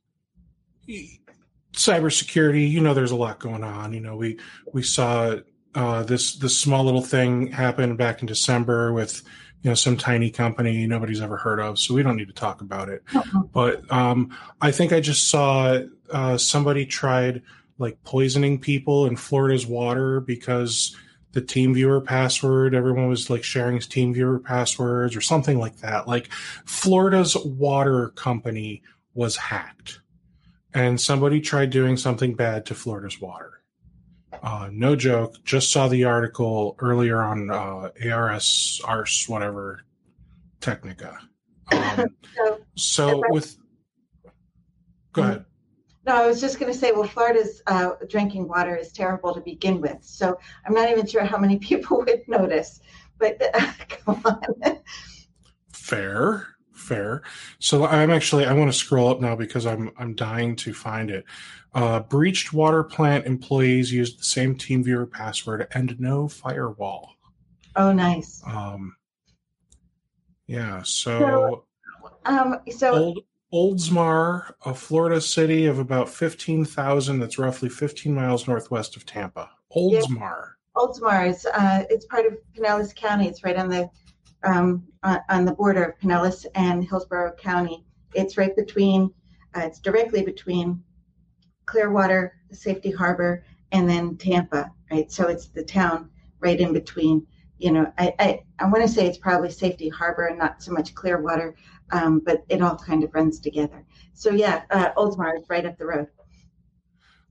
[1.75, 3.93] cybersecurity, you know, there's a lot going on.
[3.93, 4.39] You know, we
[4.73, 5.37] we saw
[5.73, 9.21] uh, this this small little thing happen back in December with
[9.61, 12.61] you know some tiny company nobody's ever heard of, so we don't need to talk
[12.61, 13.03] about it.
[13.13, 13.43] Uh-huh.
[13.51, 15.79] But um, I think I just saw
[16.11, 17.41] uh, somebody tried
[17.77, 20.95] like poisoning people in Florida's water because
[21.35, 26.31] the TeamViewer password everyone was like sharing his TeamViewer passwords or something like that like
[26.65, 28.81] florida's water company
[29.13, 29.99] was hacked
[30.75, 33.61] and somebody tried doing something bad to Florida's water.
[34.43, 35.37] Uh, no joke.
[35.45, 39.79] Just saw the article earlier on uh, ARS, ARS, whatever,
[40.59, 41.17] Technica.
[41.71, 43.57] Um, so, so with,
[45.13, 45.45] go ahead.
[46.05, 49.41] No, I was just going to say, well, Florida's uh, drinking water is terrible to
[49.41, 49.99] begin with.
[50.01, 52.81] So I'm not even sure how many people would notice.
[53.17, 53.41] But
[53.87, 54.77] come on.
[55.71, 56.54] Fair
[56.85, 57.23] fair.
[57.59, 61.09] So I'm actually I want to scroll up now because I'm I'm dying to find
[61.09, 61.25] it.
[61.73, 67.15] Uh, breached water plant employees used the same TeamViewer password and no firewall.
[67.75, 68.41] Oh, nice.
[68.47, 68.95] Um,
[70.47, 70.81] yeah.
[70.83, 71.65] So, so,
[72.23, 73.19] um, so old
[73.53, 79.49] Oldsmar, a Florida city of about fifteen thousand, that's roughly fifteen miles northwest of Tampa.
[79.75, 80.19] Oldsmar.
[80.19, 80.77] Yeah.
[80.77, 83.27] Oldsmar is uh, it's part of Pinellas County.
[83.27, 83.89] It's right on the
[84.45, 87.83] um, on, the border of Pinellas and Hillsborough County.
[88.13, 89.11] It's right between,
[89.55, 90.81] uh, it's directly between
[91.65, 95.11] Clearwater, Safety Harbor, and then Tampa, right?
[95.11, 96.09] So it's the town
[96.39, 97.25] right in between.
[97.57, 100.71] You know, I, I, I want to say it's probably Safety Harbor and not so
[100.71, 101.55] much Clearwater,
[101.91, 103.83] um, but it all kind of runs together.
[104.13, 106.07] So yeah, uh, Oldsmar is right up the road.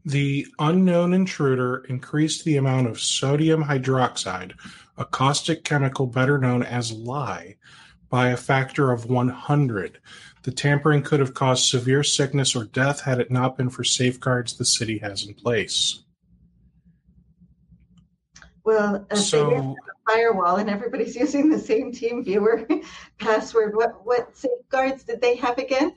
[0.04, 4.52] The unknown intruder increased the amount of sodium hydroxide
[4.96, 7.56] a caustic chemical better known as lye,
[8.08, 9.98] by a factor of 100.
[10.42, 14.56] The tampering could have caused severe sickness or death had it not been for safeguards
[14.56, 16.04] the city has in place.
[18.62, 22.84] Well, uh, So- they have a firewall and everybody's using the same TeamViewer
[23.18, 23.74] password.
[23.74, 25.94] What what safeguards did they have again?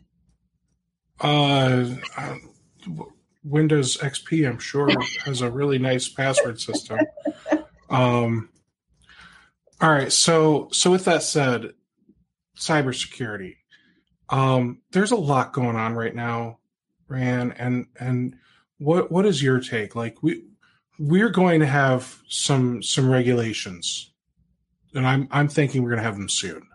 [1.20, 1.96] Uh,
[3.50, 4.90] Windows XP, I'm sure,
[5.24, 7.00] has a really nice password system.
[7.90, 8.50] Um,
[9.80, 11.74] all right, so so with that said,
[12.58, 13.56] cybersecurity.
[14.30, 16.60] Um, there's a lot going on right now,
[17.08, 18.36] Ran, and and
[18.80, 19.96] what what is your take?
[19.96, 20.44] Like we
[21.00, 24.12] we're going to have some some regulations,
[24.94, 26.68] and I'm I'm thinking we're going to have them soon.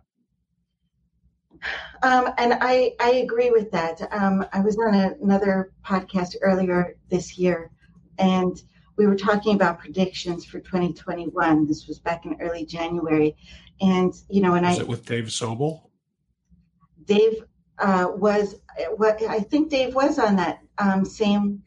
[2.03, 4.01] Um, and I, I agree with that.
[4.13, 7.71] Um, I was on a, another podcast earlier this year,
[8.19, 8.61] and
[8.97, 11.67] we were talking about predictions for 2021.
[11.67, 13.37] This was back in early January,
[13.81, 15.83] and you know, and Is I it with Dave Sobel?
[17.05, 17.45] Dave
[17.79, 18.57] uh, was
[18.97, 21.63] what I think Dave was on that um, same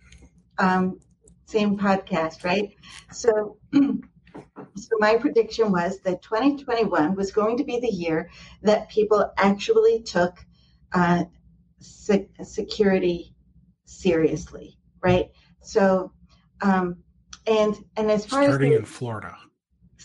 [0.57, 0.99] um,
[1.45, 2.73] same podcast, right?
[3.11, 3.57] So,
[4.75, 8.29] so my prediction was that 2021 was going to be the year
[8.61, 10.45] that people actually took
[10.93, 11.23] uh,
[11.79, 13.33] se- security
[13.85, 15.31] seriously, right?
[15.61, 16.11] So,
[16.61, 16.97] um,
[17.47, 19.37] and and as far Starting as starting in Florida.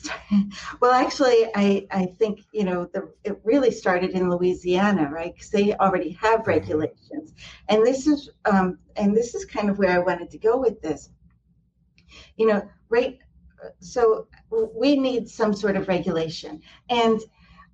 [0.80, 5.34] well, actually, I, I think you know the it really started in Louisiana, right?
[5.34, 7.34] Because they already have regulations,
[7.68, 10.80] and this is um, and this is kind of where I wanted to go with
[10.80, 11.10] this.
[12.36, 13.18] You know, right?
[13.80, 17.20] So we need some sort of regulation, and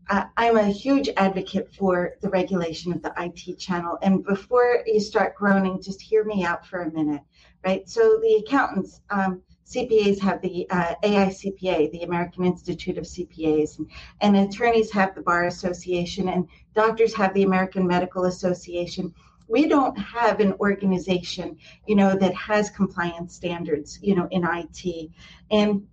[0.09, 3.99] uh, I'm a huge advocate for the regulation of the IT channel.
[4.03, 7.23] And before you start groaning, just hear me out for a minute,
[7.65, 7.89] right?
[7.89, 9.01] So the accountants.
[9.11, 13.91] Um, CPAs have the uh, AICPA, the American Institute of CPAs, and,
[14.21, 19.13] and attorneys have the Bar Association, and doctors have the American Medical Association.
[19.49, 25.11] We don't have an organization, you know, that has compliance standards, you know, in IT.
[25.51, 25.87] And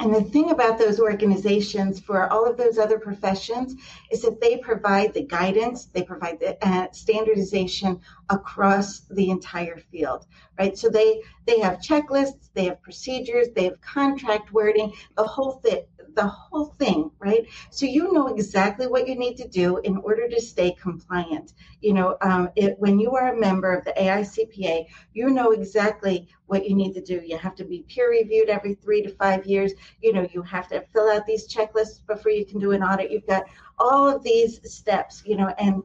[0.00, 3.74] and the thing about those organizations for all of those other professions
[4.12, 8.00] is that they provide the guidance, they provide the uh, standardization
[8.30, 10.26] across the entire field,
[10.58, 10.76] right?
[10.78, 15.82] So they they have checklists, they have procedures, they have contract wording, the whole thing,
[16.18, 17.46] the whole thing, right?
[17.70, 21.52] So you know exactly what you need to do in order to stay compliant.
[21.80, 26.26] You know, um, it, when you are a member of the AICPA, you know exactly
[26.46, 27.22] what you need to do.
[27.24, 29.72] You have to be peer reviewed every three to five years.
[30.02, 33.12] You know, you have to fill out these checklists before you can do an audit.
[33.12, 33.44] You've got
[33.78, 35.84] all of these steps, you know, and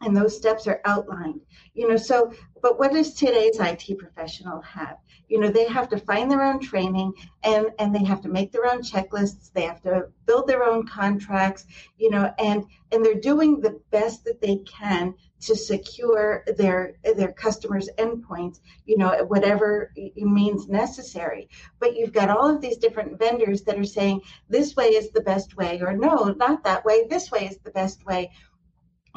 [0.00, 1.40] and those steps are outlined.
[1.74, 4.98] You know so but what does today's it professional have?
[5.28, 7.12] You know they have to find their own training
[7.44, 10.86] and and they have to make their own checklists they have to build their own
[10.86, 11.66] contracts
[11.98, 17.32] you know and and they're doing the best that they can to secure their their
[17.32, 21.48] customers endpoints you know whatever means necessary.
[21.78, 25.20] But you've got all of these different vendors that are saying this way is the
[25.20, 28.30] best way or no not that way this way is the best way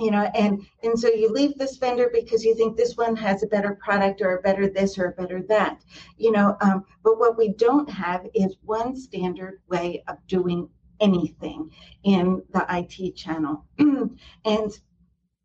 [0.01, 3.43] you know and and so you leave this vendor because you think this one has
[3.43, 5.81] a better product or a better this or a better that
[6.17, 10.67] you know um, but what we don't have is one standard way of doing
[11.01, 11.69] anything
[12.03, 13.65] in the it channel.
[14.45, 14.71] And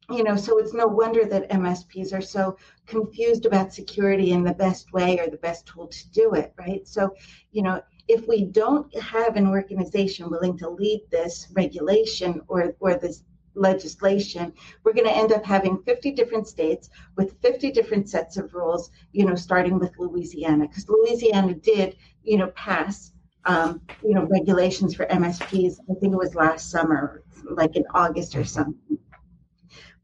[0.09, 2.57] you know so it's no wonder that msps are so
[2.87, 6.87] confused about security and the best way or the best tool to do it right?
[6.87, 7.13] So
[7.51, 12.95] you know if we don't have an organization willing to lead this regulation or or
[12.95, 13.25] this
[13.57, 14.53] legislation,
[14.85, 18.91] we're going to end up having 50 different states with 50 different sets of rules,
[19.13, 23.13] you know, starting with Louisiana, because Louisiana did, you know, pass,
[23.45, 25.79] um, you know, regulations for MSPs.
[25.91, 28.99] I think it was last summer, like in August or something.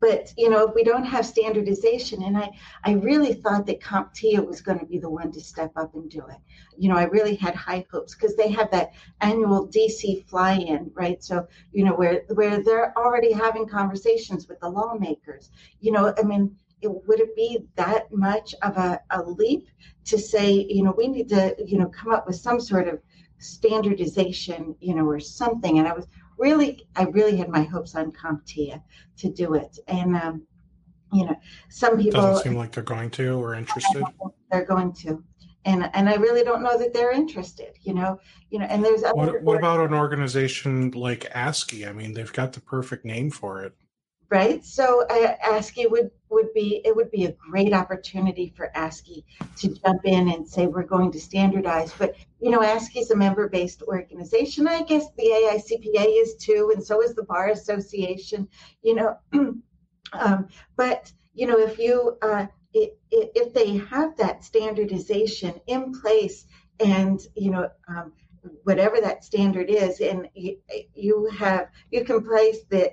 [0.02, 2.50] But you know, if we don't have standardization, and I,
[2.84, 6.10] I really thought that CompTIA was going to be the one to step up and
[6.10, 6.38] do it.
[6.76, 11.22] You know, I really had high hopes because they have that annual DC fly-in, right?
[11.22, 15.52] So you know, where where they're already having conversations with the lawmakers.
[15.78, 19.68] You know, I mean, it, would it be that much of a, a leap
[20.06, 22.98] to say, you know, we need to, you know, come up with some sort of
[23.38, 25.78] standardization, you know, or something?
[25.78, 26.08] And I was
[26.38, 28.82] really, I really had my hopes on CompTIA
[29.18, 29.78] to do it.
[29.88, 30.46] And, um,
[31.12, 31.36] you know,
[31.68, 34.04] some people Doesn't seem like they're going to or interested.
[34.50, 35.22] they're going to.
[35.64, 38.18] And, and I really don't know that they're interested, you know,
[38.50, 41.86] you know, and there's other, What, what about an organization like ASCII?
[41.86, 43.72] I mean, they've got the perfect name for it.
[44.32, 44.64] Right?
[44.64, 49.26] So uh, ASCII would would be it would be a great opportunity for ASCII
[49.58, 51.92] to jump in and say we're going to standardize.
[51.98, 54.66] But you know, ASCII is a member-based organization.
[54.66, 58.48] I guess the AICPA is too, and so is the Bar Association.
[58.82, 59.16] You know,
[60.14, 65.92] um, but you know, if you uh, i- i- if they have that standardization in
[66.00, 66.46] place,
[66.80, 67.68] and you know.
[67.86, 68.12] Um,
[68.64, 70.56] whatever that standard is, and you,
[70.96, 72.90] you have you can place the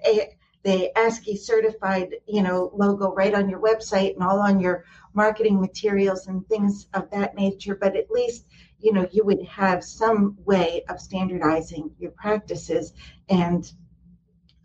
[0.64, 4.84] the ASCII certified, you know, logo right on your website and all on your
[5.14, 7.76] marketing materials and things of that nature.
[7.76, 8.46] But at least,
[8.80, 12.94] you know, you would have some way of standardizing your practices
[13.30, 13.72] and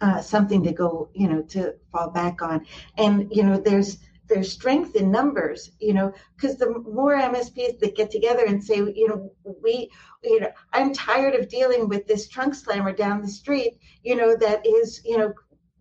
[0.00, 2.66] uh, something to go, you know, to fall back on.
[2.98, 3.98] And you know, there's
[4.28, 8.76] there's strength in numbers, you know, because the more MSPs that get together and say,
[8.76, 9.30] you know,
[9.62, 9.90] we,
[10.22, 14.34] you know, I'm tired of dealing with this trunk slammer down the street, you know,
[14.36, 15.34] that is, you know,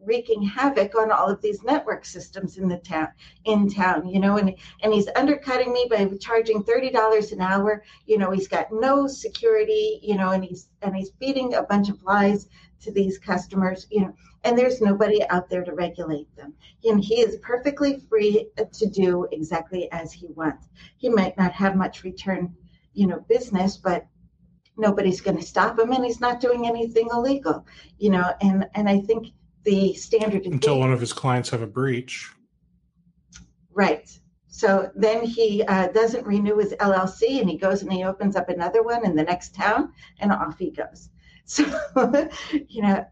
[0.06, 3.08] wreaking havoc on all of these network systems in the town
[3.46, 7.84] in town you know and and he's undercutting me by charging $30 an hour.
[8.06, 11.90] You know he's got no security you know and he's and he's feeding a bunch
[11.90, 12.48] of lies
[12.82, 14.14] to these customers you know
[14.44, 16.54] and there's nobody out there to regulate them.
[16.84, 20.68] And he is perfectly free to do exactly as he wants.
[20.98, 22.54] He might not have much return
[22.94, 24.06] you know business but
[24.78, 27.66] nobody's going to stop him and he's not doing anything illegal
[27.98, 29.28] you know and and i think
[29.64, 32.32] the standard until one of his clients have a breach.
[33.72, 34.10] Right.
[34.48, 38.50] So then he uh, doesn't renew his LLC and he goes and he opens up
[38.50, 41.10] another one in the next town and off he goes.
[41.46, 41.66] So,
[42.70, 43.06] you know,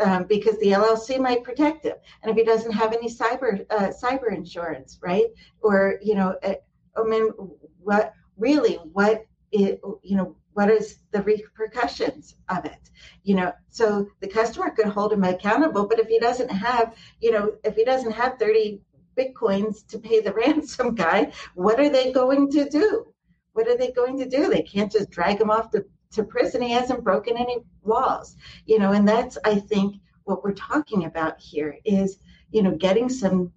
[0.00, 1.94] um, because the LLC might protect him.
[2.22, 5.26] And if he doesn't have any cyber uh, cyber insurance, right?
[5.60, 6.54] Or, you know, uh,
[6.96, 7.30] I mean,
[7.78, 12.90] what really, what it, you know, what is the repercussions of it?
[13.24, 17.30] You know so the customer could hold him accountable but if he doesn't have you
[17.30, 18.80] know if he doesn't have 30
[19.18, 23.12] bitcoins to pay the ransom guy what are they going to do?
[23.52, 24.48] What are they going to do?
[24.48, 26.60] They can't just drag him off to, to prison.
[26.62, 31.38] He hasn't broken any laws you know and that's i think what we're talking about
[31.40, 32.18] here is
[32.50, 33.52] you know getting some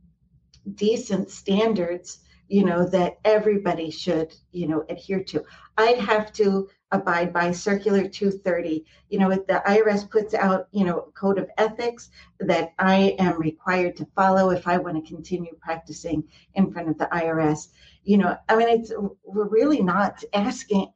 [0.76, 2.20] decent standards
[2.50, 5.44] you know that everybody should you know adhere to.
[5.78, 11.00] I'd have to abide by circular 230 you know the irs puts out you know
[11.00, 12.10] a code of ethics
[12.40, 16.24] that i am required to follow if i want to continue practicing
[16.56, 17.68] in front of the irs
[18.04, 18.92] you know i mean it's
[19.24, 20.88] we're really not asking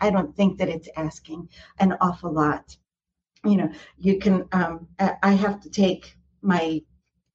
[0.00, 1.48] i don't think that it's asking
[1.80, 2.76] an awful lot.
[3.44, 6.82] You know you can um, i have to take my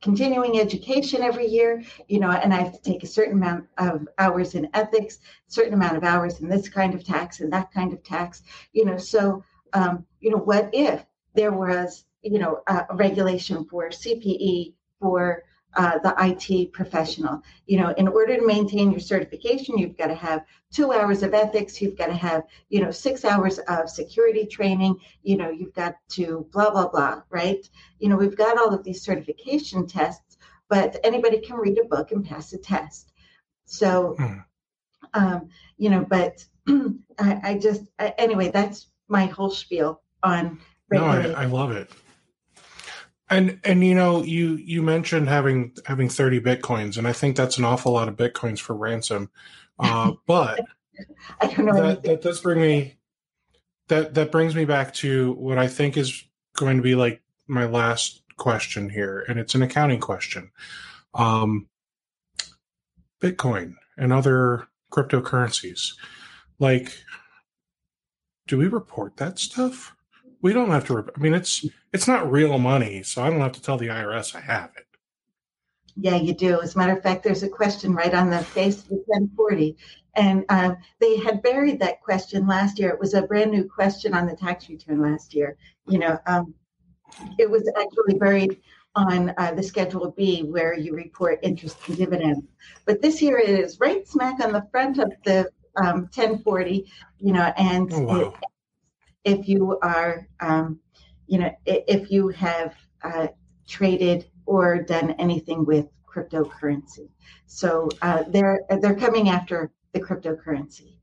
[0.01, 4.07] continuing education every year, you know, and I have to take a certain amount of
[4.17, 7.93] hours in ethics, certain amount of hours in this kind of tax and that kind
[7.93, 8.43] of tax,
[8.73, 8.97] you know.
[8.97, 9.43] So,
[9.73, 15.43] um, you know, what if there was, you know, a regulation for CPE for
[15.75, 17.41] uh, the IT professional.
[17.65, 21.33] You know, in order to maintain your certification, you've got to have two hours of
[21.33, 21.81] ethics.
[21.81, 24.97] You've got to have, you know, six hours of security training.
[25.23, 27.21] You know, you've got to blah blah blah.
[27.29, 27.67] Right?
[27.99, 30.37] You know, we've got all of these certification tests,
[30.69, 33.11] but anybody can read a book and pass a test.
[33.65, 34.37] So, hmm.
[35.13, 40.59] um, you know, but I, I just I, anyway, that's my whole spiel on.
[40.91, 41.89] No, I, I love it.
[43.29, 47.57] And and you know you you mentioned having having thirty bitcoins, and I think that's
[47.57, 49.31] an awful lot of bitcoins for ransom.
[49.79, 50.61] Uh, but
[51.41, 52.97] I don't know that, that does bring me
[53.87, 56.23] that that brings me back to what I think is
[56.55, 60.51] going to be like my last question here, and it's an accounting question.
[61.13, 61.67] Um,
[63.21, 65.93] Bitcoin and other cryptocurrencies,
[66.59, 66.91] like,
[68.47, 69.94] do we report that stuff?
[70.41, 71.05] We don't have to.
[71.15, 74.35] I mean, it's it's not real money, so I don't have to tell the IRS
[74.35, 74.85] I have it.
[75.97, 76.61] Yeah, you do.
[76.61, 79.77] As a matter of fact, there's a question right on the face of the 1040.
[80.15, 82.89] And um, they had buried that question last year.
[82.89, 85.57] It was a brand new question on the tax return last year.
[85.87, 86.53] You know, um,
[87.37, 88.59] it was actually buried
[88.95, 92.45] on uh, the Schedule B where you report interest and dividends.
[92.85, 96.89] But this year it is right smack on the front of the um, 1040,
[97.19, 98.19] you know, and oh, wow.
[98.19, 98.33] it,
[99.25, 100.79] if you are, um,
[101.27, 103.27] you know, if you have uh,
[103.67, 107.09] traded or done anything with cryptocurrency.
[107.47, 110.97] So uh, they're they're coming after the cryptocurrency.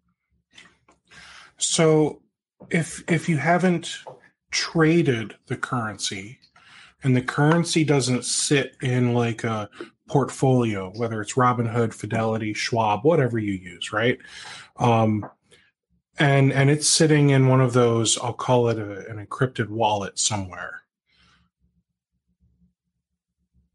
[1.58, 2.22] So
[2.70, 3.98] if if you haven't
[4.50, 6.38] traded the currency
[7.02, 9.68] and the currency doesn't sit in like a
[10.08, 14.18] portfolio, whether it's Robinhood, Fidelity, Schwab, whatever you use, right?
[14.76, 15.28] Um,
[16.18, 20.18] and and it's sitting in one of those i'll call it a, an encrypted wallet
[20.18, 20.82] somewhere.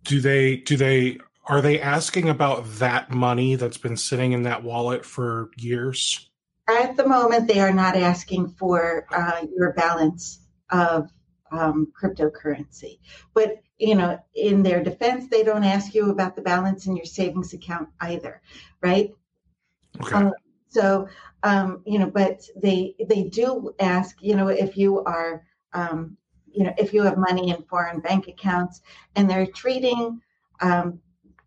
[0.04, 4.64] Do they do they are they asking about that money that's been sitting in that
[4.64, 6.30] wallet for years?
[6.70, 10.40] At the moment they are not asking for uh, your balance
[10.70, 11.10] of
[11.52, 13.00] um, cryptocurrency.
[13.34, 17.06] But you know in their defense they don't ask you about the balance in your
[17.06, 18.42] savings account either
[18.82, 19.12] right?
[20.02, 20.16] Okay.
[20.16, 20.34] Um,
[20.78, 21.08] So,
[21.42, 25.44] um, you know, but they they do ask, you know, if you are,
[25.74, 28.82] um, you know, if you have money in foreign bank accounts,
[29.16, 30.22] and they're treating,
[30.62, 31.00] um,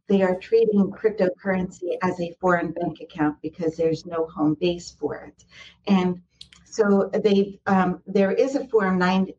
[0.09, 5.15] they are treating cryptocurrency as a foreign bank account because there's no home base for
[5.15, 5.44] it,
[5.86, 6.20] and
[6.65, 9.36] so they um, there is a form 90,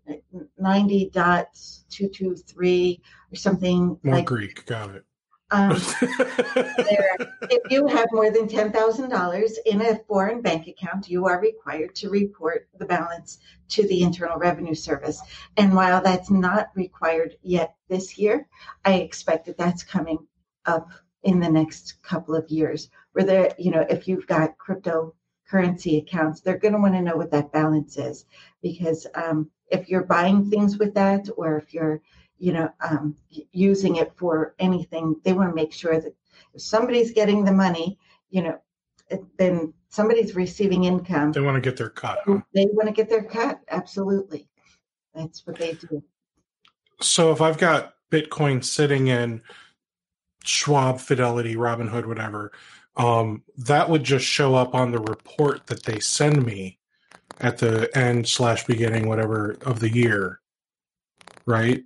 [0.57, 5.03] 90.223 or something More like Greek, got it.
[5.51, 5.71] Um,
[7.49, 12.09] if you have more than $10,000 in a foreign bank account, you are required to
[12.09, 15.21] report the balance to the Internal Revenue Service.
[15.57, 18.47] And while that's not required yet this year,
[18.85, 20.25] I expect that that's coming
[20.65, 20.89] up
[21.23, 22.89] in the next couple of years.
[23.11, 27.17] Where there, you know, if you've got cryptocurrency accounts, they're going to want to know
[27.17, 28.25] what that balance is
[28.61, 32.01] because um, if you're buying things with that, or if you're
[32.41, 33.15] you know, um,
[33.51, 35.15] using it for anything.
[35.23, 36.13] They want to make sure that
[36.55, 37.99] if somebody's getting the money,
[38.31, 38.59] you know,
[39.37, 41.31] then somebody's receiving income.
[41.31, 42.21] They want to get their cut.
[42.25, 42.39] Huh?
[42.55, 43.61] They want to get their cut.
[43.69, 44.47] Absolutely.
[45.13, 46.01] That's what they do.
[46.99, 49.43] So if I've got Bitcoin sitting in
[50.43, 52.53] Schwab, Fidelity, Robinhood, whatever,
[52.97, 56.79] um, that would just show up on the report that they send me
[57.39, 60.41] at the end slash beginning, whatever of the year,
[61.45, 61.83] right?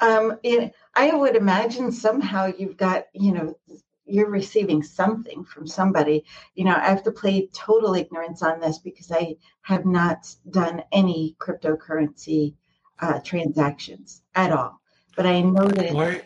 [0.00, 3.58] Um, it, I would imagine somehow you've got, you know,
[4.06, 6.24] you're receiving something from somebody.
[6.54, 10.82] You know, I have to play total ignorance on this because I have not done
[10.92, 12.54] any cryptocurrency
[13.00, 14.80] uh, transactions at all.
[15.16, 15.94] But I know that.
[15.94, 16.20] Well,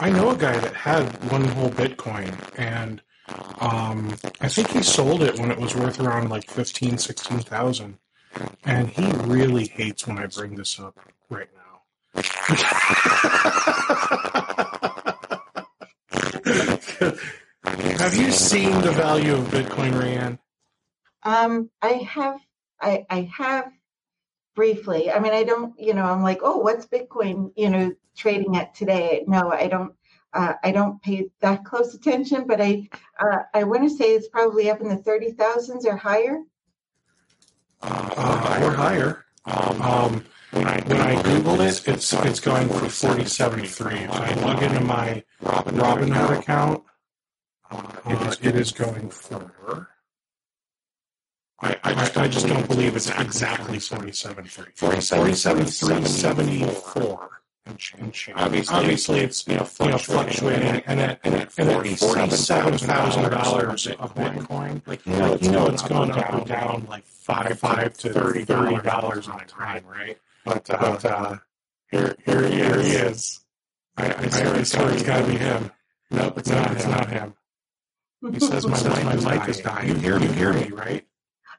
[0.00, 3.02] I, know a guy that had one whole Bitcoin and
[3.60, 7.98] um, I think he sold it when it was worth around like 15, 16,000.
[8.64, 10.98] And he really hates when I bring this up
[11.28, 11.57] right now.
[17.98, 20.38] have you seen the value of Bitcoin, Rayanne?
[21.22, 22.40] Um, I have.
[22.80, 23.70] I, I have
[24.56, 25.10] briefly.
[25.10, 25.78] I mean, I don't.
[25.78, 27.52] You know, I'm like, oh, what's Bitcoin?
[27.56, 29.24] You know, trading at today?
[29.28, 29.94] No, I don't.
[30.32, 32.88] Uh, I don't pay that close attention, but I
[33.20, 36.42] uh, I want to say it's probably up in the thirty thousands or higher.
[37.80, 39.24] Uh, or higher.
[39.44, 43.98] Um, um, when I, when I Google it, it's it's going for forty seventy three.
[43.98, 46.82] If I log into my Robinhood account,
[47.70, 49.88] uh, it, is, it is going for.
[51.60, 54.76] I, I, just, I just don't believe it's exactly 47.3.
[54.76, 57.28] 47.374.
[58.36, 63.86] Obviously, Obviously, it's you know fluctuating, you know, and at and at forty-seven thousand dollars
[63.88, 67.92] of Bitcoin, like you know, you know, it's going up and down like five five
[67.98, 70.16] to thirty thirty dollars on a time, right?
[70.48, 71.36] But, uh, but uh,
[71.90, 73.40] here, here, he, here he is.
[73.98, 75.70] I, I, I swear it's got to be him.
[76.10, 76.72] Nope, it's not.
[76.72, 77.34] It's not him.
[78.32, 79.88] He says my, my mic is dying.
[79.88, 80.26] You hear, me?
[80.26, 81.06] you hear me, right?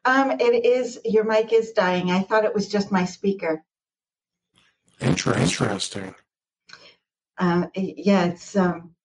[0.05, 0.99] Um, it is.
[1.05, 2.09] Your mic is dying.
[2.09, 3.63] I thought it was just my speaker.
[4.99, 6.15] Interesting.
[7.37, 8.95] Um, yeah, it's um,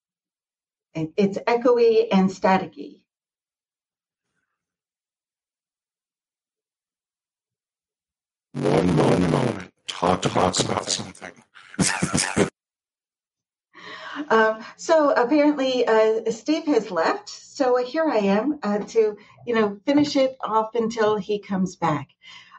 [0.94, 3.02] it, it's echoey and staticky.
[8.54, 9.63] One, one moment
[9.94, 11.32] talk, talk about something.
[14.28, 17.28] um, so apparently, uh, Steve has left.
[17.28, 19.16] So here I am uh, to,
[19.46, 22.08] you know, finish it off until he comes back.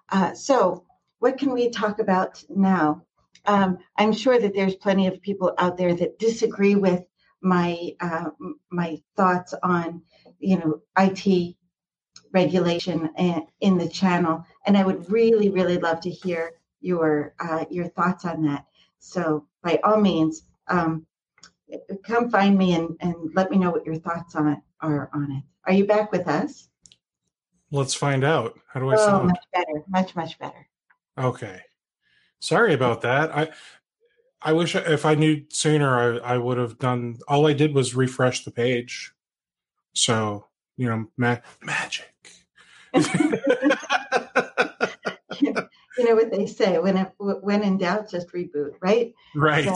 [0.09, 0.85] Uh, so,
[1.19, 3.01] what can we talk about now?
[3.45, 7.03] Um, I'm sure that there's plenty of people out there that disagree with
[7.41, 8.29] my uh,
[8.71, 10.01] my thoughts on,
[10.39, 11.55] you know, IT
[12.33, 16.53] regulation uh, in the channel, and I would really, really love to hear
[16.85, 18.65] your uh, your thoughts on that.
[18.99, 21.05] So by all means, um,
[22.03, 25.31] come find me and, and let me know what your thoughts on it are on
[25.31, 25.43] it.
[25.65, 26.69] Are you back with us?
[27.71, 28.59] Let's find out.
[28.71, 29.27] How do I oh, sound?
[29.27, 30.67] Much better, much much better.
[31.17, 31.61] Okay.
[32.39, 33.35] Sorry about that.
[33.35, 33.49] I
[34.41, 37.17] I wish if I knew sooner, I, I would have done.
[37.27, 39.11] All I did was refresh the page.
[39.93, 40.45] So
[40.77, 42.13] you know, ma- magic.
[45.97, 49.13] you know what they say when it, when in doubt, just reboot, right?
[49.35, 49.75] Right.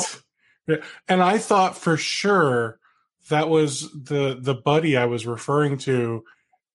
[0.67, 2.79] So, and I thought for sure
[3.29, 6.23] that was the the buddy I was referring to,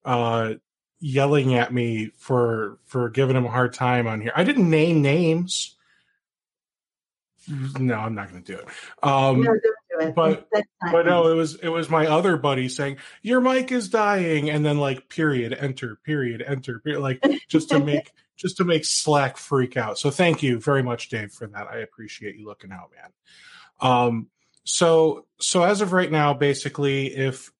[0.03, 0.53] uh,
[0.99, 4.31] yelling at me for for giving him a hard time on here.
[4.35, 5.75] I didn't name names.
[7.47, 8.67] No, I'm not going to do it.
[9.03, 10.15] Um, no, don't do it.
[10.15, 10.47] But
[10.91, 14.65] but no, it was it was my other buddy saying your mic is dying, and
[14.65, 19.37] then like period, enter, period, enter, period, like just to make just to make Slack
[19.37, 19.97] freak out.
[19.97, 21.67] So thank you very much, Dave, for that.
[21.67, 23.11] I appreciate you looking out, man.
[23.81, 24.27] Um,
[24.63, 27.51] so so as of right now, basically, if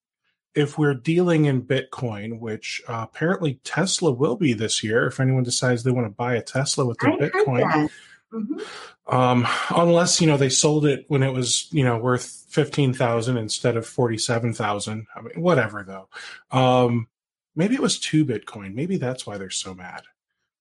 [0.54, 5.44] if we're dealing in Bitcoin, which uh, apparently Tesla will be this year, if anyone
[5.44, 7.90] decides they want to buy a Tesla with their I Bitcoin.
[8.34, 8.62] Mhm.
[9.08, 13.38] um, unless you know they sold it when it was you know worth fifteen thousand
[13.38, 15.08] instead of forty seven thousand.
[15.16, 16.10] I mean, whatever though.
[16.58, 17.08] Um,
[17.56, 18.74] maybe it was two Bitcoin.
[18.74, 20.04] Maybe that's why they're so mad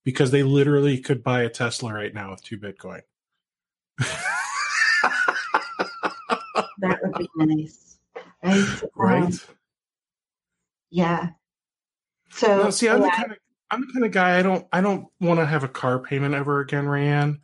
[0.05, 3.01] because they literally could buy a Tesla right now with two Bitcoin.
[6.79, 7.99] That would be nice.
[8.43, 8.83] Right?
[8.95, 9.23] right.
[9.23, 9.41] Um,
[10.91, 11.29] yeah.
[12.31, 13.39] So No, see, I'm the kind of
[13.71, 16.35] I'm the kind of guy I don't I don't want to have a car payment
[16.35, 17.41] ever again, Rayanne.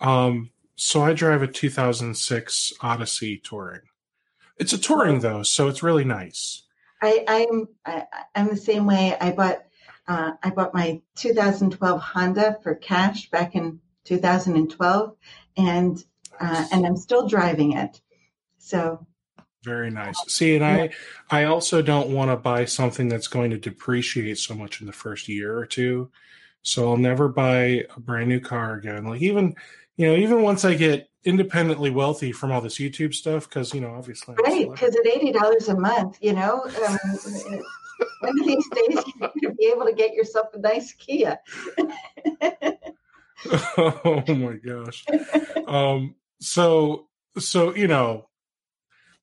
[0.00, 3.80] Um, so I drive a 2006 Odyssey Touring.
[4.58, 6.62] It's a touring though, so it's really nice.
[7.02, 8.04] I, I'm I,
[8.34, 9.16] I'm the same way.
[9.20, 9.64] I bought
[10.08, 15.14] uh, I bought my 2012 Honda for cash back in 2012,
[15.58, 16.04] and
[16.40, 18.00] uh, and I'm still driving it.
[18.58, 19.06] So
[19.62, 20.16] Very nice.
[20.28, 20.90] See, and I
[21.30, 24.92] I also don't want to buy something that's going to depreciate so much in the
[24.92, 26.10] first year or two.
[26.62, 29.04] So I'll never buy a brand new car again.
[29.04, 29.54] Like even
[29.96, 33.82] you know even once I get independently wealthy from all this YouTube stuff, because you
[33.82, 37.62] know obviously right, because at eighty dollars a month, you know, um,
[38.20, 41.38] one of these days you're going to be able to get yourself a nice Kia.
[43.76, 45.04] oh my gosh.
[45.66, 47.08] Um so
[47.38, 48.28] so you know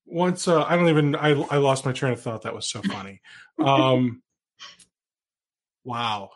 [0.05, 2.81] once uh, I don't even I I lost my train of thought that was so
[2.81, 3.21] funny.
[3.59, 4.21] Um
[5.83, 6.29] wow.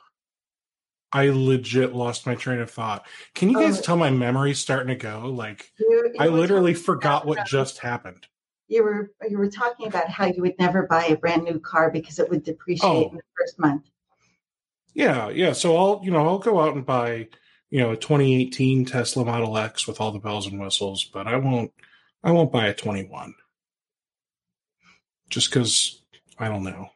[1.11, 3.07] I legit lost my train of thought.
[3.33, 3.81] Can you guys Oh.
[3.81, 5.21] tell my memory's starting to go?
[5.33, 8.27] Like You- I you were literally forgot what just happened.
[8.69, 11.91] You were you were talking about how you would never buy a brand new car
[11.91, 13.09] because it would depreciate Oh.
[13.09, 13.83] in the first month.
[14.93, 15.53] Yeah, yeah.
[15.53, 17.27] So I'll, you know, I'll go out and buy,
[17.69, 21.37] you know, a 2018 Tesla Model X with all the bells and whistles, but I
[21.37, 21.71] won't,
[22.23, 23.33] I won't buy a 21.
[25.29, 26.01] Just because
[26.37, 26.89] I don't know.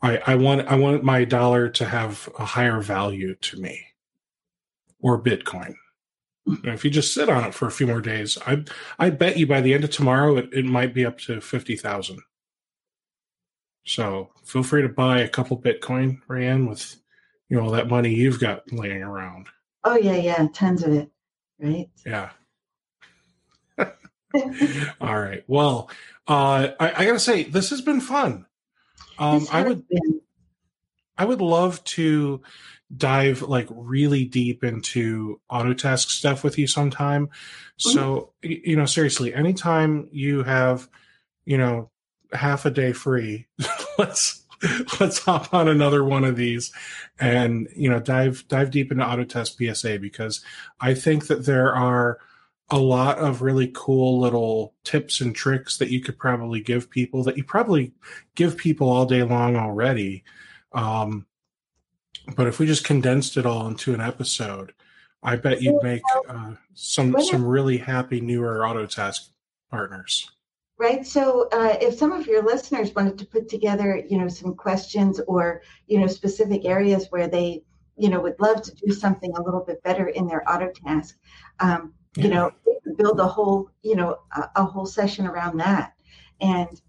[0.00, 3.84] I, I want, I want my dollar to have a higher value to me,
[5.00, 5.74] or Bitcoin.
[6.48, 8.64] And if you just sit on it for a few more days, I,
[8.98, 11.76] I bet you by the end of tomorrow it, it might be up to fifty
[11.76, 12.20] thousand.
[13.84, 16.96] So feel free to buy a couple Bitcoin, Rayanne, with
[17.48, 19.48] you know all that money you've got laying around.
[19.84, 21.10] Oh yeah, yeah, tons of it.
[21.60, 21.88] Right.
[22.06, 22.30] Yeah.
[25.00, 25.44] all right.
[25.46, 25.90] Well,
[26.26, 28.46] uh, I, I gotta say this has been fun.
[29.18, 30.20] Um, I would been-
[31.16, 32.42] I would love to
[32.96, 37.28] dive like really deep into Autotask stuff with you sometime.
[37.76, 40.88] So you know, seriously, anytime you have,
[41.44, 41.90] you know,
[42.32, 43.46] half a day free,
[43.98, 44.42] let's
[45.00, 46.72] let's hop on another one of these
[47.20, 50.44] and you know dive dive deep into Autotask PSA because
[50.80, 52.18] I think that there are
[52.70, 57.22] a lot of really cool little tips and tricks that you could probably give people
[57.24, 57.92] that you probably
[58.34, 60.24] give people all day long already.
[60.72, 61.26] Um,
[62.36, 64.72] but if we just condensed it all into an episode,
[65.22, 69.28] I bet you'd make uh, some some really happy newer Autotask
[69.70, 70.30] partners.
[70.78, 71.04] Right.
[71.04, 75.20] So, uh, if some of your listeners wanted to put together, you know, some questions
[75.26, 77.64] or you know specific areas where they,
[77.96, 81.14] you know, would love to do something a little bit better in their Autotask,
[81.58, 82.52] um, you know,
[82.96, 85.94] build a whole, you know, a, a whole session around that,
[86.40, 86.80] and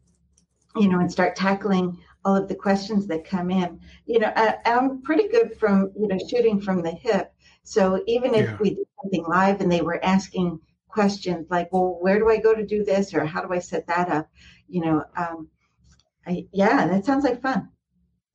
[0.75, 3.79] you know, and start tackling all of the questions that come in.
[4.05, 7.33] You know, I, I'm pretty good from you know shooting from the hip.
[7.63, 8.57] So even if Yeah.
[8.59, 12.55] we did something live and they were asking questions like, well, where do I go
[12.55, 13.13] to do this?
[13.13, 14.29] Or how do I set that up?
[14.67, 15.49] You know, um,
[16.25, 17.69] I, yeah, that sounds like fun.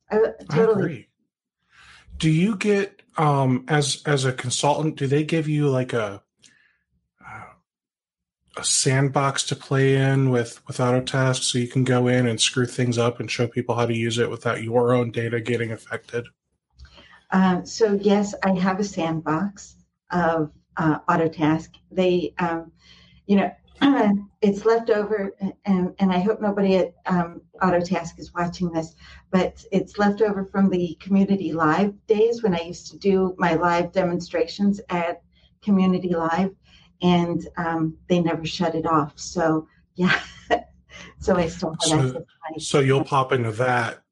[0.09, 0.83] I, I totally.
[0.83, 1.07] agree.
[2.17, 4.95] Do you get um as as a consultant?
[4.95, 6.23] Do they give you like a
[8.57, 12.65] a sandbox to play in with with Autotask, so you can go in and screw
[12.65, 16.25] things up and show people how to use it without your own data getting affected?
[17.31, 19.75] Um, so yes, I have a sandbox
[20.11, 21.69] of uh, Autotask.
[21.91, 22.71] They, um,
[23.25, 23.51] you know,
[24.41, 28.95] it's left over, and, and I hope nobody at um, Autotask is watching this,
[29.31, 33.55] but it's left over from the community live days when I used to do my
[33.55, 35.21] live demonstrations at
[35.61, 36.51] Community Live,
[37.05, 39.13] and um, they never shut it off.
[39.15, 40.19] So yeah,
[41.19, 44.03] so I still have So- access to my So you'll pop into that,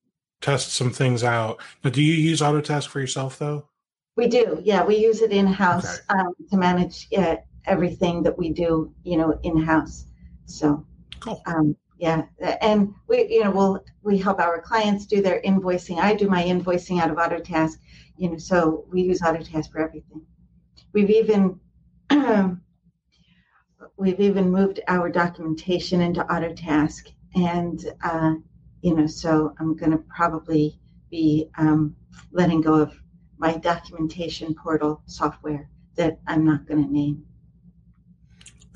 [0.41, 1.59] test some things out.
[1.83, 3.67] Now, do you use Autotask for yourself though?
[4.15, 4.83] We do, yeah.
[4.85, 6.19] We use it in house Okay.
[6.19, 10.05] um, to manage uh, everything that we do, you know, in house.
[10.45, 10.85] So,
[11.19, 11.41] Cool.
[11.47, 12.23] um, yeah,
[12.61, 15.97] and we, you know, we'll we help our clients do their invoicing.
[15.99, 17.77] I do my invoicing out of Autotask,
[18.17, 20.21] you know, so we use Autotask for everything.
[20.93, 21.59] We've even
[24.03, 28.33] we've even moved our documentation into Autotask, and uh,
[28.81, 30.77] you know, so I'm going to probably
[31.09, 31.95] be um,
[32.31, 32.93] letting go of
[33.37, 37.25] my documentation portal software that I'm not going to name.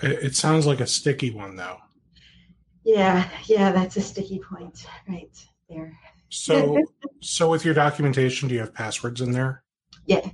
[0.02, 1.78] It, it sounds like a sticky one, though.
[2.86, 5.38] Yeah, yeah, that's a sticky point right
[5.68, 6.00] there.
[6.30, 6.82] So,
[7.22, 9.64] so with your documentation, do you have passwords in there?
[10.06, 10.26] Yeah,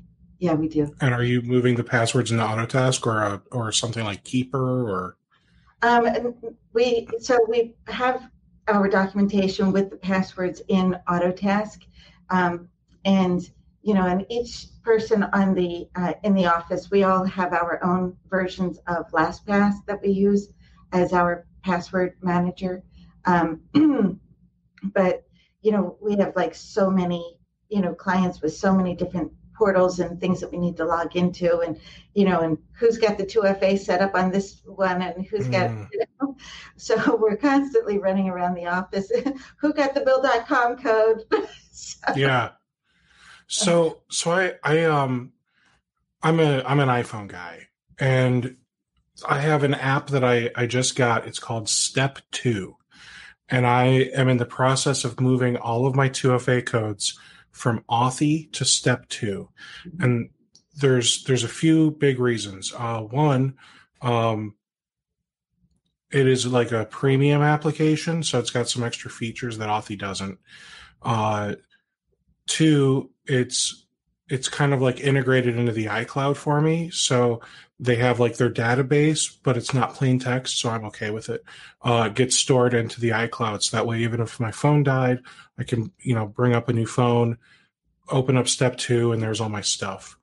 [0.44, 0.94] yeah, we do.
[1.00, 5.16] And are you moving the passwords into Autotask or a, or something like Keeper or?
[5.82, 6.36] Um,
[6.74, 8.30] we so we have
[8.68, 11.86] our documentation with the passwords in Autotask,
[12.30, 12.68] um,
[13.06, 13.50] and
[13.84, 17.82] you know, and each person on the uh, in the office, we all have our
[17.82, 20.50] own versions of LastPass that we use
[20.92, 22.84] as our password manager.
[23.24, 23.62] Um,
[24.84, 25.24] but
[25.62, 27.38] you know, we have like so many
[27.70, 31.16] you know clients with so many different portals and things that we need to log
[31.16, 31.80] into and
[32.14, 35.70] you know and who's got the 2fa set up on this one and who's got
[35.70, 35.88] mm.
[35.92, 36.36] you know,
[36.76, 39.12] so we're constantly running around the office.
[39.58, 41.24] Who got the bill.com code?
[41.76, 42.14] So.
[42.16, 42.52] yeah.
[43.48, 45.34] So so i i um
[46.22, 47.68] i'm a i'm an iphone guy
[47.98, 48.58] and
[49.28, 51.26] i have an app that i i just got.
[51.26, 52.76] It's called step 2
[53.50, 57.20] and i am in the process of moving all of my 2fa codes
[57.54, 59.50] from Authy to Step 2
[59.88, 60.04] mm-hmm.
[60.04, 60.30] and
[60.76, 62.74] there's there's a few big reasons.
[62.76, 63.56] Uh, one,
[64.02, 64.56] um,
[66.12, 70.40] it is like a premium application, so it's got some extra features that Authy doesn't.
[71.02, 71.56] Uh,
[72.48, 73.83] two, it's
[74.30, 77.42] it's kind of like integrated into the iCloud for me, so
[77.80, 81.44] they have like their database, but it's not plain text, so I'm okay with it.
[81.82, 85.20] Uh, it gets stored into the iCloud, so that way, even if my phone died,
[85.58, 87.38] I can you know bring up a new phone,
[88.10, 90.18] open up step two, and there's all my stuff.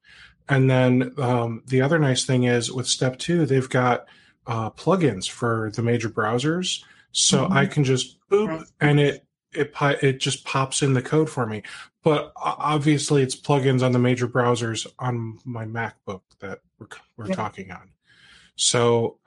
[0.48, 4.06] And then um, the other nice thing is with step two, they've got
[4.46, 6.82] uh, plugins for the major browsers,
[7.12, 7.52] so mm-hmm.
[7.52, 9.72] I can just boop and it it
[10.02, 11.62] it just pops in the code for me.
[12.02, 16.86] But obviously, it's plugins on the major browsers on my MacBook that we're,
[17.16, 17.34] we're yeah.
[17.34, 17.90] talking on.
[18.56, 19.18] So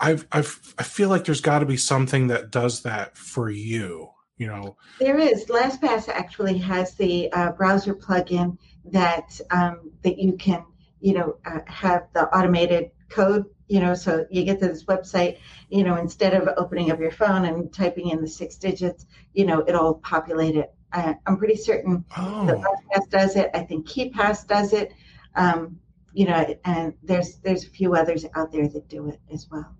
[0.00, 4.10] I've, I've I feel like there's got to be something that does that for you
[4.42, 10.32] you know there is lastpass actually has the uh, browser plugin that um, that you
[10.32, 10.64] can
[11.00, 15.38] you know uh, have the automated code you know so you get to this website
[15.70, 19.44] you know instead of opening up your phone and typing in the six digits you
[19.44, 22.46] know it'll populate it uh, i'm pretty certain oh.
[22.46, 24.92] that lastpass does it i think keepass does it
[25.34, 25.78] um,
[26.12, 29.74] you know and there's there's a few others out there that do it as well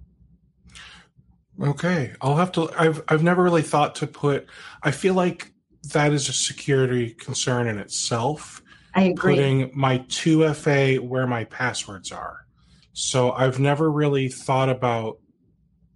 [1.61, 2.71] Okay, I'll have to.
[2.79, 4.47] I've I've never really thought to put.
[4.83, 5.53] I feel like
[5.93, 8.63] that is a security concern in itself.
[8.95, 9.37] I agree.
[9.37, 12.47] Putting my 2FA where my passwords are.
[12.93, 15.19] So I've never really thought about.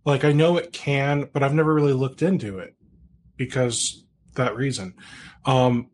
[0.04, 2.76] Like I know it can, but I've never really looked into it
[3.36, 4.04] because
[4.34, 4.94] that reason.
[5.44, 5.88] Um,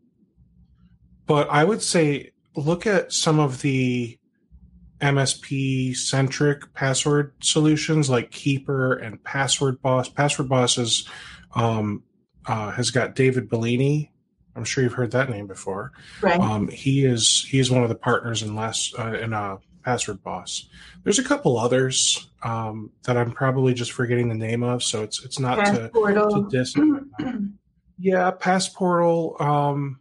[1.25, 4.19] but I would say look at some of the
[5.01, 10.07] MSP centric password solutions like Keeper and Password Boss.
[10.07, 11.07] Password Boss is,
[11.55, 12.03] um,
[12.45, 14.11] uh, has got David Bellini.
[14.55, 15.91] I'm sure you've heard that name before.
[16.21, 16.39] Right.
[16.39, 20.23] Um, he is he is one of the partners in last uh, in uh, Password
[20.23, 20.67] Boss.
[21.03, 25.23] There's a couple others um, that I'm probably just forgetting the name of, so it's
[25.23, 26.75] it's not to, to dis.
[27.99, 29.35] yeah, Passportal.
[29.39, 29.99] Um,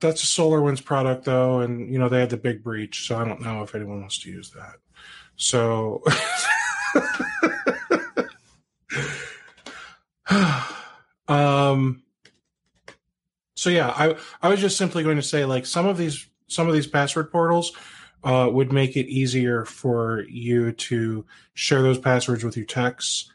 [0.00, 3.24] that's a SolarWinds product though, and you know they had the big breach, so I
[3.24, 4.76] don't know if anyone wants to use that.
[5.36, 6.02] So
[11.28, 12.02] um
[13.54, 16.68] so yeah, I I was just simply going to say like some of these some
[16.68, 17.72] of these password portals
[18.26, 21.24] uh, would make it easier for you to
[21.54, 23.30] share those passwords with your techs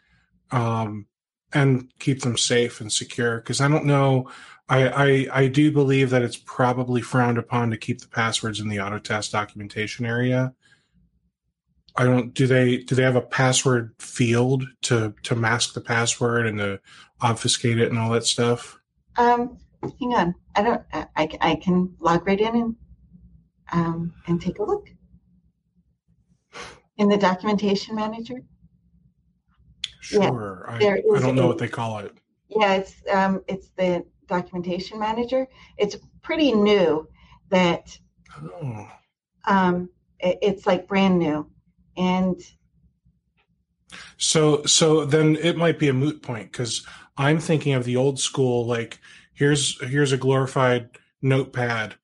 [0.52, 1.08] um,
[1.54, 3.38] and keep them safe and secure.
[3.38, 4.30] Because I don't know
[4.72, 8.70] I, I, I do believe that it's probably frowned upon to keep the passwords in
[8.70, 10.54] the Autotask documentation area.
[11.98, 12.34] I don't.
[12.34, 16.80] Do they do they have a password field to to mask the password and to
[17.20, 18.80] obfuscate it and all that stuff?
[19.18, 19.58] Um,
[20.00, 20.36] hang on.
[20.56, 20.82] I don't.
[20.94, 22.76] I, I can log right in and
[23.72, 24.90] um and take a look
[26.98, 28.42] in the documentation manager.
[30.02, 30.66] Sure.
[30.80, 32.14] Yeah, I, I don't know a, what they call it.
[32.50, 35.48] Yeah, it's um it's the documentation manager.
[35.78, 37.08] It's pretty new
[37.50, 37.98] that
[38.42, 38.88] oh.
[39.46, 39.90] um,
[40.20, 41.48] it, it's like brand new.
[41.98, 42.42] And
[44.18, 46.86] so, so then it might be a moot point because
[47.18, 49.00] I'm thinking of the old school, like
[49.34, 50.90] here's, here's a glorified
[51.22, 51.96] notepad.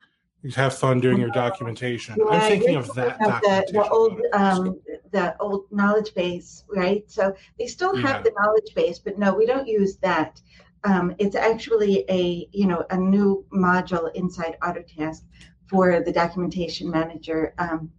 [0.47, 2.15] You have fun doing your documentation.
[2.17, 3.19] Yeah, I'm thinking of that.
[3.19, 4.79] The, the, old, um,
[5.11, 7.03] the old knowledge base, right?
[7.07, 8.21] So they still have yeah.
[8.21, 10.41] the knowledge base, but no, we don't use that
[10.83, 15.21] um, it's actually a you know a new module inside Autotask
[15.69, 17.53] for the documentation manager.
[17.57, 17.91] Um,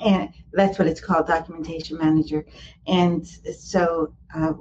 [0.00, 2.46] and that's what it's called, documentation manager.
[2.86, 4.52] And so uh,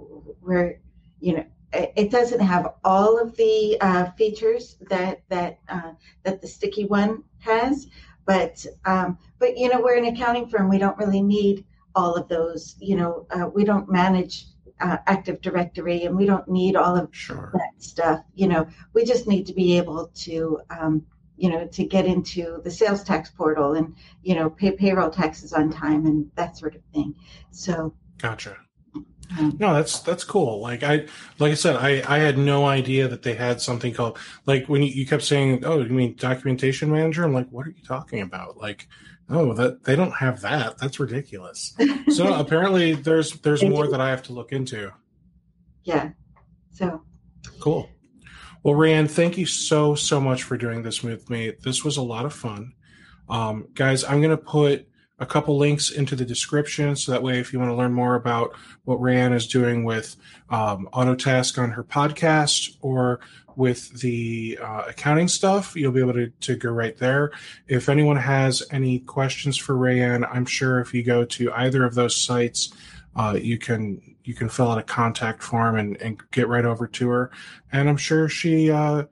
[0.42, 0.82] we're,
[1.22, 5.92] you know, it doesn't have all of the uh, features that that uh,
[6.24, 7.88] that the sticky one has,
[8.26, 10.70] but um, but you know we're an accounting firm.
[10.70, 11.66] We don't really need
[11.96, 12.76] all of those.
[12.80, 14.46] You know, uh, we don't manage
[14.82, 17.52] uh, Active Directory, and we don't need all of Sure.
[17.54, 18.24] that stuff.
[18.34, 21.06] You know, we just need to be able to, um,
[21.38, 25.54] you know, to get into the sales tax portal and you know pay payroll taxes
[25.54, 27.16] on time and that sort of thing.
[27.52, 28.58] So Gotcha.
[29.38, 30.60] No, that's that's cool.
[30.60, 31.06] Like I
[31.38, 34.82] like I said, I I had no idea that they had something called like when
[34.82, 38.22] you, you kept saying, "Oh, you mean documentation manager?" I'm like, "What are you talking
[38.22, 38.88] about?" Like,
[39.30, 40.78] oh, that they don't have that.
[40.80, 41.76] That's ridiculous.
[42.10, 44.92] So apparently, there's there's more that I have to look into.
[45.84, 46.10] yeah,
[46.72, 47.04] so
[47.60, 47.88] Cool.
[48.64, 51.54] Well, Rand, thank you so so much for doing this with me.
[51.62, 52.74] This was a lot of fun,
[53.30, 54.04] um, guys.
[54.04, 54.89] I'm going to put
[55.20, 58.16] a couple links into the description so that way, if you want to learn more
[58.16, 58.56] about
[58.86, 60.16] what Rand is doing with
[60.50, 63.20] um, Autotask on her podcast or
[63.56, 67.32] with the uh, accounting stuff, you'll be able to, to go right there.
[67.68, 71.94] If anyone has any questions for Rayanne, I'm sure if you go to either of
[71.94, 72.72] those sites,
[73.16, 76.88] uh, you can you can fill out a contact form and, and get right over
[76.88, 77.32] to her.
[77.72, 79.06] And I'm sure she uh,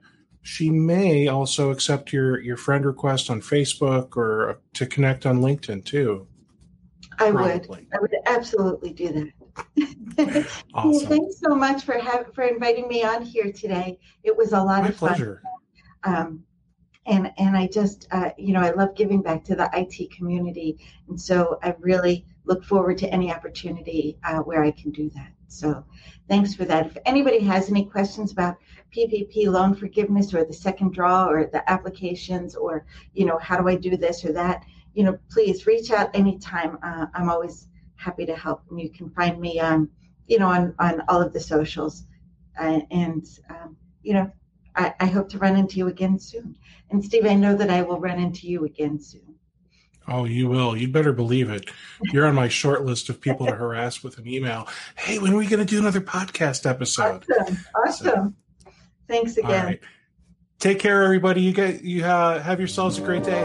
[0.48, 5.84] she may also accept your your friend request on Facebook or to connect on LinkedIn
[5.84, 6.26] too.
[7.18, 7.68] I would.
[7.70, 10.46] I would absolutely do that.
[10.74, 11.06] Awesome.
[11.06, 12.00] Thanks so much for
[12.34, 13.98] for inviting me on here today.
[14.24, 15.08] It was a lot My of fun.
[15.10, 15.42] pleasure.
[16.04, 16.44] Um,
[17.06, 20.78] and and I just uh, you know I love giving back to the IT community,
[21.08, 25.32] and so I really look forward to any opportunity uh, where I can do that.
[25.48, 25.84] So
[26.28, 26.86] thanks for that.
[26.86, 28.56] If anybody has any questions about
[28.94, 33.68] PPP loan forgiveness or the second draw or the applications or you know how do
[33.68, 36.78] I do this or that, you know please reach out anytime.
[36.82, 39.88] Uh, I'm always happy to help, and you can find me on
[40.26, 42.04] you know on on all of the socials,
[42.58, 44.30] uh, and um, you know
[44.74, 46.56] I, I hope to run into you again soon.
[46.90, 49.34] And Steve, I know that I will run into you again soon.
[50.10, 50.74] Oh, you will.
[50.74, 51.70] You'd better believe it.
[52.12, 54.66] You're on my short list of people to harass with an email.
[54.96, 57.26] Hey, when are we going to do another podcast episode?
[57.40, 58.36] Awesome, awesome.
[59.08, 59.78] Thanks again.
[60.58, 61.40] Take care, everybody.
[61.40, 63.44] You get you uh, have yourselves a great day.